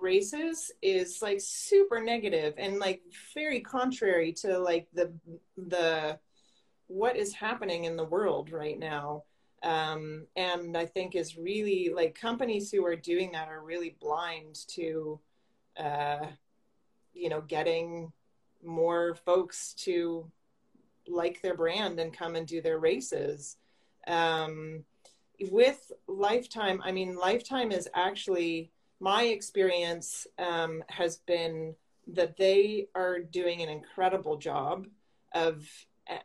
races 0.02 0.72
is 0.82 1.22
like 1.22 1.40
super 1.40 2.02
negative 2.02 2.54
and 2.58 2.78
like 2.78 3.02
very 3.34 3.62
contrary 3.62 4.34
to 4.34 4.60
like 4.60 4.88
the 4.94 5.14
the 5.56 6.20
what 6.88 7.16
is 7.16 7.34
happening 7.34 7.86
in 7.86 7.96
the 7.96 8.04
world 8.04 8.52
right 8.52 8.78
now. 8.78 9.24
Um, 9.64 10.28
and 10.36 10.76
I 10.76 10.86
think 10.86 11.16
is 11.16 11.38
really 11.38 11.90
like 11.96 12.20
companies 12.20 12.70
who 12.70 12.86
are 12.86 12.98
doing 12.98 13.32
that 13.32 13.48
are 13.48 13.64
really 13.64 13.96
blind 14.02 14.60
to, 14.70 15.20
uh, 15.78 16.26
you 17.14 17.30
know, 17.30 17.41
getting 17.41 18.11
more 18.64 19.16
folks 19.16 19.74
to 19.74 20.30
like 21.07 21.41
their 21.41 21.55
brand 21.55 21.99
and 21.99 22.18
come 22.18 22.36
and 22.36 22.47
do 22.47 22.61
their 22.61 22.80
races. 22.80 23.57
Um, 24.07 24.84
with 25.51 25.91
Lifetime, 26.07 26.82
I 26.84 26.91
mean, 26.91 27.16
Lifetime 27.16 27.72
is 27.72 27.89
actually 27.93 28.72
my 28.99 29.24
experience 29.24 30.28
um, 30.39 30.84
has 30.88 31.18
been 31.18 31.76
that 32.07 32.38
they 32.38 32.88
are 32.95 33.20
doing 33.20 33.61
an 33.61 33.70
incredible 33.70 34.38
job 34.38 34.88
of 35.34 35.68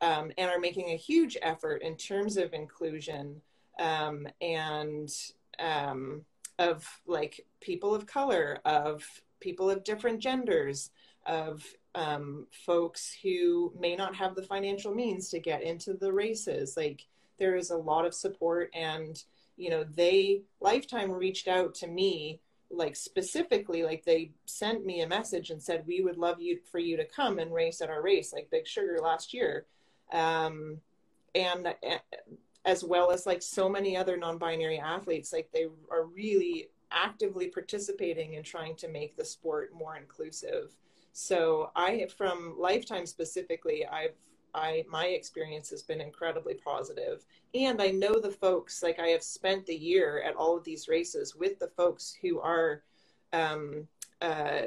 um, 0.01 0.33
and 0.37 0.51
are 0.51 0.59
making 0.59 0.91
a 0.91 0.97
huge 0.97 1.37
effort 1.41 1.83
in 1.83 1.97
terms 1.97 2.37
of 2.37 2.53
inclusion 2.53 3.41
um, 3.79 4.27
and 4.41 5.13
um, 5.59 6.25
of 6.59 6.87
like 7.07 7.47
people 7.61 7.95
of 7.95 8.07
color, 8.07 8.59
of 8.65 9.05
people 9.41 9.71
of 9.71 9.85
different 9.85 10.21
genders, 10.21 10.91
of 11.27 11.65
um, 11.95 12.47
folks 12.65 13.17
who 13.23 13.73
may 13.79 13.97
not 13.97 14.15
have 14.15 14.35
the 14.35 14.43
financial 14.43 14.95
means 14.95 15.29
to 15.31 15.41
get 15.41 15.63
into 15.63 15.95
the 15.95 16.13
races. 16.13 16.77
Like 16.77 17.07
there 17.39 17.57
is 17.57 17.71
a 17.71 17.77
lot 17.77 18.07
of 18.07 18.15
support, 18.15 18.71
and 18.75 19.23
you 19.57 19.71
know, 19.71 19.85
they 19.85 20.43
Lifetime 20.61 21.11
reached 21.11 21.49
out 21.49 21.75
to 21.77 21.87
me 21.87 22.41
like 22.71 22.95
specifically 22.95 23.83
like 23.83 24.05
they 24.05 24.31
sent 24.45 24.85
me 24.85 25.01
a 25.01 25.09
message 25.09 25.51
and 25.51 25.63
said 25.63 25.85
we 25.87 26.03
would 26.03 26.19
love 26.19 26.41
you 26.41 26.59
for 26.71 26.79
you 26.79 26.97
to 26.97 27.05
come 27.05 27.39
and 27.39 27.53
race 27.53 27.81
at 27.81 27.89
our 27.89 28.03
race 28.03 28.33
like 28.33 28.51
big 28.51 28.67
sugar 28.67 28.99
last 29.03 29.33
year 29.33 29.65
um, 30.13 30.79
and 31.35 31.67
uh, 31.67 31.73
as 32.65 32.85
well 32.85 33.11
as 33.11 33.25
like 33.25 33.41
so 33.41 33.69
many 33.69 33.97
other 33.97 34.17
non-binary 34.17 34.79
athletes 34.79 35.33
like 35.33 35.49
they 35.53 35.67
are 35.91 36.05
really 36.05 36.69
actively 36.91 37.49
participating 37.49 38.35
in 38.35 38.43
trying 38.43 38.75
to 38.77 38.89
make 38.89 39.17
the 39.17 39.25
sport 39.25 39.73
more 39.75 39.97
inclusive. 39.97 40.77
So 41.13 41.71
i 41.75 42.07
from 42.17 42.55
lifetime 42.59 43.05
specifically 43.05 43.85
i've 43.87 44.15
i 44.55 44.85
my 44.89 45.07
experience 45.07 45.69
has 45.71 45.83
been 45.83 46.01
incredibly 46.01 46.55
positive. 46.55 47.25
And 47.55 47.83
i 47.83 47.91
know 47.91 48.19
the 48.21 48.31
folks 48.31 48.83
like 48.83 48.99
i 48.99 49.09
have 49.09 49.23
spent 49.23 49.67
the 49.67 49.75
year 49.75 50.23
at 50.25 50.37
all 50.37 50.57
of 50.57 50.65
these 50.65 50.89
races 50.89 51.35
with 51.35 51.59
the 51.59 51.69
folks 51.69 52.17
who 52.23 52.41
are 52.41 52.83
um, 53.33 53.87
uh, 54.23 54.63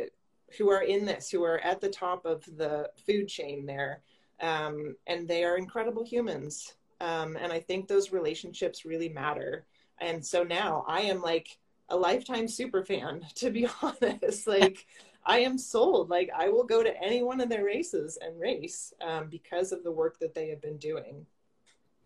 who 0.57 0.69
are 0.69 0.84
in 0.84 1.05
this 1.05 1.30
who 1.30 1.43
are 1.43 1.59
at 1.59 1.82
the 1.82 1.89
top 1.89 2.26
of 2.26 2.45
the 2.57 2.89
food 3.05 3.28
chain 3.28 3.65
there. 3.65 4.01
Um, 4.41 4.95
and 5.07 5.28
they 5.28 5.43
are 5.43 5.57
incredible 5.57 6.03
humans. 6.03 6.76
Um, 6.99 7.38
and 7.38 7.51
i 7.51 7.59
think 7.59 7.88
those 7.88 8.11
relationships 8.11 8.86
really 8.86 9.09
matter. 9.09 9.65
And 9.99 10.24
so 10.26 10.43
now 10.43 10.84
i 10.88 11.01
am 11.01 11.22
like 11.22 11.57
a 11.92 11.96
lifetime 11.98 12.48
super 12.48 12.84
fan 12.84 13.22
to 13.36 13.52
be 13.52 13.68
honest 13.82 14.48
like 14.48 14.88
I 15.26 15.39
am 15.39 15.58
sold. 15.58 16.10
Like 16.10 16.30
I 16.36 16.50
will 16.50 16.64
go 16.64 16.84
to 16.84 17.02
any 17.02 17.24
one 17.24 17.42
of 17.42 17.50
their 17.50 17.64
races 17.64 18.18
and 18.22 18.39
race 18.39 18.94
um, 19.02 19.28
because 19.30 19.72
of 19.72 19.84
the 19.84 19.92
work 19.92 20.20
that 20.20 20.34
they 20.34 20.50
have 20.50 20.62
been 20.62 20.78
doing. 20.78 21.26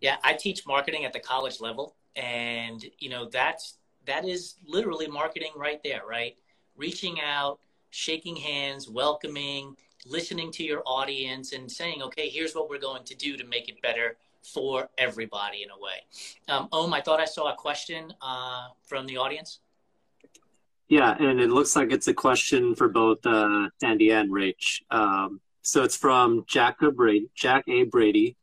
Yeah, 0.01 0.17
I 0.23 0.33
teach 0.33 0.67
marketing 0.67 1.05
at 1.05 1.13
the 1.13 1.19
college 1.19 1.61
level, 1.61 1.95
and 2.15 2.85
you 2.99 3.09
know 3.09 3.29
that's 3.29 3.77
that 4.05 4.25
is 4.25 4.55
literally 4.67 5.07
marketing 5.07 5.51
right 5.55 5.81
there, 5.83 6.01
right? 6.07 6.35
Reaching 6.75 7.21
out, 7.21 7.59
shaking 7.91 8.35
hands, 8.35 8.89
welcoming, 8.89 9.75
listening 10.05 10.51
to 10.51 10.63
your 10.63 10.83
audience, 10.85 11.53
and 11.53 11.71
saying, 11.71 12.01
"Okay, 12.03 12.29
here's 12.29 12.53
what 12.53 12.69
we're 12.69 12.79
going 12.79 13.05
to 13.05 13.15
do 13.15 13.37
to 13.37 13.45
make 13.45 13.69
it 13.69 13.81
better 13.81 14.17
for 14.43 14.89
everybody." 14.97 15.63
In 15.63 15.69
a 15.69 15.79
way, 15.79 16.03
um, 16.49 16.67
Om, 16.73 16.93
I 16.93 16.99
thought 16.99 17.21
I 17.21 17.25
saw 17.25 17.53
a 17.53 17.55
question 17.55 18.13
uh, 18.21 18.67
from 18.83 19.07
the 19.07 19.15
audience. 19.15 19.59
Yeah, 20.87 21.15
and 21.19 21.39
it 21.39 21.49
looks 21.49 21.75
like 21.75 21.91
it's 21.91 22.07
a 22.07 22.13
question 22.13 22.75
for 22.75 22.87
both 22.87 23.25
uh, 23.25 23.69
Sandi 23.81 24.11
and 24.11 24.31
Rach. 24.31 24.81
Um, 24.91 25.41
so 25.63 25.83
it's 25.83 25.97
from 25.97 26.45
Jack, 26.47 26.77
Brady, 26.79 27.29
Jack 27.33 27.65
A. 27.67 27.83
Brady. 27.83 28.35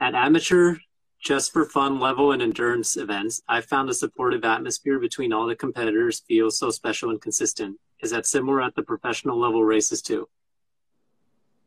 At 0.00 0.14
amateur, 0.14 0.76
just 1.20 1.52
for 1.52 1.64
fun 1.64 1.98
level 1.98 2.32
and 2.32 2.42
endurance 2.42 2.96
events, 2.96 3.40
I 3.48 3.60
found 3.60 3.88
the 3.88 3.94
supportive 3.94 4.44
atmosphere 4.44 4.98
between 4.98 5.32
all 5.32 5.46
the 5.46 5.56
competitors 5.56 6.22
feels 6.28 6.58
so 6.58 6.70
special 6.70 7.10
and 7.10 7.20
consistent. 7.20 7.78
Is 8.02 8.10
that 8.10 8.26
similar 8.26 8.62
at 8.62 8.74
the 8.74 8.82
professional 8.82 9.38
level 9.38 9.64
races 9.64 10.02
too? 10.02 10.28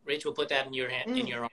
Rachel, 0.05 0.31
put 0.31 0.49
that 0.49 0.67
in 0.67 0.73
your 0.73 0.89
hand, 0.89 1.09
mm. 1.09 1.19
in 1.19 1.27
your. 1.27 1.43
own. 1.43 1.49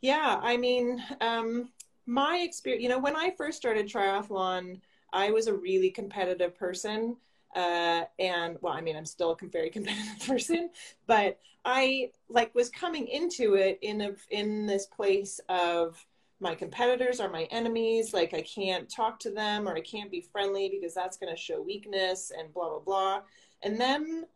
Yeah, 0.00 0.40
I 0.42 0.56
mean, 0.56 1.02
um, 1.20 1.70
my 2.06 2.38
experience. 2.38 2.82
You 2.82 2.88
know, 2.88 2.98
when 2.98 3.16
I 3.16 3.30
first 3.36 3.56
started 3.58 3.86
triathlon, 3.86 4.80
I 5.12 5.30
was 5.30 5.46
a 5.46 5.54
really 5.54 5.90
competitive 5.90 6.56
person. 6.56 7.16
Uh, 7.54 8.04
and 8.18 8.58
well, 8.60 8.72
I 8.72 8.80
mean, 8.80 8.96
I'm 8.96 9.06
still 9.06 9.30
a 9.40 9.46
very 9.46 9.70
competitive 9.70 10.18
person, 10.26 10.70
but 11.06 11.38
I 11.64 12.10
like 12.28 12.54
was 12.54 12.68
coming 12.68 13.08
into 13.08 13.54
it 13.54 13.78
in 13.82 14.00
a 14.00 14.12
in 14.30 14.66
this 14.66 14.86
place 14.86 15.40
of 15.48 16.04
my 16.40 16.54
competitors 16.54 17.20
are 17.20 17.30
my 17.30 17.44
enemies. 17.44 18.12
Like 18.12 18.34
I 18.34 18.42
can't 18.42 18.88
talk 18.88 19.18
to 19.20 19.30
them 19.30 19.68
or 19.68 19.76
I 19.76 19.80
can't 19.80 20.10
be 20.10 20.20
friendly 20.20 20.68
because 20.68 20.94
that's 20.94 21.16
going 21.16 21.34
to 21.34 21.40
show 21.40 21.62
weakness 21.62 22.32
and 22.36 22.52
blah 22.52 22.68
blah 22.70 22.80
blah. 22.80 23.20
And 23.62 23.80
then 23.80 24.26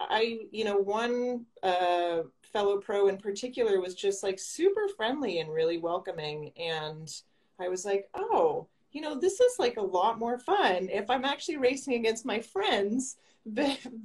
I, 0.00 0.46
you 0.50 0.64
know, 0.64 0.78
one 0.78 1.46
uh, 1.62 2.22
fellow 2.52 2.78
pro 2.78 3.08
in 3.08 3.18
particular 3.18 3.80
was 3.80 3.94
just 3.94 4.22
like 4.22 4.38
super 4.38 4.88
friendly 4.96 5.40
and 5.40 5.52
really 5.52 5.78
welcoming, 5.78 6.52
and 6.56 7.12
I 7.60 7.68
was 7.68 7.84
like, 7.84 8.08
oh 8.14 8.68
you 8.92 9.00
know, 9.00 9.18
this 9.18 9.40
is 9.40 9.58
like 9.58 9.76
a 9.76 9.82
lot 9.82 10.18
more 10.18 10.38
fun 10.38 10.88
if 10.90 11.10
I'm 11.10 11.24
actually 11.24 11.56
racing 11.56 11.94
against 11.94 12.26
my 12.26 12.40
friends 12.40 13.16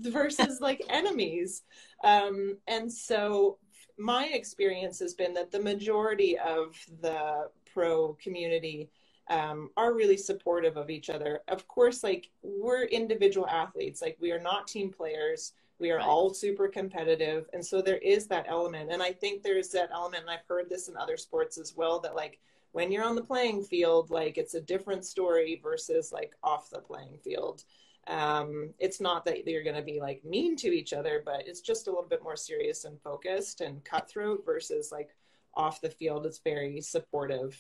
versus 0.02 0.60
like 0.62 0.82
enemies. 0.90 1.64
Um, 2.04 2.58
and 2.68 2.92
so 2.92 3.58
my 3.98 4.28
experience 4.28 5.00
has 5.00 5.14
been 5.14 5.34
that 5.34 5.52
the 5.52 5.60
majority 5.60 6.38
of 6.38 6.76
the 7.02 7.50
pro 7.74 8.14
community 8.14 8.90
um, 9.30 9.70
are 9.76 9.94
really 9.94 10.18
supportive 10.18 10.78
of 10.78 10.90
each 10.90 11.10
other. 11.10 11.42
Of 11.48 11.68
course, 11.68 12.04
like 12.04 12.30
we're 12.42 12.86
individual 12.86 13.48
athletes, 13.48 14.02
like 14.02 14.18
we 14.22 14.32
are 14.32 14.40
not 14.40 14.68
team 14.68 14.92
players. 14.92 15.54
We 15.80 15.92
are 15.92 15.98
right. 15.98 16.08
all 16.08 16.34
super 16.34 16.68
competitive. 16.68 17.48
And 17.54 17.64
so 17.64 17.82
there 17.82 17.98
is 17.98 18.26
that 18.28 18.48
element. 18.48 18.92
And 18.92 19.04
I 19.04 19.12
think 19.12 19.44
there's 19.44 19.70
that 19.70 19.90
element, 19.94 20.24
and 20.24 20.32
I've 20.32 20.48
heard 20.48 20.70
this 20.70 20.88
in 20.88 20.98
other 20.98 21.18
sports 21.18 21.60
as 21.60 21.76
well, 21.76 22.00
that 22.00 22.16
like 22.16 22.40
when 22.72 22.92
you're 22.92 23.04
on 23.04 23.16
the 23.16 23.24
playing 23.24 23.64
field, 23.64 24.10
like 24.10 24.38
it's 24.38 24.54
a 24.54 24.62
different 24.62 25.06
story 25.06 25.60
versus 25.62 26.12
like 26.12 26.34
off 26.44 26.70
the 26.70 26.80
playing 26.80 27.18
field. 27.24 27.64
Um, 28.08 28.74
it's 28.80 29.02
not 29.02 29.26
that 29.26 29.46
you're 29.46 29.64
going 29.64 29.76
to 29.76 29.82
be 29.82 30.00
like 30.00 30.24
mean 30.24 30.56
to 30.58 30.68
each 30.68 30.94
other, 30.94 31.22
but 31.26 31.46
it's 31.46 31.62
just 31.62 31.88
a 31.88 31.90
little 31.90 32.08
bit 32.08 32.24
more 32.24 32.38
serious 32.38 32.86
and 32.86 33.02
focused 33.02 33.62
and 33.62 33.84
cutthroat 33.84 34.46
versus 34.46 34.92
like 34.92 35.10
off 35.54 35.82
the 35.82 35.90
field. 35.90 36.26
It's 36.26 36.40
very 36.40 36.80
supportive. 36.82 37.58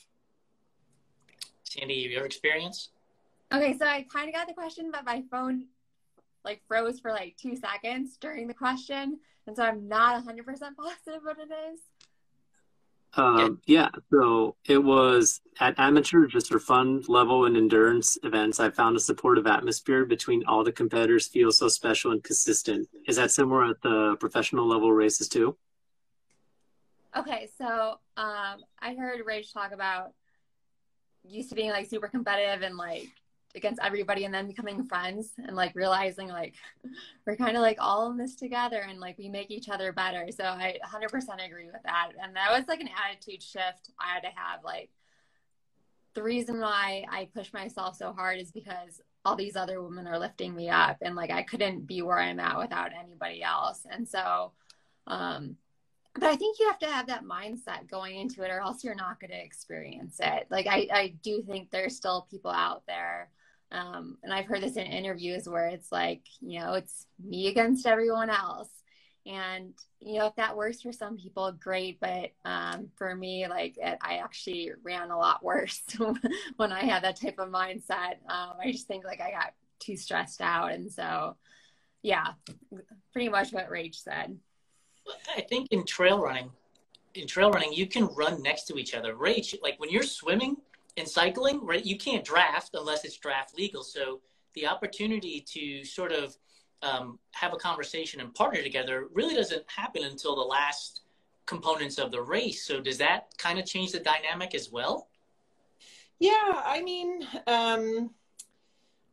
Sandi, 1.64 1.96
your 1.96 2.26
experience? 2.26 2.90
Okay, 3.54 3.78
so 3.78 3.86
I 3.86 4.06
kind 4.12 4.30
of 4.30 4.36
got 4.36 4.48
the 4.48 4.54
question, 4.54 4.90
but 4.92 5.06
my 5.06 5.24
phone 5.30 5.66
like 6.46 6.62
froze 6.68 7.00
for 7.00 7.12
like 7.12 7.36
two 7.38 7.56
seconds 7.58 8.18
during 8.18 8.48
the 8.48 8.54
question, 8.54 9.20
and 9.48 9.56
so 9.56 9.64
I'm 9.64 9.88
not 9.88 10.24
100% 10.26 10.46
positive 10.46 11.22
what 11.24 11.38
it 11.40 11.52
is. 11.72 11.80
Um, 13.14 13.62
yeah, 13.66 13.90
so 14.12 14.56
it 14.66 14.78
was 14.78 15.42
at 15.60 15.80
amateur, 15.80 16.28
just 16.28 16.50
for 16.50 16.60
fun 16.60 17.04
level 17.08 17.46
and 17.46 17.58
endurance 17.58 18.18
events. 18.24 18.60
I 18.60 18.70
found 18.70 18.96
a 18.96 19.00
supportive 19.00 19.48
atmosphere 19.48 20.06
between 20.06 20.44
all 20.46 20.64
the 20.64 20.72
competitors 20.72 21.28
feel 21.28 21.52
so 21.52 21.68
special 21.68 22.12
and 22.12 22.24
consistent. 22.24 22.88
Is 23.08 23.16
that 23.16 23.32
similar 23.32 23.66
at 23.66 23.82
the 23.82 24.18
professional 24.20 24.68
level 24.68 24.92
races 24.92 25.28
too? 25.28 25.58
Okay, 27.18 27.50
so 27.58 28.00
um, 28.18 28.64
I 28.80 28.94
heard 28.96 29.26
Rach 29.26 29.52
talk 29.52 29.72
about 29.72 30.14
used 31.24 31.50
to 31.50 31.56
being 31.56 31.72
like 31.72 31.90
super 31.90 32.08
competitive 32.08 32.62
and 32.62 32.78
like 32.78 33.08
against 33.58 33.82
everybody 33.84 34.26
and 34.26 34.34
then 34.34 34.48
becoming 34.48 34.86
friends 34.86 35.34
and 35.38 35.56
like 35.56 35.76
realizing 35.76 36.28
like 36.30 36.56
we're 37.26 37.36
kind 37.36 37.58
of 37.58 37.62
like 37.62 37.78
all 37.80 38.10
in 38.10 38.18
this 38.18 38.36
together 38.36 38.86
and 38.88 39.00
like 39.00 39.18
we 39.18 39.28
make 39.28 39.52
each 39.52 39.70
other 39.70 39.92
better. 39.92 40.28
So 40.32 40.44
I 40.44 40.78
100% 40.86 41.46
agree 41.46 41.66
with 41.66 41.84
that. 41.84 42.12
And 42.22 42.36
that 42.36 42.52
was 42.52 42.68
like 42.68 42.80
an 42.80 42.90
attitude 42.90 43.44
shift 43.44 43.92
I 44.00 44.14
had 44.14 44.22
to 44.22 44.30
have. 44.36 44.64
Like 44.64 44.90
the 46.14 46.24
reason 46.24 46.60
why 46.60 47.06
I 47.12 47.28
push 47.34 47.52
myself 47.54 47.98
so 47.98 48.14
hard 48.14 48.40
is 48.40 48.52
because 48.52 49.02
all 49.26 49.36
these 49.36 49.56
other 49.56 49.82
women 49.82 50.08
are 50.08 50.18
lifting 50.18 50.56
me 50.56 50.70
up 50.70 50.98
and 51.02 51.16
like 51.16 51.32
I 51.32 51.44
couldn't 51.44 51.86
be 51.86 52.02
where 52.02 52.18
I'm 52.18 52.40
at 52.40 52.58
without 52.58 52.92
anybody 52.98 53.44
else. 53.44 53.86
And 53.92 54.08
so, 54.08 54.54
um, 55.06 55.58
but 56.20 56.30
I 56.30 56.36
think 56.36 56.60
you 56.60 56.68
have 56.68 56.80
to 56.80 56.88
have 56.88 57.08
that 57.08 57.26
mindset 57.26 57.90
going 57.90 58.18
into 58.18 58.44
it, 58.44 58.50
or 58.50 58.60
else 58.60 58.84
you're 58.84 58.96
not 58.96 59.20
going 59.20 59.32
to 59.32 59.44
experience 59.44 60.20
it. 60.20 60.48
Like 60.50 60.66
I, 60.66 60.88
I 60.92 61.14
do 61.22 61.44
think 61.44 61.70
there's 61.70 61.96
still 61.96 62.28
people 62.32 62.50
out 62.50 62.84
there 62.88 63.30
um, 63.72 64.18
and 64.24 64.34
I've 64.34 64.46
heard 64.46 64.62
this 64.62 64.78
in 64.78 64.86
interviews 64.86 65.48
where 65.48 65.68
it's 65.68 65.92
like, 65.92 66.22
you 66.40 66.60
know, 66.60 66.74
it's 66.74 67.06
me 67.24 67.48
against 67.48 67.86
everyone 67.86 68.30
else. 68.30 68.70
And, 69.26 69.74
you 70.00 70.20
know, 70.20 70.28
if 70.28 70.36
that 70.36 70.56
works 70.56 70.82
for 70.82 70.94
some 70.94 71.18
people, 71.18 71.52
great. 71.52 72.00
But 72.00 72.32
um, 72.46 72.88
for 72.96 73.14
me, 73.14 73.48
like, 73.48 73.76
it, 73.78 73.98
I 74.02 74.18
actually 74.18 74.72
ran 74.84 75.12
a 75.12 75.18
lot 75.18 75.44
worse 75.44 75.82
when 76.56 76.72
I 76.72 76.86
had 76.86 77.04
that 77.04 77.20
type 77.20 77.40
of 77.40 77.50
mindset. 77.50 78.16
Um, 78.30 78.54
I 78.64 78.72
just 78.72 78.88
think 78.88 79.04
like 79.04 79.20
I 79.20 79.32
got 79.32 79.54
too 79.80 79.98
stressed 79.98 80.40
out. 80.40 80.72
And 80.72 80.90
so, 80.90 81.36
yeah, 82.04 82.28
pretty 83.12 83.28
much 83.28 83.52
what 83.52 83.70
Rach 83.70 83.96
said. 83.96 84.38
I 85.36 85.42
think 85.42 85.68
in 85.72 85.86
trail 85.86 86.20
running, 86.22 86.52
in 87.16 87.28
trail 87.28 87.52
running, 87.52 87.74
you 87.74 87.88
can 87.88 88.06
run 88.16 88.42
next 88.42 88.64
to 88.66 88.78
each 88.78 88.94
other. 88.94 89.14
Rach, 89.14 89.54
like 89.62 89.78
when 89.78 89.90
you're 89.90 90.04
swimming 90.04 90.56
and 90.98 91.08
cycling, 91.08 91.64
right? 91.64 91.86
You 91.86 91.98
can't 91.98 92.26
draft 92.26 92.72
unless 92.74 93.06
it's 93.06 93.18
draft 93.18 93.58
legal. 93.58 93.84
So 93.84 94.22
the 94.54 94.68
opportunity 94.68 95.46
to 95.54 95.86
sort 95.86 96.12
of 96.12 96.36
um, 96.82 97.20
have 97.32 97.54
a 97.54 97.58
conversation 97.58 98.20
and 98.22 98.34
partner 98.34 98.62
together 98.62 99.08
really 99.14 99.36
doesn't 99.36 99.64
happen 99.68 100.04
until 100.04 100.36
the 100.36 100.42
last 100.42 101.02
components 101.46 101.98
of 101.98 102.12
the 102.12 102.22
race. 102.22 102.66
So 102.66 102.82
does 102.82 102.98
that 102.98 103.30
kind 103.38 103.60
of 103.60 103.66
change 103.66 103.92
the 103.92 104.00
dynamic 104.00 104.54
as 104.54 104.72
well? 104.72 105.08
Yeah, 106.20 106.62
I 106.66 106.82
mean, 106.82 107.28
um, 107.46 108.12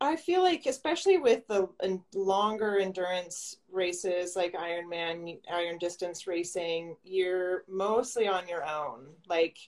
I 0.01 0.17
feel 0.17 0.43
like, 0.43 0.67
especially 0.67 1.19
with 1.19 1.47
the 1.47 1.69
longer 2.15 2.79
endurance 2.79 3.57
races 3.71 4.37
like 4.37 4.55
Ironman, 4.55 5.39
Iron 5.53 5.79
Distance 5.79 6.27
racing, 6.27 6.97
you're 7.05 7.65
mostly 7.69 8.27
on 8.27 8.49
your 8.49 8.65
own. 8.65 9.07
Like, 9.29 9.59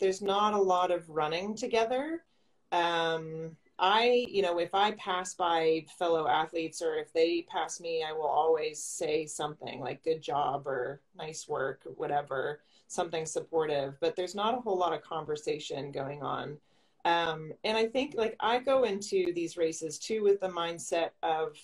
there's 0.00 0.22
not 0.22 0.54
a 0.54 0.58
lot 0.60 0.90
of 0.90 1.08
running 1.08 1.54
together. 1.54 2.24
Um, 2.72 3.56
I, 3.78 4.26
you 4.28 4.42
know, 4.42 4.58
if 4.58 4.74
I 4.74 4.92
pass 4.92 5.34
by 5.34 5.86
fellow 5.98 6.28
athletes 6.28 6.82
or 6.82 6.96
if 6.96 7.12
they 7.12 7.46
pass 7.50 7.80
me, 7.80 8.04
I 8.06 8.12
will 8.12 8.26
always 8.26 8.82
say 8.82 9.26
something 9.26 9.80
like 9.80 10.04
good 10.04 10.20
job 10.20 10.66
or 10.66 11.00
nice 11.16 11.48
work, 11.48 11.82
or 11.86 11.92
whatever, 11.92 12.60
something 12.88 13.24
supportive. 13.24 13.96
But 14.00 14.16
there's 14.16 14.34
not 14.34 14.54
a 14.54 14.60
whole 14.60 14.76
lot 14.76 14.92
of 14.92 15.02
conversation 15.02 15.92
going 15.92 16.22
on. 16.22 16.58
Um, 17.06 17.52
and 17.64 17.78
I 17.78 17.86
think 17.86 18.14
like 18.16 18.36
I 18.40 18.58
go 18.58 18.84
into 18.84 19.32
these 19.32 19.56
races 19.56 19.98
too 19.98 20.22
with 20.22 20.40
the 20.40 20.48
mindset 20.48 21.10
of, 21.22 21.56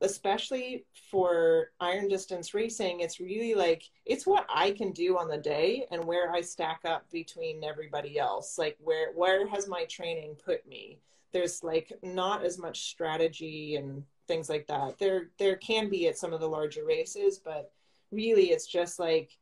especially 0.00 0.84
for 1.10 1.70
iron 1.80 2.08
distance 2.08 2.54
racing, 2.54 3.00
it's 3.00 3.20
really 3.20 3.54
like 3.54 3.82
it's 4.04 4.26
what 4.26 4.46
I 4.48 4.72
can 4.72 4.92
do 4.92 5.16
on 5.16 5.28
the 5.28 5.38
day 5.38 5.86
and 5.90 6.04
where 6.04 6.32
I 6.32 6.40
stack 6.40 6.80
up 6.84 7.10
between 7.10 7.64
everybody 7.64 8.18
else. 8.18 8.58
Like 8.58 8.76
where 8.82 9.12
where 9.12 9.46
has 9.48 9.68
my 9.68 9.84
training 9.84 10.36
put 10.44 10.66
me? 10.66 10.98
There's 11.32 11.62
like 11.62 11.92
not 12.02 12.44
as 12.44 12.58
much 12.58 12.90
strategy 12.90 13.76
and 13.76 14.04
things 14.28 14.48
like 14.48 14.66
that. 14.66 14.98
There 14.98 15.30
there 15.38 15.56
can 15.56 15.88
be 15.88 16.08
at 16.08 16.18
some 16.18 16.32
of 16.32 16.40
the 16.40 16.48
larger 16.48 16.84
races, 16.84 17.38
but 17.38 17.72
really 18.10 18.50
it's 18.50 18.66
just 18.66 18.98
like 18.98 19.38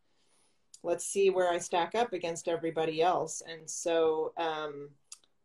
let's 0.85 1.07
see 1.07 1.31
where 1.31 1.51
I 1.51 1.59
stack 1.59 1.95
up 1.95 2.13
against 2.13 2.47
everybody 2.47 3.01
else. 3.01 3.43
And 3.51 3.69
so 3.69 4.35
um, 4.37 4.91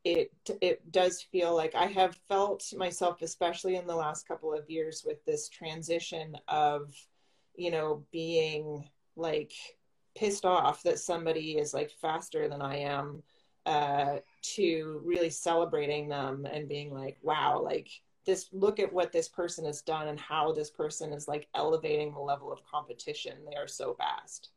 it 0.04 0.32
it 0.62 0.92
does 0.92 1.22
feel 1.22 1.56
like 1.56 1.76
I 1.76 1.88
have 1.88 2.16
felt 2.28 2.66
myself, 2.78 3.22
especially 3.22 3.76
in 3.76 3.88
the 3.88 3.96
last 3.96 4.28
couple 4.28 4.54
of 4.54 4.70
years, 4.70 5.04
with 5.06 5.24
this 5.26 5.50
transition 5.50 6.38
of, 6.48 6.94
you 7.56 7.72
know, 7.72 8.04
being 8.12 8.90
like 9.16 9.52
pissed 10.16 10.46
off 10.46 10.84
that 10.84 11.00
somebody 11.00 11.58
is 11.58 11.74
like 11.74 11.92
faster 11.92 12.48
than 12.48 12.62
I 12.62 12.78
am, 12.78 13.24
uh, 13.66 14.18
to 14.56 15.02
really 15.04 15.30
celebrating 15.30 16.08
them 16.08 16.46
and 16.46 16.70
being 16.70 16.94
like, 16.94 17.18
wow, 17.22 17.62
like 17.62 17.90
this. 18.26 18.48
Look 18.54 18.80
at 18.80 18.94
what 18.94 19.12
this 19.12 19.28
person 19.28 19.66
has 19.66 19.82
done 19.82 20.08
and 20.08 20.20
how 20.20 20.54
this 20.54 20.70
person 20.70 21.12
is 21.12 21.28
like 21.28 21.48
elevating 21.56 22.14
the 22.14 22.20
level 22.20 22.54
of 22.54 22.66
competition. 22.66 23.34
They 23.50 23.58
are 23.58 23.68
so 23.68 23.96
fast. 23.96 24.50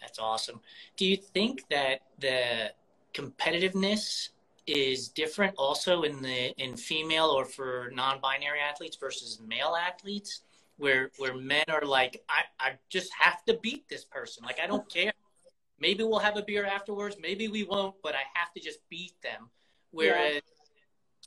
That's 0.00 0.18
awesome. 0.18 0.60
Do 0.96 1.06
you 1.06 1.16
think 1.16 1.68
that 1.70 2.00
the 2.18 2.72
competitiveness 3.14 4.30
is 4.68 5.08
different 5.08 5.54
also 5.56 6.02
in 6.02 6.20
the 6.22 6.52
in 6.62 6.76
female 6.76 7.26
or 7.26 7.44
for 7.44 7.90
non-binary 7.94 8.60
athletes 8.60 8.96
versus 8.96 9.40
male 9.46 9.76
athletes 9.76 10.42
where 10.76 11.10
where 11.18 11.34
men 11.34 11.64
are 11.68 11.82
like 11.82 12.22
I, 12.28 12.42
I 12.60 12.72
just 12.88 13.10
have 13.18 13.44
to 13.46 13.54
beat 13.62 13.88
this 13.88 14.04
person. 14.04 14.44
Like 14.44 14.60
i 14.60 14.66
don't 14.66 14.88
care. 14.92 15.12
Maybe 15.80 16.02
we'll 16.02 16.18
have 16.18 16.36
a 16.36 16.42
beer 16.42 16.64
afterwards. 16.66 17.16
Maybe 17.20 17.48
we 17.48 17.64
won't 17.64 17.96
but 18.02 18.14
i 18.14 18.22
have 18.34 18.52
to 18.54 18.60
just 18.60 18.78
beat 18.88 19.14
them. 19.22 19.48
Whereas 19.90 20.42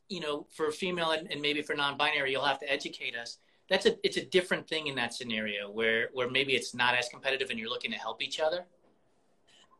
yeah. 0.10 0.18
you 0.18 0.20
know 0.22 0.46
for 0.52 0.72
female 0.72 1.12
and, 1.12 1.32
and 1.32 1.42
maybe 1.42 1.62
for 1.62 1.76
non-binary 1.76 2.32
you'll 2.32 2.46
have 2.46 2.60
to 2.60 2.72
educate 2.72 3.16
us. 3.16 3.40
That's 3.70 3.86
a 3.86 3.98
it's 4.04 4.18
a 4.18 4.26
different 4.26 4.68
thing 4.68 4.88
in 4.88 4.96
that 4.96 5.14
scenario 5.14 5.70
where 5.72 6.10
where 6.14 6.30
maybe 6.30 6.54
it's 6.54 6.76
not 6.76 6.96
as 6.96 7.10
competitive 7.10 7.50
and 7.50 7.60
you're 7.60 7.70
looking 7.70 7.92
to 7.92 7.98
help 7.98 8.22
each 8.22 8.40
other 8.40 8.66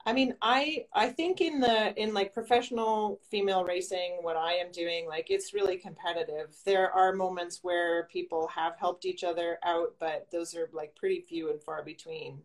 I 0.06 0.14
mean, 0.14 0.36
I 0.42 0.86
I 0.94 1.10
think 1.10 1.42
in 1.42 1.60
the 1.60 2.00
in 2.02 2.14
like 2.14 2.34
professional 2.34 3.20
female 3.30 3.64
racing, 3.64 4.18
what 4.22 4.36
I 4.36 4.54
am 4.54 4.72
doing, 4.72 5.08
like 5.08 5.30
it's 5.30 5.54
really 5.54 5.78
competitive. 5.78 6.56
There 6.66 6.92
are 6.92 7.14
moments 7.14 7.60
where 7.62 8.06
people 8.06 8.48
have 8.48 8.76
helped 8.78 9.06
each 9.06 9.24
other 9.24 9.60
out, 9.64 9.96
but 10.00 10.28
those 10.32 10.56
are 10.56 10.70
like 10.74 10.96
pretty 10.96 11.22
few 11.22 11.52
and 11.52 11.62
far 11.62 11.84
between. 11.84 12.42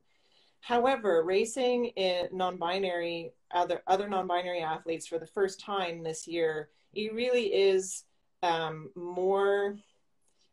However, 0.61 1.23
racing 1.23 1.87
in 1.97 2.29
non-binary 2.33 3.33
other 3.53 3.83
other 3.87 4.09
non-binary 4.09 4.61
athletes 4.61 5.07
for 5.07 5.19
the 5.19 5.27
first 5.27 5.59
time 5.61 6.03
this 6.03 6.27
year, 6.29 6.69
it 6.93 7.15
really 7.15 7.55
is 7.55 8.05
um, 8.43 8.91
more. 8.95 9.77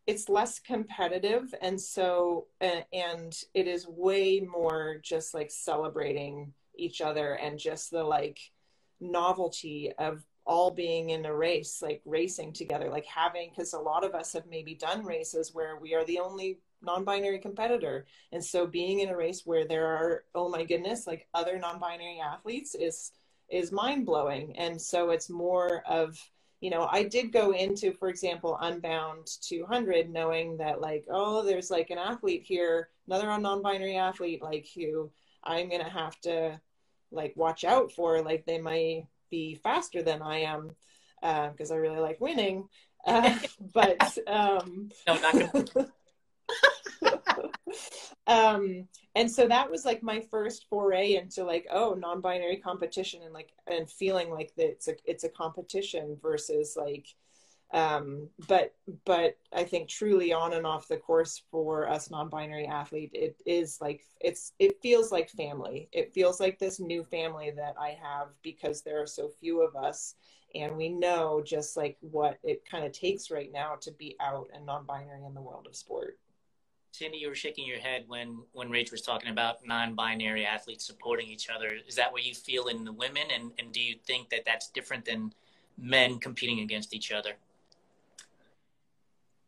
It's 0.05 0.29
less 0.29 0.59
competitive, 0.59 1.53
and 1.61 1.79
so 1.79 2.47
and 2.61 3.35
it 3.53 3.67
is 3.67 3.87
way 3.87 4.39
more 4.41 4.99
just 5.01 5.33
like 5.33 5.49
celebrating 5.49 6.53
each 6.75 7.01
other 7.01 7.33
and 7.33 7.59
just 7.59 7.91
the 7.91 8.03
like 8.03 8.39
novelty 8.99 9.91
of 9.97 10.23
all 10.45 10.71
being 10.71 11.11
in 11.11 11.25
a 11.25 11.33
race, 11.33 11.81
like 11.81 12.01
racing 12.05 12.53
together, 12.53 12.89
like 12.89 13.05
having, 13.05 13.49
because 13.49 13.73
a 13.73 13.79
lot 13.79 14.03
of 14.03 14.13
us 14.13 14.33
have 14.33 14.45
maybe 14.45 14.75
done 14.75 15.05
races 15.05 15.53
where 15.53 15.77
we 15.77 15.93
are 15.93 16.03
the 16.05 16.19
only 16.19 16.59
non 16.81 17.03
binary 17.03 17.39
competitor. 17.39 18.05
And 18.31 18.43
so 18.43 18.67
being 18.67 18.99
in 18.99 19.09
a 19.09 19.15
race 19.15 19.43
where 19.45 19.65
there 19.65 19.87
are, 19.87 20.23
oh 20.35 20.49
my 20.49 20.63
goodness, 20.63 21.07
like 21.07 21.27
other 21.33 21.57
non 21.57 21.79
binary 21.79 22.19
athletes 22.19 22.75
is 22.75 23.11
is 23.49 23.71
mind 23.71 24.05
blowing. 24.05 24.57
And 24.57 24.81
so 24.81 25.11
it's 25.11 25.29
more 25.29 25.83
of, 25.87 26.17
you 26.59 26.69
know, 26.69 26.87
I 26.91 27.03
did 27.03 27.31
go 27.31 27.51
into, 27.51 27.91
for 27.91 28.09
example, 28.09 28.57
Unbound 28.61 29.27
200, 29.41 30.09
knowing 30.09 30.57
that, 30.57 30.81
like, 30.81 31.05
oh, 31.09 31.43
there's 31.43 31.69
like 31.69 31.89
an 31.89 31.97
athlete 31.97 32.43
here, 32.45 32.89
another 33.07 33.37
non 33.37 33.61
binary 33.61 33.97
athlete, 33.97 34.41
like, 34.41 34.67
who 34.75 35.11
I'm 35.43 35.69
going 35.69 35.83
to 35.83 35.89
have 35.89 36.19
to 36.21 36.59
like 37.11 37.33
watch 37.35 37.63
out 37.63 37.91
for. 37.91 38.21
Like 38.21 38.45
they 38.45 38.59
might 38.59 39.07
be 39.29 39.55
faster 39.55 40.01
than 40.01 40.21
I 40.21 40.39
am 40.39 40.71
because 41.21 41.71
uh, 41.71 41.75
I 41.75 41.77
really 41.77 41.99
like 41.99 42.19
winning. 42.21 42.67
Uh, 43.05 43.37
but 43.73 44.17
um, 44.27 44.89
no, 45.07 45.19
not 45.19 45.33
gonna... 45.33 45.87
um, 48.27 48.87
and 49.15 49.29
so 49.29 49.47
that 49.47 49.69
was 49.69 49.85
like 49.85 50.03
my 50.03 50.21
first 50.31 50.65
foray 50.69 51.15
into 51.15 51.43
like 51.43 51.67
oh 51.71 51.93
non-binary 51.93 52.57
competition 52.57 53.21
and 53.23 53.33
like 53.33 53.49
and 53.67 53.89
feeling 53.89 54.29
like 54.29 54.53
that 54.55 54.67
it's 54.67 54.87
a 54.87 54.95
it's 55.05 55.23
a 55.23 55.29
competition 55.29 56.17
versus 56.21 56.75
like 56.77 57.07
um, 57.73 58.29
but 58.47 58.75
but 59.03 59.37
I 59.51 59.63
think 59.63 59.89
truly 59.89 60.31
on 60.31 60.53
and 60.53 60.65
off 60.65 60.87
the 60.87 60.97
course 60.97 61.41
for 61.49 61.89
us 61.89 62.11
non-binary 62.11 62.67
athlete, 62.67 63.09
it 63.13 63.41
is 63.47 63.79
like 63.81 64.03
it's 64.21 64.53
it 64.59 64.79
feels 64.81 65.11
like 65.11 65.29
family. 65.29 65.89
It 65.91 66.13
feels 66.13 66.39
like 66.39 66.59
this 66.59 66.79
new 66.79 67.03
family 67.03 67.51
that 67.55 67.73
I 67.79 67.97
have 68.01 68.27
because 68.43 68.83
there 68.83 69.01
are 69.01 69.07
so 69.07 69.27
few 69.39 69.63
of 69.63 69.75
us, 69.75 70.13
and 70.53 70.77
we 70.77 70.87
know 70.87 71.41
just 71.43 71.75
like 71.75 71.97
what 72.01 72.37
it 72.43 72.63
kind 72.69 72.85
of 72.85 72.91
takes 72.91 73.31
right 73.31 73.51
now 73.51 73.75
to 73.81 73.91
be 73.91 74.15
out 74.21 74.49
and 74.53 74.67
non-binary 74.67 75.23
in 75.25 75.33
the 75.33 75.41
world 75.41 75.65
of 75.65 75.75
sport. 75.75 76.19
Sandi, 76.91 77.17
you 77.17 77.27
were 77.27 77.33
shaking 77.33 77.65
your 77.65 77.79
head 77.79 78.03
when 78.05 78.43
when 78.51 78.69
Rach 78.69 78.91
was 78.91 79.01
talking 79.01 79.29
about 79.29 79.65
non-binary 79.65 80.45
athletes 80.45 80.85
supporting 80.85 81.27
each 81.27 81.49
other. 81.49 81.71
Is 81.87 81.95
that 81.95 82.11
what 82.11 82.23
you 82.23 82.35
feel 82.35 82.67
in 82.67 82.83
the 82.83 82.93
women, 82.93 83.23
and 83.33 83.51
and 83.57 83.71
do 83.71 83.81
you 83.81 83.95
think 84.05 84.29
that 84.29 84.45
that's 84.45 84.69
different 84.69 85.05
than 85.05 85.33
men 85.75 86.19
competing 86.19 86.59
against 86.59 86.93
each 86.93 87.11
other? 87.11 87.31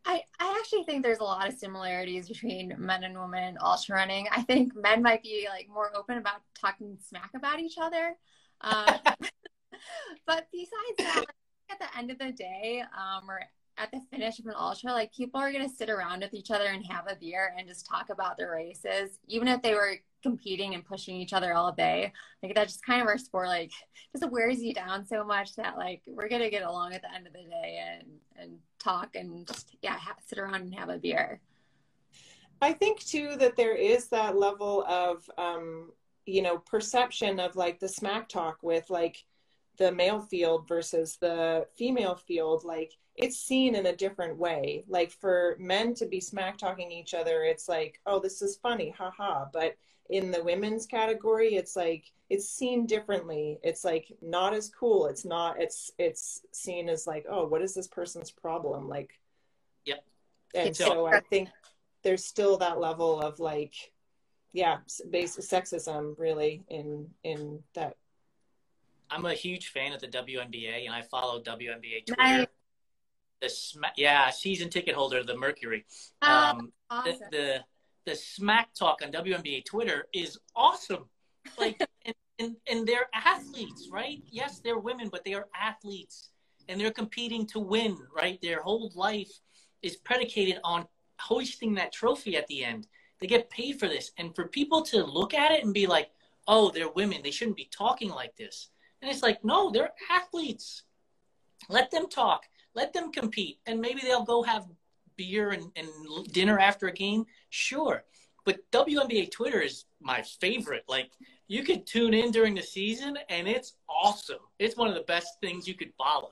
I, 0.05 0.21
I 0.39 0.55
actually 0.59 0.83
think 0.83 1.03
there's 1.03 1.19
a 1.19 1.23
lot 1.23 1.47
of 1.47 1.55
similarities 1.55 2.27
between 2.27 2.75
men 2.77 3.03
and 3.03 3.19
women 3.19 3.43
in 3.43 3.57
ultra 3.59 3.95
running. 3.95 4.27
I 4.31 4.41
think 4.43 4.75
men 4.75 5.01
might 5.01 5.23
be 5.23 5.47
like 5.49 5.67
more 5.67 5.91
open 5.95 6.17
about 6.17 6.41
talking 6.59 6.97
smack 7.01 7.31
about 7.35 7.59
each 7.59 7.77
other. 7.81 8.15
Um, 8.61 8.85
but 10.27 10.47
besides 10.51 10.97
that, 10.99 11.15
like, 11.17 11.27
at 11.71 11.79
the 11.79 11.97
end 11.97 12.11
of 12.11 12.19
the 12.19 12.31
day, 12.31 12.83
um, 12.95 13.29
or 13.29 13.41
at 13.77 13.91
the 13.91 13.99
finish 14.11 14.39
of 14.39 14.45
an 14.45 14.53
ultra, 14.57 14.91
like 14.91 15.13
people 15.13 15.39
are 15.39 15.51
going 15.51 15.67
to 15.67 15.75
sit 15.75 15.89
around 15.89 16.21
with 16.21 16.33
each 16.33 16.51
other 16.51 16.65
and 16.65 16.85
have 16.85 17.07
a 17.09 17.15
beer 17.15 17.53
and 17.57 17.67
just 17.67 17.87
talk 17.87 18.09
about 18.09 18.37
their 18.37 18.51
races, 18.51 19.17
even 19.27 19.47
if 19.47 19.61
they 19.61 19.73
were 19.73 19.95
competing 20.23 20.73
and 20.73 20.85
pushing 20.85 21.15
each 21.15 21.33
other 21.33 21.53
all 21.53 21.71
day. 21.71 22.11
Like 22.41 22.55
that's 22.55 22.73
just 22.73 22.85
kind 22.85 23.01
of 23.01 23.07
our 23.07 23.17
sport. 23.17 23.47
Like 23.47 23.71
just 24.15 24.31
wears 24.31 24.61
you 24.61 24.73
down 24.73 25.05
so 25.05 25.23
much 25.23 25.55
that 25.55 25.77
like 25.77 26.03
we're 26.07 26.29
gonna 26.29 26.49
get 26.49 26.63
along 26.63 26.93
at 26.93 27.01
the 27.01 27.13
end 27.13 27.27
of 27.27 27.33
the 27.33 27.43
day 27.43 27.79
and 27.99 28.07
and 28.37 28.57
talk 28.85 29.15
and 29.15 29.47
just 29.47 29.75
yeah 29.81 29.97
ha- 29.97 30.15
sit 30.25 30.37
around 30.37 30.61
and 30.61 30.75
have 30.75 30.89
a 30.89 30.97
beer. 30.97 31.41
I 32.61 32.73
think 32.73 33.03
too 33.03 33.35
that 33.37 33.57
there 33.57 33.75
is 33.75 34.07
that 34.09 34.37
level 34.37 34.85
of 34.87 35.29
um, 35.37 35.91
you 36.25 36.41
know 36.41 36.59
perception 36.59 37.39
of 37.39 37.55
like 37.55 37.79
the 37.79 37.89
smack 37.89 38.29
talk 38.29 38.57
with 38.61 38.89
like 38.89 39.25
the 39.77 39.91
male 39.91 40.21
field 40.21 40.67
versus 40.67 41.17
the 41.19 41.67
female 41.77 42.15
field 42.15 42.63
like 42.63 42.93
it's 43.17 43.37
seen 43.37 43.75
in 43.75 43.87
a 43.87 43.95
different 43.95 44.37
way 44.37 44.85
like 44.87 45.11
for 45.11 45.57
men 45.59 45.93
to 45.93 46.05
be 46.05 46.21
smack 46.21 46.57
talking 46.57 46.89
each 46.91 47.13
other 47.13 47.43
it's 47.43 47.67
like 47.67 47.99
oh 48.05 48.17
this 48.17 48.41
is 48.41 48.55
funny 48.55 48.89
haha 48.97 49.45
but 49.51 49.75
in 50.09 50.31
the 50.31 50.43
women's 50.43 50.85
category, 50.85 51.55
it's 51.55 51.75
like 51.75 52.11
it's 52.29 52.49
seen 52.49 52.85
differently. 52.85 53.59
It's 53.63 53.83
like 53.83 54.11
not 54.21 54.53
as 54.53 54.69
cool. 54.69 55.07
It's 55.07 55.25
not. 55.25 55.61
It's 55.61 55.91
it's 55.97 56.41
seen 56.51 56.89
as 56.89 57.05
like, 57.05 57.25
oh, 57.29 57.45
what 57.45 57.61
is 57.61 57.73
this 57.73 57.87
person's 57.87 58.31
problem? 58.31 58.87
Like, 58.89 59.11
Yep. 59.85 60.03
And 60.55 60.75
So- 60.75 60.85
so 60.85 61.05
I 61.07 61.19
think 61.19 61.49
there's 62.03 62.25
still 62.25 62.57
that 62.57 62.79
level 62.79 63.19
of 63.21 63.39
like, 63.39 63.73
yeah, 64.53 64.77
base 65.09 65.37
sexism 65.37 66.17
really 66.17 66.63
in 66.69 67.09
in 67.23 67.61
that. 67.73 67.97
I'm 69.09 69.25
a 69.25 69.33
huge 69.35 69.67
fan 69.67 69.93
of 69.93 70.01
the 70.01 70.07
WNBA, 70.07 70.85
and 70.85 70.93
I 70.95 71.03
follow 71.03 71.39
WNBA 71.41 72.05
Twitter. 72.07 72.21
Nice. 72.23 72.47
The 73.41 73.49
sma- 73.49 73.91
yeah, 73.97 74.31
season 74.31 74.69
ticket 74.69 74.95
holder 74.95 75.23
the 75.23 75.37
Mercury. 75.37 75.85
Oh, 76.23 76.27
Um, 76.27 76.73
the, 76.89 77.19
the 77.31 77.63
the 78.05 78.15
smack 78.15 78.73
talk 78.73 79.01
on 79.03 79.11
WNBA 79.11 79.65
Twitter 79.65 80.07
is 80.13 80.39
awesome. 80.55 81.05
Like, 81.57 81.81
and, 82.05 82.15
and 82.39 82.55
and 82.69 82.87
they're 82.87 83.07
athletes, 83.13 83.89
right? 83.91 84.21
Yes, 84.29 84.59
they're 84.59 84.79
women, 84.79 85.09
but 85.09 85.23
they 85.23 85.33
are 85.33 85.47
athletes, 85.55 86.29
and 86.67 86.79
they're 86.79 86.91
competing 86.91 87.45
to 87.47 87.59
win, 87.59 87.97
right? 88.15 88.39
Their 88.41 88.61
whole 88.61 88.91
life 88.95 89.31
is 89.81 89.95
predicated 89.95 90.59
on 90.63 90.87
hoisting 91.19 91.75
that 91.75 91.93
trophy 91.93 92.35
at 92.35 92.47
the 92.47 92.63
end. 92.63 92.87
They 93.19 93.27
get 93.27 93.49
paid 93.49 93.79
for 93.79 93.87
this, 93.87 94.11
and 94.17 94.35
for 94.35 94.47
people 94.47 94.81
to 94.83 95.03
look 95.03 95.33
at 95.33 95.51
it 95.51 95.63
and 95.63 95.73
be 95.73 95.87
like, 95.87 96.11
"Oh, 96.47 96.71
they're 96.71 96.89
women. 96.89 97.21
They 97.23 97.31
shouldn't 97.31 97.57
be 97.57 97.69
talking 97.71 98.09
like 98.09 98.35
this," 98.35 98.69
and 99.01 99.11
it's 99.11 99.23
like, 99.23 99.43
no, 99.43 99.69
they're 99.71 99.93
athletes. 100.09 100.83
Let 101.69 101.91
them 101.91 102.07
talk. 102.09 102.45
Let 102.73 102.91
them 102.91 103.11
compete, 103.11 103.59
and 103.65 103.79
maybe 103.79 104.01
they'll 104.01 104.25
go 104.25 104.43
have 104.43 104.67
beer 105.15 105.51
and, 105.51 105.71
and 105.75 105.87
dinner 106.33 106.59
after 106.59 106.87
a 106.87 106.91
game, 106.91 107.25
sure. 107.49 108.03
But 108.45 108.59
WNBA 108.71 109.31
Twitter 109.31 109.59
is 109.59 109.85
my 109.99 110.21
favorite. 110.39 110.83
Like 110.87 111.11
you 111.47 111.63
could 111.63 111.85
tune 111.85 112.13
in 112.13 112.31
during 112.31 112.55
the 112.55 112.61
season 112.61 113.17
and 113.29 113.47
it's 113.47 113.73
awesome. 113.89 114.39
It's 114.59 114.77
one 114.77 114.87
of 114.87 114.93
the 114.95 115.01
best 115.01 115.27
things 115.41 115.67
you 115.67 115.73
could 115.73 115.91
follow. 115.97 116.29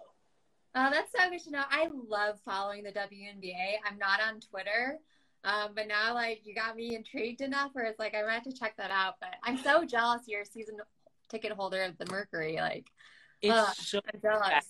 Oh, 0.76 0.90
that's 0.92 1.12
so 1.12 1.30
good 1.30 1.44
to 1.44 1.52
know. 1.52 1.64
I 1.70 1.88
love 2.08 2.40
following 2.46 2.84
the 2.84 2.92
WNBA. 2.92 3.76
I'm 3.88 3.98
not 3.98 4.20
on 4.22 4.40
Twitter, 4.40 5.00
um, 5.44 5.72
but 5.76 5.88
now 5.88 6.14
like 6.14 6.42
you 6.46 6.56
got 6.56 6.76
me 6.76 6.96
intrigued 6.96 7.42
enough 7.42 7.72
where 7.74 7.86
it's 7.86 8.00
like 8.00 8.16
I 8.16 8.22
might 8.24 8.34
have 8.34 8.44
to 8.44 8.54
check 8.54 8.78
that 8.78 8.92
out. 8.92 9.16
But 9.20 9.36
I'm 9.44 9.58
so 9.58 9.84
jealous 9.86 10.22
you're 10.28 10.42
a 10.42 10.46
season 10.46 10.78
ticket 11.30 11.52
holder 11.52 11.84
of 11.84 11.98
the 11.98 12.06
Mercury. 12.12 12.58
Like 12.58 12.88
It's 13.42 13.54
Ugh. 13.54 13.74
so 13.76 14.00
I'm 14.14 14.22
jealous. 14.22 14.66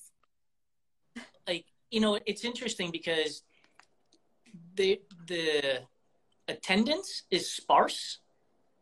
like 1.48 1.66
you 1.92 2.00
know 2.00 2.20
it's 2.26 2.44
interesting 2.46 2.90
because 2.92 3.44
the 4.76 5.02
the 5.28 5.82
attendance 6.48 7.24
is 7.32 7.52
sparse. 7.52 8.20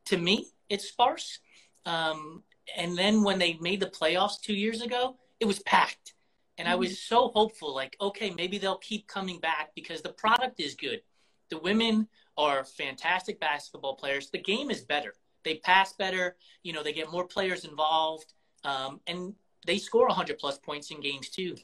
To 0.05 0.17
me 0.17 0.47
it's 0.69 0.87
sparse. 0.89 1.39
Um, 1.85 2.43
and 2.77 2.97
then 2.97 3.23
when 3.23 3.39
they 3.39 3.57
made 3.59 3.79
the 3.79 3.87
playoffs 3.87 4.41
two 4.41 4.53
years 4.53 4.81
ago 4.81 5.17
it 5.39 5.45
was 5.45 5.59
packed. 5.59 6.13
And 6.57 6.67
i 6.67 6.75
was 6.75 7.01
so 7.01 7.29
hopeful 7.29 7.73
like 7.73 7.95
okay 7.99 8.29
maybe 8.29 8.59
they'll 8.59 8.77
keep 8.77 9.07
coming 9.07 9.39
back 9.39 9.71
because 9.75 10.01
the 10.01 10.13
product 10.13 10.59
is 10.59 10.75
good. 10.75 11.01
The 11.49 11.57
women 11.57 12.07
are 12.37 12.63
fantastic 12.63 13.39
basketball 13.39 13.95
players. 13.95 14.29
The 14.29 14.37
game 14.41 14.71
is 14.71 14.81
better. 14.81 15.13
They 15.43 15.55
pass 15.55 15.93
better. 15.93 16.35
You 16.63 16.73
know 16.73 16.83
they 16.83 16.93
get 16.93 17.11
more 17.11 17.25
players 17.25 17.65
involved. 17.65 18.33
Um, 18.63 18.99
and 19.07 19.33
they 19.65 19.77
score 19.77 20.07
100 20.07 20.37
plus 20.37 20.57
points 20.57 20.91
in 20.91 21.01
games 21.01 21.29
too. 21.29 21.55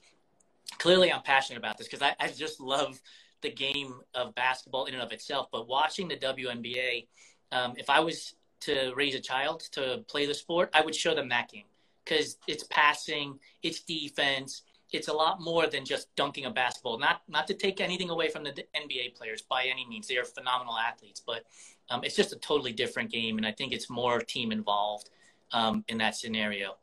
Clearly 0.77 1.11
I'm 1.11 1.21
passionate 1.21 1.59
about 1.59 1.77
this 1.77 1.87
because 1.87 2.01
I, 2.01 2.15
I 2.19 2.27
just 2.27 2.59
love 2.59 2.99
the 3.47 3.55
game 3.55 4.01
of 4.13 4.35
basketball 4.35 4.85
in 4.85 4.93
and 4.93 5.03
of 5.03 5.11
itself. 5.11 5.47
But 5.51 5.67
watching 5.67 6.07
the 6.07 6.17
WNBA, 6.17 7.07
um, 7.51 7.73
if 7.77 7.89
I 7.89 7.99
was 7.99 8.35
to 8.61 8.93
raise 8.95 9.15
a 9.15 9.19
child 9.19 9.61
to 9.71 10.03
play 10.07 10.25
the 10.25 10.33
sport, 10.33 10.69
I 10.73 10.81
would 10.81 10.95
show 10.95 11.15
them 11.15 11.29
that 11.29 11.49
game 11.49 11.63
because 12.03 12.37
it's 12.47 12.63
passing, 12.65 13.39
it's 13.63 13.81
defense, 13.81 14.63
it's 14.91 15.07
a 15.07 15.13
lot 15.13 15.41
more 15.41 15.67
than 15.67 15.85
just 15.85 16.13
dunking 16.15 16.45
a 16.45 16.51
basketball. 16.51 16.97
Not 16.97 17.21
not 17.27 17.47
to 17.47 17.53
take 17.53 17.81
anything 17.81 18.09
away 18.09 18.29
from 18.29 18.43
the 18.43 18.51
NBA 18.75 19.15
players 19.15 19.41
by 19.41 19.65
any 19.65 19.85
means; 19.85 20.07
they 20.07 20.17
are 20.17 20.23
phenomenal 20.23 20.77
athletes, 20.77 21.21
but 21.25 21.43
um, 21.89 22.03
it's 22.03 22.15
just 22.15 22.31
a 22.31 22.37
totally 22.37 22.71
different 22.71 23.11
game, 23.11 23.37
and 23.37 23.45
I 23.45 23.51
think 23.51 23.73
it's 23.73 23.89
more 23.89 24.19
team 24.19 24.51
involved 24.51 25.09
um, 25.51 25.83
in 25.89 25.97
that 25.97 26.15
scenario. 26.15 26.77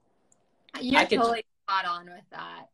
You're 0.81 1.01
I 1.01 1.05
could- 1.07 1.19
totally 1.19 1.45
spot 1.67 1.87
on 1.87 2.07
with 2.07 2.29
that. 2.31 2.69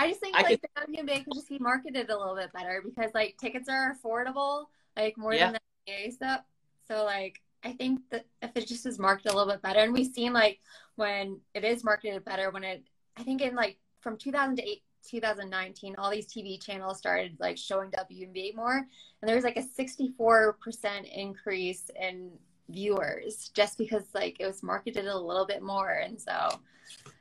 I 0.00 0.08
just 0.08 0.20
think 0.20 0.34
I 0.34 0.42
like 0.42 0.62
the 0.62 0.68
WNBA 0.80 1.24
could 1.24 1.34
just 1.34 1.50
be 1.50 1.58
marketed 1.58 2.08
a 2.08 2.16
little 2.16 2.34
bit 2.34 2.50
better 2.54 2.82
because 2.82 3.10
like 3.14 3.36
tickets 3.38 3.68
are 3.68 3.94
affordable, 3.94 4.64
like 4.96 5.18
more 5.18 5.36
than 5.36 5.52
the 5.52 5.92
NBA 5.92 6.12
stuff. 6.14 6.40
So 6.88 7.04
like 7.04 7.42
I 7.62 7.72
think 7.72 8.00
that 8.10 8.24
if 8.40 8.56
it 8.56 8.66
just 8.66 8.86
is 8.86 8.98
marketed 8.98 9.32
a 9.32 9.36
little 9.36 9.52
bit 9.52 9.60
better, 9.60 9.80
and 9.80 9.92
we've 9.92 10.12
seen 10.12 10.32
like 10.32 10.58
when 10.96 11.38
it 11.54 11.64
is 11.64 11.84
marketed 11.84 12.24
better, 12.24 12.50
when 12.50 12.64
it 12.64 12.82
I 13.18 13.24
think 13.24 13.42
in 13.42 13.54
like 13.54 13.76
from 14.00 14.16
2008 14.16 14.82
2019 15.08 15.94
all 15.96 16.10
these 16.10 16.26
tv 16.26 16.62
channels 16.62 16.98
started 16.98 17.34
like 17.40 17.56
showing 17.56 17.90
WNBA 17.90 18.54
more 18.54 18.76
and 18.76 18.86
there 19.28 19.34
was 19.34 19.44
like 19.44 19.56
a 19.56 19.62
64% 19.62 20.54
increase 21.10 21.90
in 21.98 22.30
viewers 22.68 23.50
just 23.54 23.78
because 23.78 24.02
like 24.14 24.36
it 24.40 24.46
was 24.46 24.62
marketed 24.62 25.06
a 25.06 25.18
little 25.18 25.46
bit 25.46 25.62
more 25.62 25.90
and 25.90 26.20
so 26.20 26.60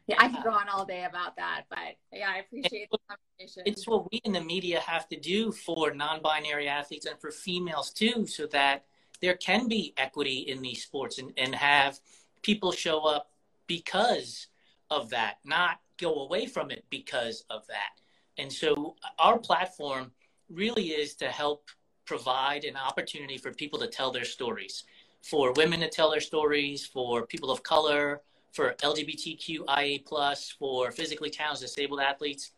yeah 0.09 0.15
i 0.19 0.27
could 0.27 0.43
go 0.43 0.51
on 0.51 0.67
all 0.69 0.85
day 0.85 1.05
about 1.05 1.35
that 1.35 1.63
but 1.69 1.95
yeah 2.11 2.29
i 2.29 2.39
appreciate 2.39 2.89
the 2.91 2.97
conversation. 3.07 3.63
It's 3.65 3.87
what 3.87 4.11
we 4.11 4.19
in 4.25 4.33
the 4.33 4.41
media 4.41 4.81
have 4.81 5.07
to 5.09 5.19
do 5.19 5.51
for 5.51 5.93
non-binary 5.93 6.67
athletes 6.67 7.05
and 7.05 7.19
for 7.19 7.31
females 7.31 7.91
too 7.91 8.27
so 8.27 8.45
that 8.47 8.85
there 9.21 9.35
can 9.35 9.67
be 9.67 9.93
equity 9.97 10.39
in 10.39 10.61
these 10.61 10.83
sports 10.83 11.19
and, 11.19 11.31
and 11.37 11.55
have 11.55 11.99
people 12.41 12.71
show 12.71 13.05
up 13.05 13.31
because 13.67 14.47
of 14.89 15.09
that 15.11 15.35
not 15.45 15.79
go 15.99 16.21
away 16.21 16.45
from 16.45 16.71
it 16.71 16.85
because 16.89 17.43
of 17.49 17.67
that. 17.67 17.99
And 18.37 18.51
so 18.51 18.95
uh, 19.03 19.09
our 19.19 19.37
platform 19.37 20.11
really 20.49 20.87
is 20.87 21.13
to 21.15 21.27
help 21.27 21.69
provide 22.05 22.63
an 22.63 22.75
opportunity 22.75 23.37
for 23.37 23.53
people 23.53 23.77
to 23.79 23.87
tell 23.87 24.11
their 24.11 24.25
stories 24.25 24.83
for 25.21 25.51
women 25.53 25.81
to 25.81 25.89
tell 25.89 26.09
their 26.09 26.21
stories 26.21 26.85
for 26.85 27.25
people 27.25 27.51
of 27.51 27.61
color 27.61 28.21
for 28.51 28.73
lgbtqia 28.81 30.05
plus 30.05 30.55
for 30.59 30.91
physically 30.91 31.29
challenged 31.29 31.61
disabled 31.61 31.99
athletes 31.99 32.51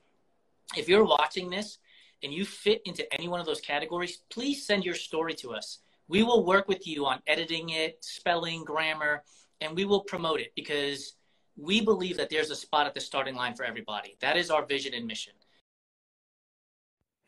if 0.75 0.87
you're 0.87 1.03
watching 1.03 1.49
this 1.49 1.79
and 2.23 2.33
you 2.33 2.45
fit 2.45 2.81
into 2.85 3.11
any 3.13 3.27
one 3.27 3.39
of 3.39 3.45
those 3.45 3.61
categories, 3.61 4.21
please 4.29 4.65
send 4.65 4.85
your 4.85 4.95
story 4.95 5.33
to 5.35 5.53
us. 5.53 5.79
We 6.07 6.23
will 6.23 6.45
work 6.45 6.67
with 6.67 6.87
you 6.87 7.05
on 7.05 7.21
editing 7.27 7.69
it, 7.69 7.97
spelling, 8.01 8.63
grammar, 8.63 9.23
and 9.59 9.75
we 9.75 9.85
will 9.85 10.01
promote 10.01 10.39
it 10.39 10.51
because 10.55 11.15
we 11.57 11.81
believe 11.81 12.17
that 12.17 12.29
there's 12.29 12.51
a 12.51 12.55
spot 12.55 12.87
at 12.87 12.93
the 12.93 13.01
starting 13.01 13.35
line 13.35 13.55
for 13.55 13.63
everybody. 13.63 14.17
That 14.21 14.37
is 14.37 14.49
our 14.49 14.65
vision 14.65 14.93
and 14.93 15.05
mission. 15.05 15.33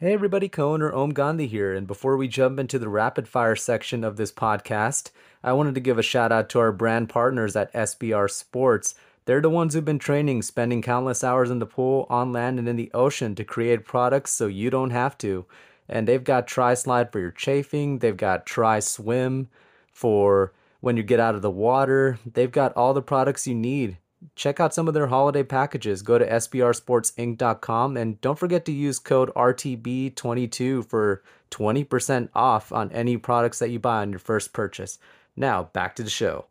Hey 0.03 0.11
everybody, 0.11 0.49
co-owner 0.49 0.91
Om 0.91 1.11
Gandhi 1.11 1.47
here, 1.47 1.73
and 1.73 1.87
before 1.87 2.17
we 2.17 2.27
jump 2.27 2.59
into 2.59 2.77
the 2.77 2.89
rapid 2.89 3.25
fire 3.25 3.55
section 3.55 4.03
of 4.03 4.17
this 4.17 4.33
podcast, 4.33 5.11
I 5.41 5.53
wanted 5.53 5.75
to 5.75 5.79
give 5.79 5.97
a 5.97 6.03
shout 6.03 6.29
out 6.29 6.49
to 6.49 6.59
our 6.59 6.73
brand 6.73 7.07
partners 7.07 7.55
at 7.55 7.71
SBR 7.71 8.29
Sports. 8.29 8.95
They're 9.23 9.39
the 9.39 9.49
ones 9.49 9.73
who've 9.73 9.85
been 9.85 9.99
training, 9.99 10.41
spending 10.41 10.81
countless 10.81 11.23
hours 11.23 11.49
in 11.49 11.59
the 11.59 11.65
pool, 11.65 12.05
on 12.09 12.33
land, 12.33 12.59
and 12.59 12.67
in 12.67 12.75
the 12.75 12.91
ocean 12.93 13.33
to 13.35 13.45
create 13.45 13.85
products 13.85 14.33
so 14.33 14.47
you 14.47 14.69
don't 14.69 14.89
have 14.89 15.17
to. 15.19 15.45
And 15.87 16.05
they've 16.05 16.21
got 16.21 16.49
Tri 16.49 16.73
Slide 16.73 17.09
for 17.09 17.21
your 17.21 17.31
chafing, 17.31 17.99
they've 17.99 18.17
got 18.17 18.45
Tri 18.45 18.81
Swim 18.81 19.47
for 19.93 20.51
when 20.81 20.97
you 20.97 21.03
get 21.03 21.21
out 21.21 21.35
of 21.35 21.41
the 21.41 21.49
water. 21.49 22.19
They've 22.25 22.51
got 22.51 22.73
all 22.73 22.93
the 22.93 23.01
products 23.01 23.47
you 23.47 23.55
need. 23.55 23.99
Check 24.35 24.59
out 24.59 24.73
some 24.73 24.87
of 24.87 24.93
their 24.93 25.07
holiday 25.07 25.43
packages. 25.43 26.01
Go 26.01 26.17
to 26.17 26.27
sbrsportsinc.com 26.27 27.97
and 27.97 28.21
don't 28.21 28.39
forget 28.39 28.65
to 28.65 28.71
use 28.71 28.99
code 28.99 29.31
RTB22 29.35 30.89
for 30.89 31.23
20% 31.51 32.29
off 32.33 32.71
on 32.71 32.91
any 32.91 33.17
products 33.17 33.59
that 33.59 33.69
you 33.69 33.79
buy 33.79 34.01
on 34.01 34.11
your 34.11 34.19
first 34.19 34.53
purchase. 34.53 34.99
Now, 35.35 35.63
back 35.73 35.95
to 35.95 36.03
the 36.03 36.09
show. 36.09 36.45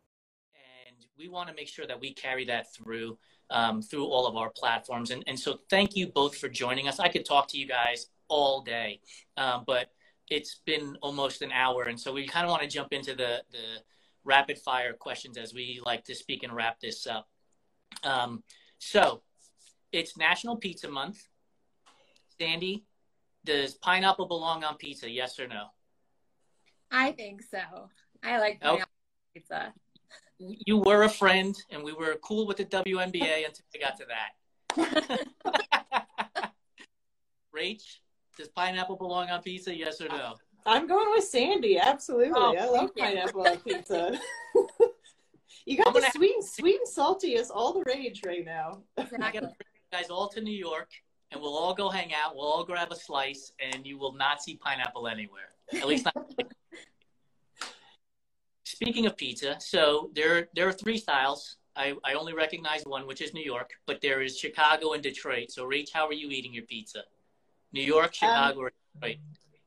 And 0.87 0.95
we 1.17 1.27
want 1.27 1.49
to 1.49 1.55
make 1.55 1.67
sure 1.67 1.87
that 1.87 1.99
we 1.99 2.13
carry 2.13 2.45
that 2.45 2.73
through 2.73 3.17
um, 3.49 3.81
through 3.81 4.05
all 4.05 4.25
of 4.25 4.35
our 4.35 4.49
platforms. 4.49 5.11
And, 5.11 5.23
and 5.27 5.39
so 5.39 5.59
thank 5.69 5.95
you 5.95 6.07
both 6.07 6.35
for 6.35 6.49
joining 6.49 6.87
us. 6.87 6.99
I 6.99 7.07
could 7.07 7.25
talk 7.25 7.47
to 7.49 7.57
you 7.57 7.67
guys 7.67 8.07
all 8.27 8.61
day, 8.61 8.99
um, 9.37 9.63
but 9.67 9.89
it's 10.29 10.61
been 10.65 10.97
almost 11.01 11.41
an 11.41 11.51
hour. 11.51 11.83
And 11.83 11.99
so 11.99 12.11
we 12.11 12.27
kind 12.27 12.45
of 12.45 12.49
want 12.49 12.63
to 12.63 12.67
jump 12.67 12.93
into 12.93 13.13
the, 13.13 13.43
the 13.51 13.81
rapid 14.23 14.57
fire 14.57 14.93
questions 14.93 15.37
as 15.37 15.53
we 15.53 15.79
like 15.85 16.03
to 16.05 16.15
speak 16.15 16.43
and 16.43 16.53
wrap 16.53 16.79
this 16.79 17.05
up. 17.05 17.27
Um, 18.03 18.43
so 18.79 19.21
it's 19.91 20.17
National 20.17 20.57
Pizza 20.57 20.89
Month. 20.89 21.23
Sandi, 22.39 22.85
does 23.45 23.75
pineapple 23.75 24.27
belong 24.27 24.63
on 24.63 24.77
pizza? 24.77 25.09
Yes 25.09 25.39
or 25.39 25.47
no? 25.47 25.67
i 26.95 27.11
think 27.11 27.41
so 27.41 27.57
i 28.23 28.37
like 28.39 28.61
pineapple 28.61 28.85
pizza 29.33 29.73
You 30.37 30.77
were 30.77 31.03
a 31.03 31.09
friend, 31.09 31.55
and 31.71 31.83
we 31.83 31.93
were 31.93 32.15
cool 32.21 32.45
with 32.45 32.57
the 32.57 32.65
WNBA 32.65 33.45
until 33.47 33.65
we 33.73 33.79
got 33.79 33.97
to 33.97 34.05
that. 34.13 34.31
Rach, 37.55 37.83
does 38.37 38.49
pineapple 38.49 38.97
belong 38.97 39.29
on 39.29 39.41
pizza? 39.41 39.75
Yes 39.75 40.01
or 40.01 40.09
no? 40.09 40.35
I'm 40.65 40.87
going 40.87 41.09
with 41.11 41.23
Sandi. 41.23 41.79
Absolutely, 41.79 42.33
Oh, 42.35 42.55
I 42.59 42.65
love 42.65 42.91
pineapple 42.95 43.47
on 43.47 43.57
pizza. 43.57 44.19
you 45.65 45.77
got 45.77 45.87
I'm 45.87 45.93
the 45.93 46.09
sweet, 46.13 46.35
and 46.35 46.43
sweet 46.43 46.77
and 46.77 46.87
salty 46.87 47.35
is 47.35 47.49
all 47.49 47.73
the 47.73 47.83
rage 47.85 48.21
right 48.25 48.45
now. 48.45 48.81
I'm 48.97 49.05
gonna 49.05 49.27
Exactly. 49.27 49.39
bring 49.41 49.51
you 49.73 49.97
guys 49.97 50.09
all 50.09 50.27
to 50.29 50.41
New 50.41 50.55
York, 50.55 50.89
and 51.31 51.41
we'll 51.41 51.57
all 51.57 51.73
go 51.73 51.89
hang 51.89 52.13
out. 52.13 52.35
We'll 52.35 52.47
all 52.47 52.63
grab 52.63 52.91
a 52.91 52.95
slice, 52.95 53.51
and 53.59 53.85
you 53.85 53.97
will 53.97 54.13
not 54.13 54.41
see 54.41 54.55
pineapple 54.57 55.07
anywhere. 55.07 55.49
At 55.73 55.87
least 55.87 56.05
not. 56.05 56.15
Speaking 58.65 59.05
of 59.05 59.15
pizza, 59.15 59.57
so 59.59 60.09
there 60.13 60.49
there 60.55 60.67
are 60.67 60.73
three 60.73 60.97
styles. 60.97 61.57
I, 61.75 61.95
I 62.03 62.13
only 62.13 62.33
recognize 62.33 62.83
one, 62.85 63.07
which 63.07 63.21
is 63.21 63.33
New 63.33 63.43
York, 63.43 63.71
but 63.87 63.99
there 63.99 64.21
is 64.21 64.37
Chicago 64.37 64.93
and 64.93 65.01
Detroit. 65.01 65.49
So, 65.49 65.65
Rach, 65.65 65.89
how 65.91 66.05
are 66.07 66.13
you 66.13 66.29
eating 66.29 66.53
your 66.53 66.65
pizza? 66.65 67.03
New 67.71 67.81
York, 67.81 68.05
um, 68.05 68.11
Chicago, 68.13 68.59
or 68.59 68.71
Detroit? 69.01 69.17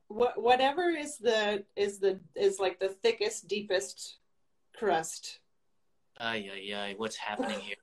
What, 0.07 0.41
whatever 0.41 0.89
is 0.89 1.17
the 1.17 1.65
is 1.75 1.99
the 1.99 2.19
is 2.35 2.59
like 2.59 2.79
the 2.79 2.89
thickest, 2.89 3.47
deepest 3.49 4.17
crust. 4.77 5.39
Ay, 6.19 6.49
ay, 6.51 6.73
ay, 6.73 6.93
what's 6.97 7.15
happening 7.15 7.59
here? 7.59 7.75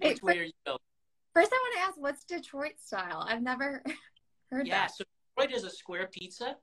Which 0.00 0.22
way 0.22 0.38
are 0.38 0.44
you 0.44 0.52
going? 0.64 0.78
First, 1.34 1.52
I 1.52 1.56
want 1.56 1.74
to 1.76 1.80
ask, 1.80 1.94
what's 2.00 2.24
Detroit 2.24 2.74
style? 2.78 3.24
I've 3.28 3.42
never 3.42 3.82
heard 4.50 4.66
Yeah, 4.66 4.82
that. 4.82 4.92
so 4.96 5.04
Detroit 5.36 5.54
is 5.56 5.64
a 5.64 5.70
square 5.70 6.08
pizza, 6.12 6.56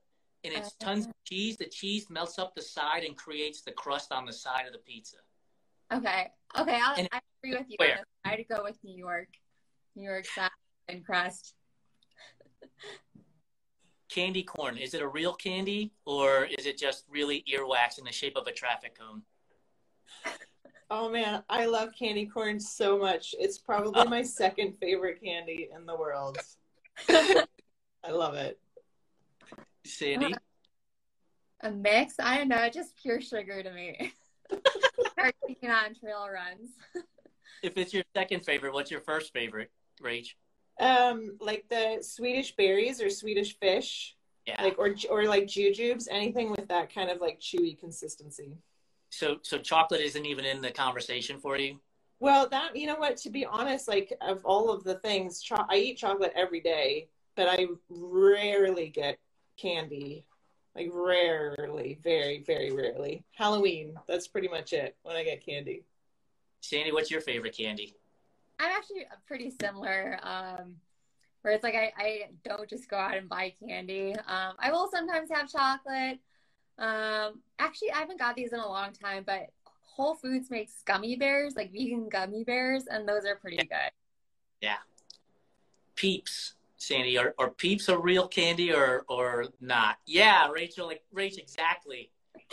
and 0.44 0.54
it's 0.54 0.70
Uh, 0.82 0.86
tons 0.86 1.06
of 1.08 1.14
cheese. 1.26 1.58
The 1.58 1.68
cheese 1.68 2.10
melts 2.10 2.40
up 2.40 2.56
the 2.56 2.62
side 2.62 3.04
and 3.04 3.16
creates 3.18 3.62
the 3.62 3.72
crust 3.72 4.12
on 4.12 4.26
the 4.26 4.34
side 4.34 4.66
of 4.66 4.74
the 4.74 4.80
pizza. 4.80 5.18
Okay, 5.92 6.32
okay, 6.58 6.80
I'll, 6.82 6.98
And 6.98 7.08
I 7.12 7.20
agree 7.44 7.58
with 7.58 7.68
you. 7.70 7.78
I'd 8.26 8.46
go 8.50 8.64
with 8.64 8.78
New 8.84 8.98
York, 8.98 9.28
New 9.96 10.04
York 10.04 10.26
style 10.26 10.50
and 10.88 11.06
crust. 11.06 11.54
Candy 14.16 14.44
corn, 14.44 14.78
is 14.78 14.94
it 14.94 15.02
a 15.02 15.08
real 15.10 15.34
candy 15.34 15.92
or 16.06 16.46
is 16.46 16.66
it 16.66 16.78
just 16.78 17.04
really 17.10 17.44
earwax 17.54 18.00
in 18.00 18.06
the 18.06 18.14
shape 18.14 18.38
of 18.38 18.48
a 18.48 18.52
traffic 18.54 18.98
cone? 18.98 19.24
Oh 20.90 21.10
man, 21.10 21.44
I 21.50 21.66
love 21.66 21.90
candy 22.00 22.26
corn 22.26 22.58
so 22.58 22.98
much. 22.98 23.36
It's 23.38 23.58
probably 23.58 24.04
oh. 24.04 24.06
my 24.06 24.22
second 24.22 24.78
favorite 24.80 25.22
candy 25.22 25.68
in 25.76 25.86
the 25.86 25.98
world. 25.98 26.38
I 27.10 27.44
love 28.10 28.36
it. 28.36 28.58
Sandi? 29.84 30.34
A 31.60 31.72
mix? 31.72 32.16
I 32.18 32.38
don't 32.38 32.48
know, 32.48 32.70
just 32.70 32.96
pure 32.96 33.20
sugar 33.20 33.64
to 33.64 33.72
me. 33.74 34.14
Start 35.12 35.36
taking 35.46 35.70
on 35.70 35.94
trail 35.94 36.26
runs. 36.34 36.70
If 37.62 37.78
it's 37.78 37.94
your 37.94 38.06
second 38.16 38.46
favorite, 38.46 38.72
what's 38.72 38.92
your 38.92 39.02
first 39.02 39.34
favorite, 39.34 39.72
Rach? 40.02 40.36
Um, 40.80 41.38
like 41.40 41.66
the 41.70 42.00
Swedish 42.02 42.56
berries 42.56 43.02
or 43.02 43.10
Swedish 43.10 43.58
fish, 43.60 44.16
Yeah. 44.46 44.62
like 44.62 44.78
or 44.78 44.94
or 45.10 45.26
like 45.26 45.46
jujubes, 45.46 46.08
anything 46.12 46.52
with 46.52 46.68
that 46.68 46.94
kind 46.94 47.10
of 47.10 47.22
like 47.22 47.40
chewy 47.40 47.78
consistency. 47.80 48.58
So 49.10 49.38
so 49.42 49.58
chocolate 49.58 50.02
isn't 50.02 50.26
even 50.26 50.44
in 50.46 50.62
the 50.62 50.72
conversation 50.72 51.40
for 51.40 51.58
you? 51.58 51.80
Well, 52.20 52.50
that 52.50 52.76
you 52.76 52.88
know 52.88 52.96
what? 52.96 53.18
To 53.18 53.30
be 53.30 53.46
honest, 53.46 53.88
like 53.88 54.14
of 54.22 54.44
all 54.46 54.70
of 54.70 54.84
the 54.84 54.96
things, 54.96 55.42
cho- 55.42 55.66
I 55.70 55.78
eat 55.78 55.98
chocolate 55.98 56.34
every 56.36 56.60
day, 56.60 57.08
but 57.36 57.48
I 57.48 57.68
rarely 57.90 58.90
get 58.90 59.18
candy. 59.58 60.26
Like 60.76 60.90
rarely, 60.92 62.00
very, 62.04 62.44
very 62.44 62.72
rarely. 62.74 63.24
Halloween, 63.32 63.98
that's 64.08 64.28
pretty 64.28 64.50
much 64.50 64.74
it 64.74 64.98
when 65.04 65.16
I 65.16 65.24
get 65.24 65.46
candy. 65.46 65.84
Sandi, 66.60 66.92
what's 66.92 67.10
your 67.10 67.22
favorite 67.22 67.56
candy? 67.56 67.96
I'm 68.60 68.72
actually 68.72 69.06
pretty 69.28 69.52
similar. 69.62 70.20
Um, 70.24 70.76
where 71.42 71.54
it's 71.54 71.64
like 71.64 71.76
I, 71.76 71.92
I 71.96 72.20
don't 72.44 72.68
just 72.68 72.90
go 72.90 72.98
out 72.98 73.16
and 73.16 73.30
buy 73.30 73.54
candy. 73.64 74.16
Um, 74.16 74.56
I 74.58 74.72
will 74.72 74.90
sometimes 74.92 75.30
have 75.32 75.48
chocolate. 75.48 76.20
Um, 76.80 77.42
actually, 77.60 77.92
I 77.92 78.00
haven't 78.00 78.18
got 78.18 78.36
these 78.36 78.52
in 78.52 78.60
a 78.60 78.68
long 78.68 78.94
time, 78.94 79.24
but 79.26 79.52
Whole 79.64 80.16
Foods 80.16 80.50
makes 80.50 80.82
gummy 80.86 81.16
bears, 81.16 81.56
like 81.56 81.72
vegan 81.72 82.10
gummy 82.10 82.44
bears, 82.44 82.88
and 82.88 83.08
those 83.08 83.26
are 83.26 83.36
pretty 83.36 83.58
good. 83.58 83.92
Yeah. 84.60 84.78
Peeps. 85.96 86.56
Sandi, 86.78 87.18
are, 87.18 87.34
are 87.40 87.52
peeps 87.52 87.90
a 87.90 87.98
real 87.98 88.28
candy 88.28 88.74
or 88.74 89.06
or 89.08 89.46
not? 89.62 89.98
Yeah, 90.06 90.50
Rachel, 90.50 90.88
like 90.88 91.04
Rach, 91.16 91.38
exactly. 91.38 92.12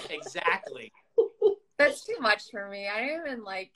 Exactly. 0.09 0.93
That's 1.79 2.05
too 2.05 2.17
much 2.21 2.51
for 2.51 2.69
me. 2.69 2.89
I 2.89 3.07
don't 3.07 3.27
even 3.27 3.45
like, 3.45 3.73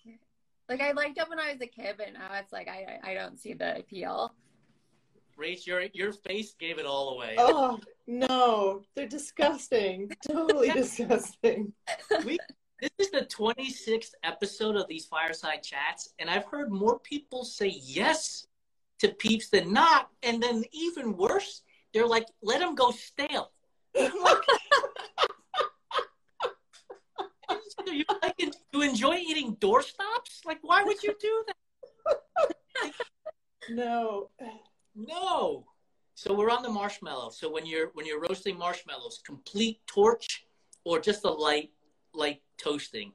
like 0.68 0.80
I 0.80 0.92
liked 0.92 1.16
them 1.16 1.28
when 1.28 1.38
I 1.38 1.52
was 1.52 1.60
a 1.60 1.66
kid, 1.66 1.94
but 1.98 2.12
now 2.12 2.28
it's 2.34 2.52
like 2.52 2.68
I, 2.68 2.98
I 3.02 3.10
I 3.10 3.14
don't 3.14 3.38
see 3.38 3.54
the 3.54 3.78
appeal. 3.78 4.34
Rach, 5.38 5.66
your 5.66 5.82
your 5.92 6.12
face 6.12 6.54
gave 6.58 6.78
it 6.78 6.86
all 6.86 7.10
away. 7.10 7.34
Oh 7.38 7.78
no, 8.06 8.82
they're 8.94 9.08
disgusting. 9.08 10.10
Totally 10.26 10.70
disgusting. 10.70 11.72
We 12.24 12.38
This 12.80 12.90
is 12.98 13.10
the 13.10 13.26
26th 13.26 14.10
episode 14.22 14.76
of 14.76 14.86
these 14.88 15.06
fireside 15.06 15.62
chats, 15.62 16.10
and 16.18 16.28
I've 16.28 16.44
heard 16.46 16.70
more 16.70 16.98
people 17.00 17.44
say 17.44 17.74
yes 17.82 18.46
to 18.98 19.08
peeps 19.08 19.48
than 19.50 19.72
not. 19.72 20.08
And 20.22 20.42
then 20.42 20.64
even 20.72 21.16
worse, 21.16 21.62
they're 21.92 22.06
like, 22.06 22.26
let 22.42 22.60
them 22.60 22.74
go 22.74 22.90
stale. 22.90 23.52
"So 27.86 27.92
you, 27.92 28.04
like, 28.22 28.34
you 28.72 28.82
enjoy 28.82 29.16
eating 29.16 29.56
doorstops? 29.56 30.44
Like, 30.44 30.58
why 30.62 30.82
would 30.82 31.02
you 31.02 31.14
do 31.20 31.44
that? 31.46 31.56
No. 33.68 34.30
No. 34.94 35.64
So 36.14 36.32
we're 36.34 36.50
on 36.50 36.62
the 36.62 36.70
marshmallow. 36.70 37.30
So 37.30 37.50
when 37.50 37.66
you're 37.66 37.90
when 37.94 38.06
you're 38.06 38.20
roasting 38.20 38.56
marshmallows, 38.56 39.20
complete 39.24 39.80
torch 39.86 40.46
or 40.84 41.00
just 41.00 41.24
a 41.24 41.30
light 41.30 41.70
light 42.14 42.42
toasting 42.58 43.12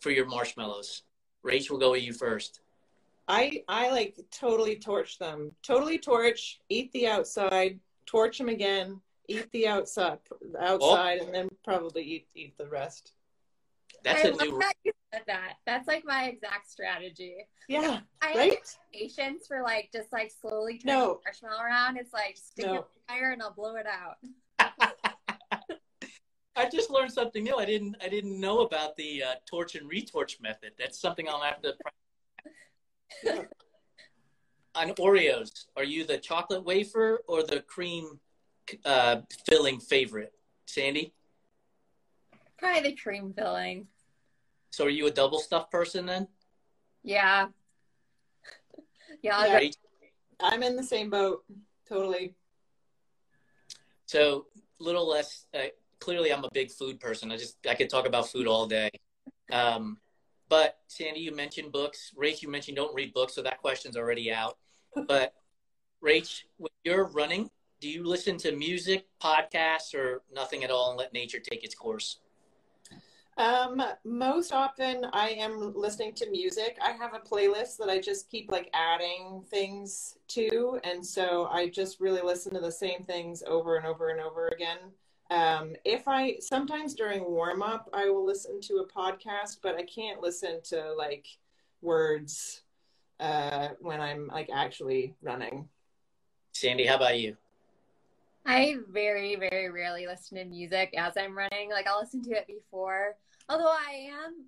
for 0.00 0.10
your 0.10 0.26
marshmallows. 0.26 1.02
Rach, 1.44 1.70
we'll 1.70 1.80
go 1.80 1.92
with 1.92 2.02
you 2.02 2.12
first. 2.12 2.60
I 3.26 3.64
I 3.66 3.90
like 3.90 4.18
totally 4.30 4.76
torch 4.76 5.18
them. 5.18 5.52
Totally 5.62 5.98
torch, 5.98 6.60
eat 6.68 6.92
the 6.92 7.08
outside, 7.08 7.80
torch 8.06 8.38
them 8.38 8.48
again, 8.48 9.00
eat 9.26 9.50
the 9.52 9.66
outside 9.66 10.18
oh. 10.30 10.60
outside 10.60 11.18
and 11.18 11.34
then 11.34 11.48
probably 11.64 12.02
eat 12.02 12.28
eat 12.34 12.56
the 12.58 12.68
rest. 12.68 13.12
That's 14.04 14.24
I 14.24 14.28
a 14.28 14.30
love 14.32 14.40
new 14.40 14.58
that 14.58 14.74
you 14.84 14.92
said 15.12 15.22
that. 15.26 15.54
That's 15.66 15.86
like 15.88 16.04
my 16.04 16.24
exact 16.26 16.70
strategy. 16.70 17.36
Yeah, 17.68 18.00
I 18.22 18.34
right? 18.34 18.50
have 18.52 18.58
patience 18.92 19.46
for 19.46 19.62
like 19.62 19.90
just 19.92 20.12
like 20.12 20.32
slowly 20.40 20.78
turning 20.78 20.98
No. 20.98 21.14
the 21.14 21.20
marshmallow 21.24 21.62
around. 21.62 21.96
It's 21.98 22.12
like 22.12 22.36
stick 22.36 22.66
it 22.66 22.68
No. 22.68 22.74
in 22.76 22.82
the 22.82 23.00
fire 23.08 23.32
and 23.32 23.42
I'll 23.42 23.52
blow 23.52 23.76
it 23.76 23.86
out. 23.86 24.16
I 26.56 26.68
just 26.68 26.90
learned 26.90 27.12
something 27.12 27.44
new. 27.44 27.56
I 27.56 27.64
didn't 27.64 27.96
I 28.02 28.08
didn't 28.08 28.40
know 28.40 28.60
about 28.60 28.96
the 28.96 29.22
uh, 29.22 29.34
torch 29.46 29.74
and 29.76 29.88
retorch 29.88 30.40
method. 30.40 30.72
That's 30.78 30.98
something 30.98 31.28
I'll 31.28 31.42
have 31.42 31.62
to 31.62 31.74
on 34.74 34.90
Oreos. 34.94 35.66
Are 35.76 35.84
you 35.84 36.04
the 36.04 36.18
chocolate 36.18 36.64
wafer 36.64 37.22
or 37.28 37.42
the 37.42 37.60
cream 37.60 38.18
uh, 38.84 39.20
filling 39.48 39.78
favorite, 39.78 40.32
Sandi? 40.66 41.12
Probably 42.58 42.90
the 42.90 42.96
cream 42.96 43.32
filling. 43.36 43.86
So 44.70 44.84
are 44.84 44.90
you 44.90 45.06
a 45.06 45.10
double 45.10 45.38
stuff 45.38 45.70
person 45.70 46.06
then? 46.06 46.28
Yeah. 47.02 47.48
Yeah, 49.22 49.36
I'll 49.38 49.46
Yeah. 49.46 49.58
go- 49.60 49.64
Rach? 49.66 49.76
I'm 50.40 50.62
in 50.62 50.76
the 50.76 50.82
same 50.82 51.08
boat. 51.10 51.42
Totally. 51.88 52.34
So 54.06 54.46
little 54.78 55.08
less. 55.08 55.46
Uh, 55.54 55.68
clearly, 55.98 56.32
I'm 56.32 56.44
a 56.44 56.50
big 56.52 56.70
food 56.70 57.00
person. 57.00 57.32
I 57.32 57.36
just 57.36 57.56
I 57.68 57.74
could 57.74 57.90
talk 57.90 58.06
about 58.06 58.28
food 58.28 58.46
all 58.46 58.66
day. 58.66 58.90
Um, 59.50 59.98
but 60.48 60.78
Sandi, 60.88 61.20
you 61.20 61.34
mentioned 61.34 61.72
books. 61.72 62.12
Rach, 62.16 62.42
you 62.42 62.48
mentioned 62.48 62.76
don't 62.76 62.94
read 62.94 63.12
books, 63.14 63.34
so 63.34 63.42
that 63.42 63.58
question's 63.58 63.96
already 63.96 64.30
out. 64.30 64.58
But 65.08 65.34
Rach, 66.04 66.42
when 66.58 66.70
you're 66.84 67.06
running, 67.06 67.50
do 67.80 67.88
you 67.88 68.04
listen 68.04 68.36
to 68.38 68.52
music, 68.52 69.06
podcasts, 69.22 69.94
or 69.94 70.22
nothing 70.32 70.64
at 70.64 70.70
all, 70.70 70.90
and 70.90 70.98
let 70.98 71.12
nature 71.12 71.40
take 71.40 71.64
its 71.64 71.74
course? 71.74 72.18
Um, 73.38 73.80
most 74.04 74.52
often 74.52 75.06
I 75.12 75.28
am 75.28 75.72
listening 75.76 76.12
to 76.14 76.28
music. 76.28 76.76
I 76.84 76.90
have 76.90 77.14
a 77.14 77.20
playlist 77.20 77.76
that 77.76 77.88
I 77.88 78.00
just 78.00 78.28
keep 78.28 78.50
like 78.50 78.68
adding 78.74 79.44
things 79.48 80.16
to, 80.28 80.80
and 80.82 81.06
so 81.06 81.46
I 81.46 81.68
just 81.68 82.00
really 82.00 82.20
listen 82.20 82.52
to 82.54 82.60
the 82.60 82.72
same 82.72 83.04
things 83.04 83.44
over 83.46 83.76
and 83.76 83.86
over 83.86 84.08
and 84.08 84.20
over 84.20 84.48
again. 84.48 84.78
Um, 85.30 85.76
if 85.84 86.08
I 86.08 86.38
sometimes 86.40 86.94
during 86.94 87.30
warm 87.30 87.62
up, 87.62 87.88
I 87.92 88.10
will 88.10 88.26
listen 88.26 88.60
to 88.62 88.78
a 88.78 88.88
podcast, 88.88 89.58
but 89.62 89.76
I 89.76 89.82
can't 89.82 90.20
listen 90.20 90.60
to 90.70 90.92
like 90.94 91.28
words 91.80 92.62
uh, 93.20 93.68
when 93.80 94.00
I'm 94.00 94.26
like 94.26 94.50
actually 94.52 95.14
running. 95.22 95.68
Sandi, 96.54 96.86
how 96.86 96.96
about 96.96 97.20
you? 97.20 97.36
I 98.46 98.78
very, 98.90 99.36
very 99.36 99.70
rarely 99.70 100.08
listen 100.08 100.38
to 100.38 100.44
music 100.44 100.92
as 100.96 101.16
I'm 101.16 101.38
running. 101.38 101.70
Like 101.70 101.86
I'll 101.86 102.00
listen 102.00 102.22
to 102.24 102.30
it 102.30 102.48
before. 102.48 103.14
Although 103.48 103.70
I 103.70 104.10
am 104.24 104.46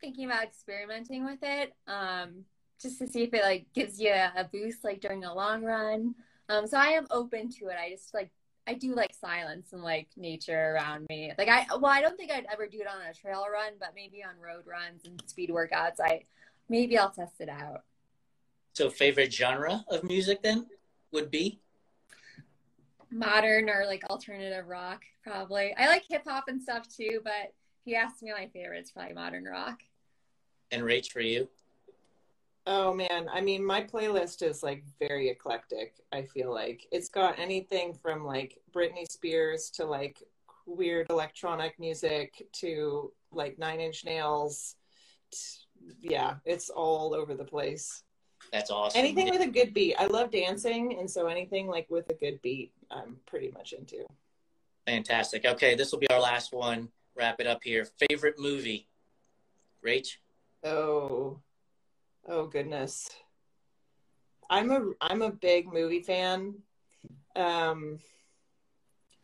thinking 0.00 0.26
about 0.26 0.44
experimenting 0.44 1.24
with 1.24 1.38
it. 1.42 1.74
Um 1.86 2.44
just 2.80 2.98
to 2.98 3.06
see 3.06 3.22
if 3.22 3.32
it 3.32 3.42
like 3.42 3.66
gives 3.74 3.98
you 3.98 4.12
a 4.12 4.44
boost 4.44 4.84
like 4.84 5.00
during 5.00 5.24
a 5.24 5.34
long 5.34 5.62
run. 5.62 6.14
Um, 6.48 6.66
so 6.66 6.76
I 6.76 6.88
am 6.88 7.06
open 7.10 7.50
to 7.52 7.68
it. 7.68 7.76
I 7.80 7.90
just 7.90 8.14
like 8.14 8.30
I 8.66 8.74
do 8.74 8.94
like 8.94 9.14
silence 9.14 9.72
and 9.72 9.82
like 9.82 10.08
nature 10.16 10.74
around 10.74 11.06
me. 11.08 11.32
Like 11.38 11.48
I 11.48 11.66
well, 11.76 11.92
I 11.92 12.00
don't 12.00 12.16
think 12.16 12.30
I'd 12.30 12.46
ever 12.52 12.66
do 12.66 12.80
it 12.80 12.86
on 12.86 13.00
a 13.08 13.14
trail 13.14 13.46
run, 13.52 13.72
but 13.78 13.92
maybe 13.94 14.22
on 14.22 14.40
road 14.40 14.64
runs 14.66 15.04
and 15.04 15.20
speed 15.26 15.50
workouts, 15.50 16.00
I 16.00 16.24
maybe 16.68 16.98
I'll 16.98 17.10
test 17.10 17.40
it 17.40 17.48
out. 17.48 17.82
So, 18.72 18.90
favorite 18.90 19.32
genre 19.32 19.84
of 19.88 20.04
music 20.04 20.42
then 20.42 20.66
would 21.12 21.30
be? 21.30 21.60
Modern 23.10 23.70
or 23.70 23.84
like 23.86 24.04
alternative 24.10 24.66
rock, 24.66 25.02
probably. 25.22 25.74
I 25.78 25.86
like 25.86 26.04
hip 26.06 26.24
hop 26.26 26.44
and 26.48 26.60
stuff 26.60 26.86
too, 26.88 27.20
but 27.24 27.54
if 27.86 27.92
you 27.92 27.96
ask 27.96 28.20
me 28.20 28.32
my 28.32 28.48
favorite, 28.48 28.80
it's 28.80 28.90
probably 28.90 29.14
modern 29.14 29.44
rock. 29.44 29.80
And 30.72 30.82
Rach, 30.82 31.12
for 31.12 31.20
you? 31.20 31.48
Oh 32.66 32.92
man, 32.92 33.28
I 33.32 33.40
mean, 33.40 33.64
my 33.64 33.80
playlist 33.80 34.42
is 34.42 34.64
like 34.64 34.82
very 34.98 35.28
eclectic. 35.28 35.94
I 36.12 36.22
feel 36.22 36.52
like 36.52 36.88
it's 36.90 37.08
got 37.08 37.38
anything 37.38 37.94
from 37.94 38.24
like 38.24 38.58
Britney 38.74 39.08
Spears 39.08 39.70
to 39.70 39.84
like 39.84 40.20
weird 40.66 41.06
electronic 41.10 41.78
music 41.78 42.48
to 42.54 43.12
like 43.30 43.56
Nine 43.56 43.78
Inch 43.78 44.04
Nails. 44.04 44.74
Yeah, 46.00 46.34
it's 46.44 46.70
all 46.70 47.14
over 47.14 47.34
the 47.34 47.44
place. 47.44 48.02
That's 48.52 48.72
awesome. 48.72 48.98
Anything 48.98 49.30
with 49.30 49.42
a 49.42 49.46
good 49.46 49.72
beat. 49.72 49.94
I 49.96 50.06
love 50.06 50.32
dancing, 50.32 50.98
and 50.98 51.08
so 51.08 51.28
anything 51.28 51.68
like 51.68 51.88
with 51.88 52.10
a 52.10 52.14
good 52.14 52.42
beat, 52.42 52.72
I'm 52.90 53.16
pretty 53.26 53.52
much 53.52 53.72
into. 53.72 54.04
Fantastic. 54.86 55.44
Okay, 55.44 55.76
this 55.76 55.92
will 55.92 56.00
be 56.00 56.10
our 56.10 56.20
last 56.20 56.52
one. 56.52 56.88
Wrap 57.16 57.40
it 57.40 57.46
up 57.46 57.60
here. 57.64 57.86
Favorite 58.08 58.38
movie? 58.38 58.88
Rach? 59.84 60.16
Oh, 60.62 61.40
oh 62.28 62.46
goodness. 62.46 63.08
I'm 64.50 64.70
a 64.70 64.90
I'm 65.00 65.22
a 65.22 65.30
big 65.30 65.72
movie 65.72 66.02
fan. 66.02 66.54
Um, 67.34 67.98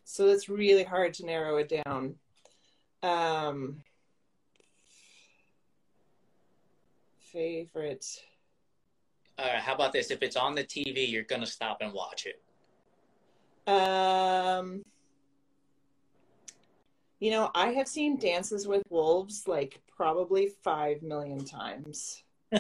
so 0.05 0.29
it's 0.29 0.49
really 0.49 0.85
hard 0.85 1.15
to 1.15 1.27
narrow 1.27 1.57
it 1.57 1.83
down. 1.85 2.17
Um, 3.03 3.83
favorite. 7.33 8.07
All 9.39 9.47
right, 9.47 9.61
how 9.61 9.75
about 9.75 9.93
this? 9.93 10.11
If 10.11 10.23
it's 10.23 10.37
on 10.37 10.55
the 10.55 10.65
TV, 10.65 11.11
you're 11.11 11.23
going 11.23 11.41
to 11.41 11.47
stop 11.47 11.79
and 11.81 11.93
watch 11.93 12.27
it. 12.27 12.43
Um, 13.67 14.85
you 17.23 17.31
know, 17.31 17.53
I 17.55 17.69
have 17.69 17.87
seen 17.87 18.17
Dances 18.17 18.67
with 18.67 18.83
Wolves 18.91 19.47
like 19.47 19.81
probably 19.97 20.49
five 20.65 21.03
million 21.03 21.45
times. 21.45 22.25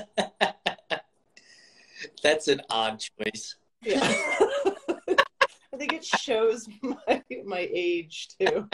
That's 2.22 2.46
an 2.46 2.62
odd 2.70 3.00
choice. 3.00 3.56
Yeah. 3.82 3.98
I 4.04 5.76
think 5.76 5.92
it 5.94 6.04
shows 6.04 6.68
my 6.80 7.24
my 7.44 7.68
age 7.72 8.28
too. 8.38 8.68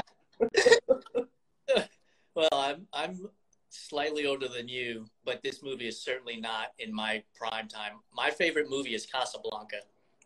Well, 2.34 2.48
I'm 2.52 2.86
I'm 2.92 3.30
slightly 3.70 4.26
older 4.26 4.46
than 4.46 4.68
you, 4.68 5.06
but 5.24 5.42
this 5.42 5.62
movie 5.62 5.88
is 5.88 6.02
certainly 6.02 6.36
not 6.38 6.72
in 6.78 6.94
my 6.94 7.22
prime 7.34 7.66
time. 7.66 7.92
My 8.14 8.28
favorite 8.28 8.68
movie 8.68 8.94
is 8.94 9.06
Casablanca 9.06 9.78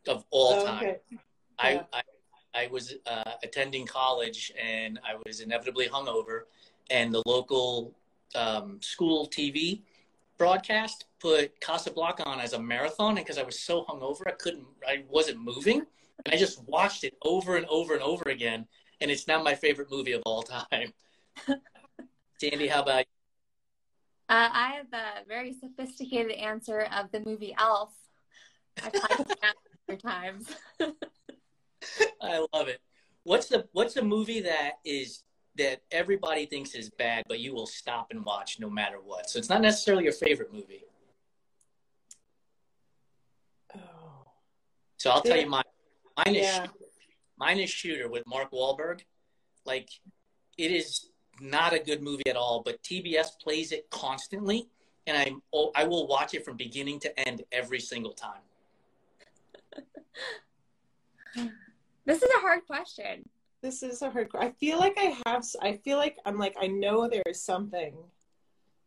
of 0.09 0.25
all 0.31 0.55
Oh, 0.55 0.67
time. 0.67 0.83
okay. 0.83 0.97
I, 1.61 1.71
Yeah. 1.71 1.83
I 1.93 1.99
I 1.99 2.03
was 2.71 2.95
uh, 3.07 3.33
attending 3.43 3.87
college 3.87 4.53
and 4.61 4.99
I 5.05 5.15
was 5.27 5.41
inevitably 5.41 5.89
hungover, 5.89 6.43
and 6.91 7.13
the 7.13 7.23
local 7.27 7.95
um, 8.35 8.81
school 8.81 9.29
TV 9.29 9.83
broadcast 10.39 11.05
put 11.21 11.61
Casablanca 11.61 12.25
on 12.25 12.41
as 12.41 12.53
a 12.53 12.59
marathon, 12.59 13.11
and 13.11 13.19
because 13.19 13.39
I 13.39 13.43
was 13.43 13.61
so 13.61 13.85
hungover, 13.85 14.23
I 14.27 14.33
couldn't, 14.33 14.67
I 14.87 15.05
wasn't 15.09 15.41
moving, 15.41 15.83
and 16.25 16.35
I 16.35 16.37
just 16.37 16.63
watched 16.65 17.05
it 17.05 17.15
over 17.23 17.57
and 17.57 17.67
over 17.67 17.95
and 17.95 18.03
over 18.03 18.29
again, 18.29 18.67
and 19.01 19.11
it's 19.11 19.29
now 19.29 19.43
my 19.43 19.55
favorite 19.55 19.91
movie 19.91 20.13
of 20.13 20.23
all 20.27 20.43
time. 20.43 20.93
Sandi, 22.41 22.67
how 22.67 22.83
about 22.83 23.05
Uh, 24.29 24.49
I 24.53 24.71
have 24.77 24.93
a 24.93 25.25
very 25.29 25.53
sophisticated 25.53 26.33
answer 26.33 26.89
of 26.93 27.13
the 27.13 27.21
movie 27.21 27.55
Elf. 27.59 27.95
I've 28.83 28.95
watched 28.95 29.29
that 29.43 29.55
a 29.89 29.97
times. 29.97 30.49
I 32.23 32.47
love 32.53 32.69
it. 32.69 32.81
What's 33.25 33.47
the 33.49 33.67
What's 33.73 33.95
the 33.95 34.03
movie 34.03 34.41
that 34.41 34.73
is 34.85 35.25
that 35.57 35.83
everybody 35.91 36.47
thinks 36.47 36.75
is 36.75 36.91
bad, 36.91 37.25
but 37.29 37.41
you 37.41 37.55
will 37.55 37.67
stop 37.67 38.09
and 38.11 38.25
watch 38.25 38.59
no 38.59 38.71
matter 38.71 38.97
what? 39.03 39.29
So 39.29 39.39
it's 39.39 39.49
not 39.49 39.61
necessarily 39.61 40.05
your 40.05 40.13
favorite 40.13 40.53
movie. 40.53 40.85
Oh. 43.75 43.79
So 44.97 45.11
I'll 45.11 45.23
tell 45.23 45.37
you 45.37 45.49
mine. 45.49 45.63
Mine 46.17 46.37
is 46.37 46.47
Yeah. 46.47 46.67
mine 47.37 47.59
is 47.59 47.71
Shooter 47.71 48.09
with 48.09 48.27
Mark 48.27 48.51
Wahlberg. 48.51 49.03
Like 49.65 49.89
it 50.59 50.71
is 50.71 51.09
not 51.41 51.73
a 51.73 51.79
good 51.79 52.03
movie 52.03 52.27
at 52.29 52.37
all, 52.37 52.63
but 52.63 52.83
TBS 52.83 53.39
plays 53.41 53.73
it 53.73 53.89
constantly, 53.91 54.69
and 55.07 55.17
I 55.17 55.33
oh, 55.53 55.71
I 55.75 55.85
will 55.85 56.07
watch 56.07 56.35
it 56.35 56.45
from 56.45 56.57
beginning 56.57 56.99
to 57.01 57.21
end 57.29 57.43
every 57.53 57.81
single 57.81 58.13
time. 58.13 58.43
This 62.05 62.23
is 62.23 62.31
a 62.37 62.41
hard 62.41 62.67
question. 62.67 63.29
This 63.63 63.83
is 63.83 64.03
a 64.03 64.11
hard. 64.11 64.29
I 64.39 64.51
feel 64.51 64.79
like 64.79 64.99
I 64.99 65.17
have. 65.27 65.45
I 65.61 65.75
feel 65.85 65.99
like 65.99 66.17
I'm 66.27 66.39
like 66.39 66.57
I 66.61 66.67
know 66.67 67.09
there 67.09 67.23
is 67.27 67.43
something, 67.43 67.95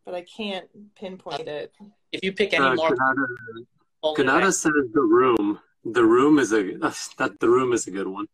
but 0.05 0.13
I 0.13 0.21
can't 0.23 0.67
pinpoint 0.95 1.47
it. 1.47 1.73
If 2.11 2.23
you 2.23 2.33
pick 2.33 2.53
any 2.53 2.65
Uh, 2.65 2.75
Mark 2.75 2.97
Kanata, 2.97 3.25
Kanata 4.17 4.53
says 4.53 4.73
the 4.93 5.01
room. 5.01 5.59
The 5.85 6.03
room 6.03 6.39
is 6.39 6.51
a 6.51 6.63
that 7.17 7.39
the 7.39 7.49
room 7.49 7.71
is 7.71 7.87
a 7.87 7.91
good 7.91 8.07
one. 8.07 8.27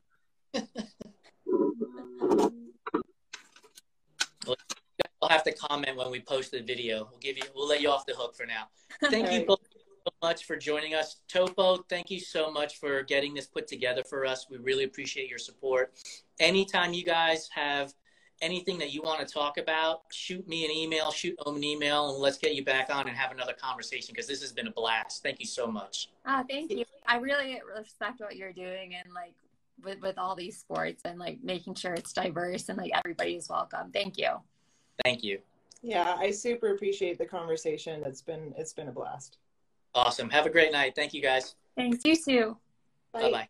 I'll 5.22 5.30
have 5.30 5.44
to 5.44 5.52
comment 5.52 5.96
when 5.96 6.10
we 6.10 6.20
post 6.20 6.52
the 6.52 6.62
video. 6.62 7.08
We'll 7.12 7.20
give 7.20 7.38
you. 7.38 7.44
We'll 7.54 7.68
let 7.68 7.82
you 7.82 7.90
off 7.90 8.08
the 8.08 8.14
hook 8.16 8.36
for 8.36 8.48
now. 8.48 8.70
Thank 9.12 9.32
you 9.32 9.40
Right. 9.40 9.48
both 9.48 9.71
so 10.06 10.14
much 10.22 10.46
for 10.46 10.56
joining 10.56 10.94
us. 10.94 11.18
Topo, 11.28 11.78
thank 11.90 12.10
you 12.10 12.20
so 12.20 12.52
much 12.52 12.78
for 12.78 13.04
getting 13.04 13.34
this 13.34 13.48
put 13.48 13.68
together 13.68 14.04
for 14.04 14.26
us. 14.26 14.48
We 14.50 14.58
really 14.58 14.84
appreciate 14.84 15.30
your 15.30 15.40
support. 15.40 15.94
Anytime 16.40 16.94
you 16.94 17.04
guys 17.04 17.50
have 17.54 17.94
anything 18.42 18.80
that 18.80 18.92
you 18.92 19.02
want 19.02 19.26
to 19.26 19.32
talk 19.32 19.58
about, 19.58 20.02
shoot 20.12 20.48
me 20.48 20.66
an 20.66 20.72
email, 20.72 21.12
shoot 21.12 21.38
them 21.44 21.56
an 21.56 21.64
email, 21.64 22.10
and 22.12 22.20
let's 22.20 22.38
get 22.38 22.56
you 22.56 22.66
back 22.66 22.94
on 22.94 23.08
and 23.08 23.16
have 23.16 23.32
another 23.32 23.54
conversation 23.54 24.14
because 24.14 24.28
this 24.28 24.42
has 24.42 24.52
been 24.52 24.68
a 24.68 24.72
blast. 24.72 25.22
Thank 25.22 25.40
you 25.40 25.46
so 25.46 25.68
much. 25.68 26.10
Ah, 26.26 26.44
thank 26.50 26.72
you. 26.72 26.86
I 27.06 27.18
really 27.18 27.62
respect 27.76 28.20
what 28.20 28.36
you're 28.36 28.54
doing 28.54 28.96
and 28.96 29.14
like 29.14 29.34
with, 29.84 30.02
with 30.02 30.18
all 30.18 30.36
these 30.36 30.58
sports 30.58 31.02
and 31.06 31.20
like 31.20 31.40
making 31.44 31.76
sure 31.76 31.94
it's 31.94 32.14
diverse 32.14 32.70
and 32.70 32.78
like 32.78 32.92
everybody 32.94 33.36
is 33.36 33.50
welcome. 33.50 33.92
Thank 33.92 34.18
you. 34.18 34.32
Thank 35.04 35.24
you. 35.24 35.40
Yeah, 35.84 36.16
I 36.18 36.30
super 36.30 36.74
appreciate 36.74 37.18
the 37.18 37.26
conversation. 37.26 38.04
It's 38.06 38.22
been 38.22 38.54
it's 38.56 38.72
been 38.72 38.88
a 38.88 38.92
blast. 38.92 39.38
Awesome. 39.94 40.30
Have 40.30 40.46
a 40.46 40.50
great 40.50 40.72
night. 40.72 40.94
Thank 40.96 41.14
you 41.14 41.22
guys. 41.22 41.56
Thanks. 41.76 42.00
You 42.06 42.16
too. 42.16 42.58
Bye 43.14 43.32
bye. 43.32 43.48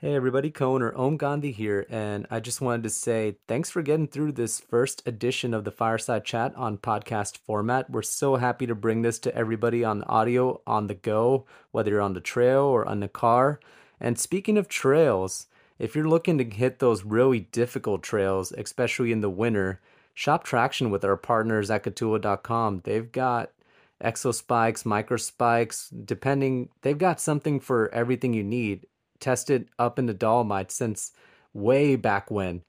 Hey 0.00 0.14
everybody, 0.14 0.52
Cohen 0.52 0.80
or 0.80 0.96
Om 0.96 1.16
Gandhi 1.16 1.50
here, 1.50 1.84
and 1.90 2.24
I 2.30 2.38
just 2.38 2.60
wanted 2.60 2.84
to 2.84 2.90
say 2.90 3.38
thanks 3.48 3.68
for 3.68 3.82
getting 3.82 4.06
through 4.06 4.30
this 4.30 4.60
first 4.60 5.02
edition 5.08 5.52
of 5.52 5.64
the 5.64 5.72
Fireside 5.72 6.24
Chat 6.24 6.54
on 6.54 6.78
podcast 6.78 7.38
format. 7.38 7.90
We're 7.90 8.02
so 8.02 8.36
happy 8.36 8.64
to 8.68 8.76
bring 8.76 9.02
this 9.02 9.18
to 9.18 9.34
everybody 9.34 9.82
on 9.82 10.04
audio 10.04 10.60
on 10.68 10.86
the 10.86 10.94
go, 10.94 11.46
whether 11.72 11.90
you're 11.90 12.00
on 12.00 12.14
the 12.14 12.20
trail 12.20 12.62
or 12.62 12.86
on 12.86 13.00
the 13.00 13.08
car. 13.08 13.58
And 13.98 14.16
speaking 14.20 14.56
of 14.56 14.68
trails, 14.68 15.48
if 15.80 15.96
you're 15.96 16.08
looking 16.08 16.38
to 16.38 16.44
hit 16.44 16.78
those 16.78 17.02
really 17.02 17.40
difficult 17.40 18.04
trails, 18.04 18.52
especially 18.52 19.10
in 19.10 19.20
the 19.20 19.28
winter, 19.28 19.80
shop 20.18 20.42
traction 20.42 20.90
with 20.90 21.04
our 21.04 21.16
partners 21.16 21.70
at 21.70 21.84
Kahtoola.com. 21.84 22.80
They've 22.82 23.12
got 23.12 23.52
exo 24.02 24.34
spikes, 24.34 24.84
micro 24.84 25.16
spikes, 25.16 25.90
depending, 25.90 26.70
they've 26.82 26.98
got 26.98 27.20
something 27.20 27.60
for 27.60 27.88
everything 27.94 28.34
you 28.34 28.42
need 28.42 28.84
tested 29.20 29.68
up 29.78 29.96
in 29.96 30.06
the 30.06 30.14
Dolomite 30.14 30.72
since 30.72 31.12
way 31.54 31.94
back 31.94 32.32
when. 32.32 32.62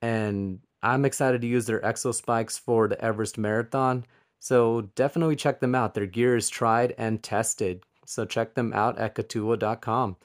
And 0.00 0.60
I'm 0.80 1.04
excited 1.04 1.40
to 1.40 1.46
use 1.48 1.66
their 1.66 1.80
Exo 1.80 2.14
Spikes 2.14 2.56
for 2.56 2.86
the 2.86 3.00
Everest 3.04 3.36
Marathon. 3.36 4.04
So 4.40 4.82
definitely 4.94 5.34
check 5.34 5.58
them 5.58 5.74
out. 5.74 5.94
Their 5.94 6.06
gear 6.06 6.36
is 6.36 6.48
tried 6.48 6.94
and 6.98 7.20
tested. 7.20 7.82
So 8.06 8.24
check 8.24 8.54
them 8.54 8.72
out 8.72 8.98
at 8.98 9.16
Kahtoola.com. 9.16 10.16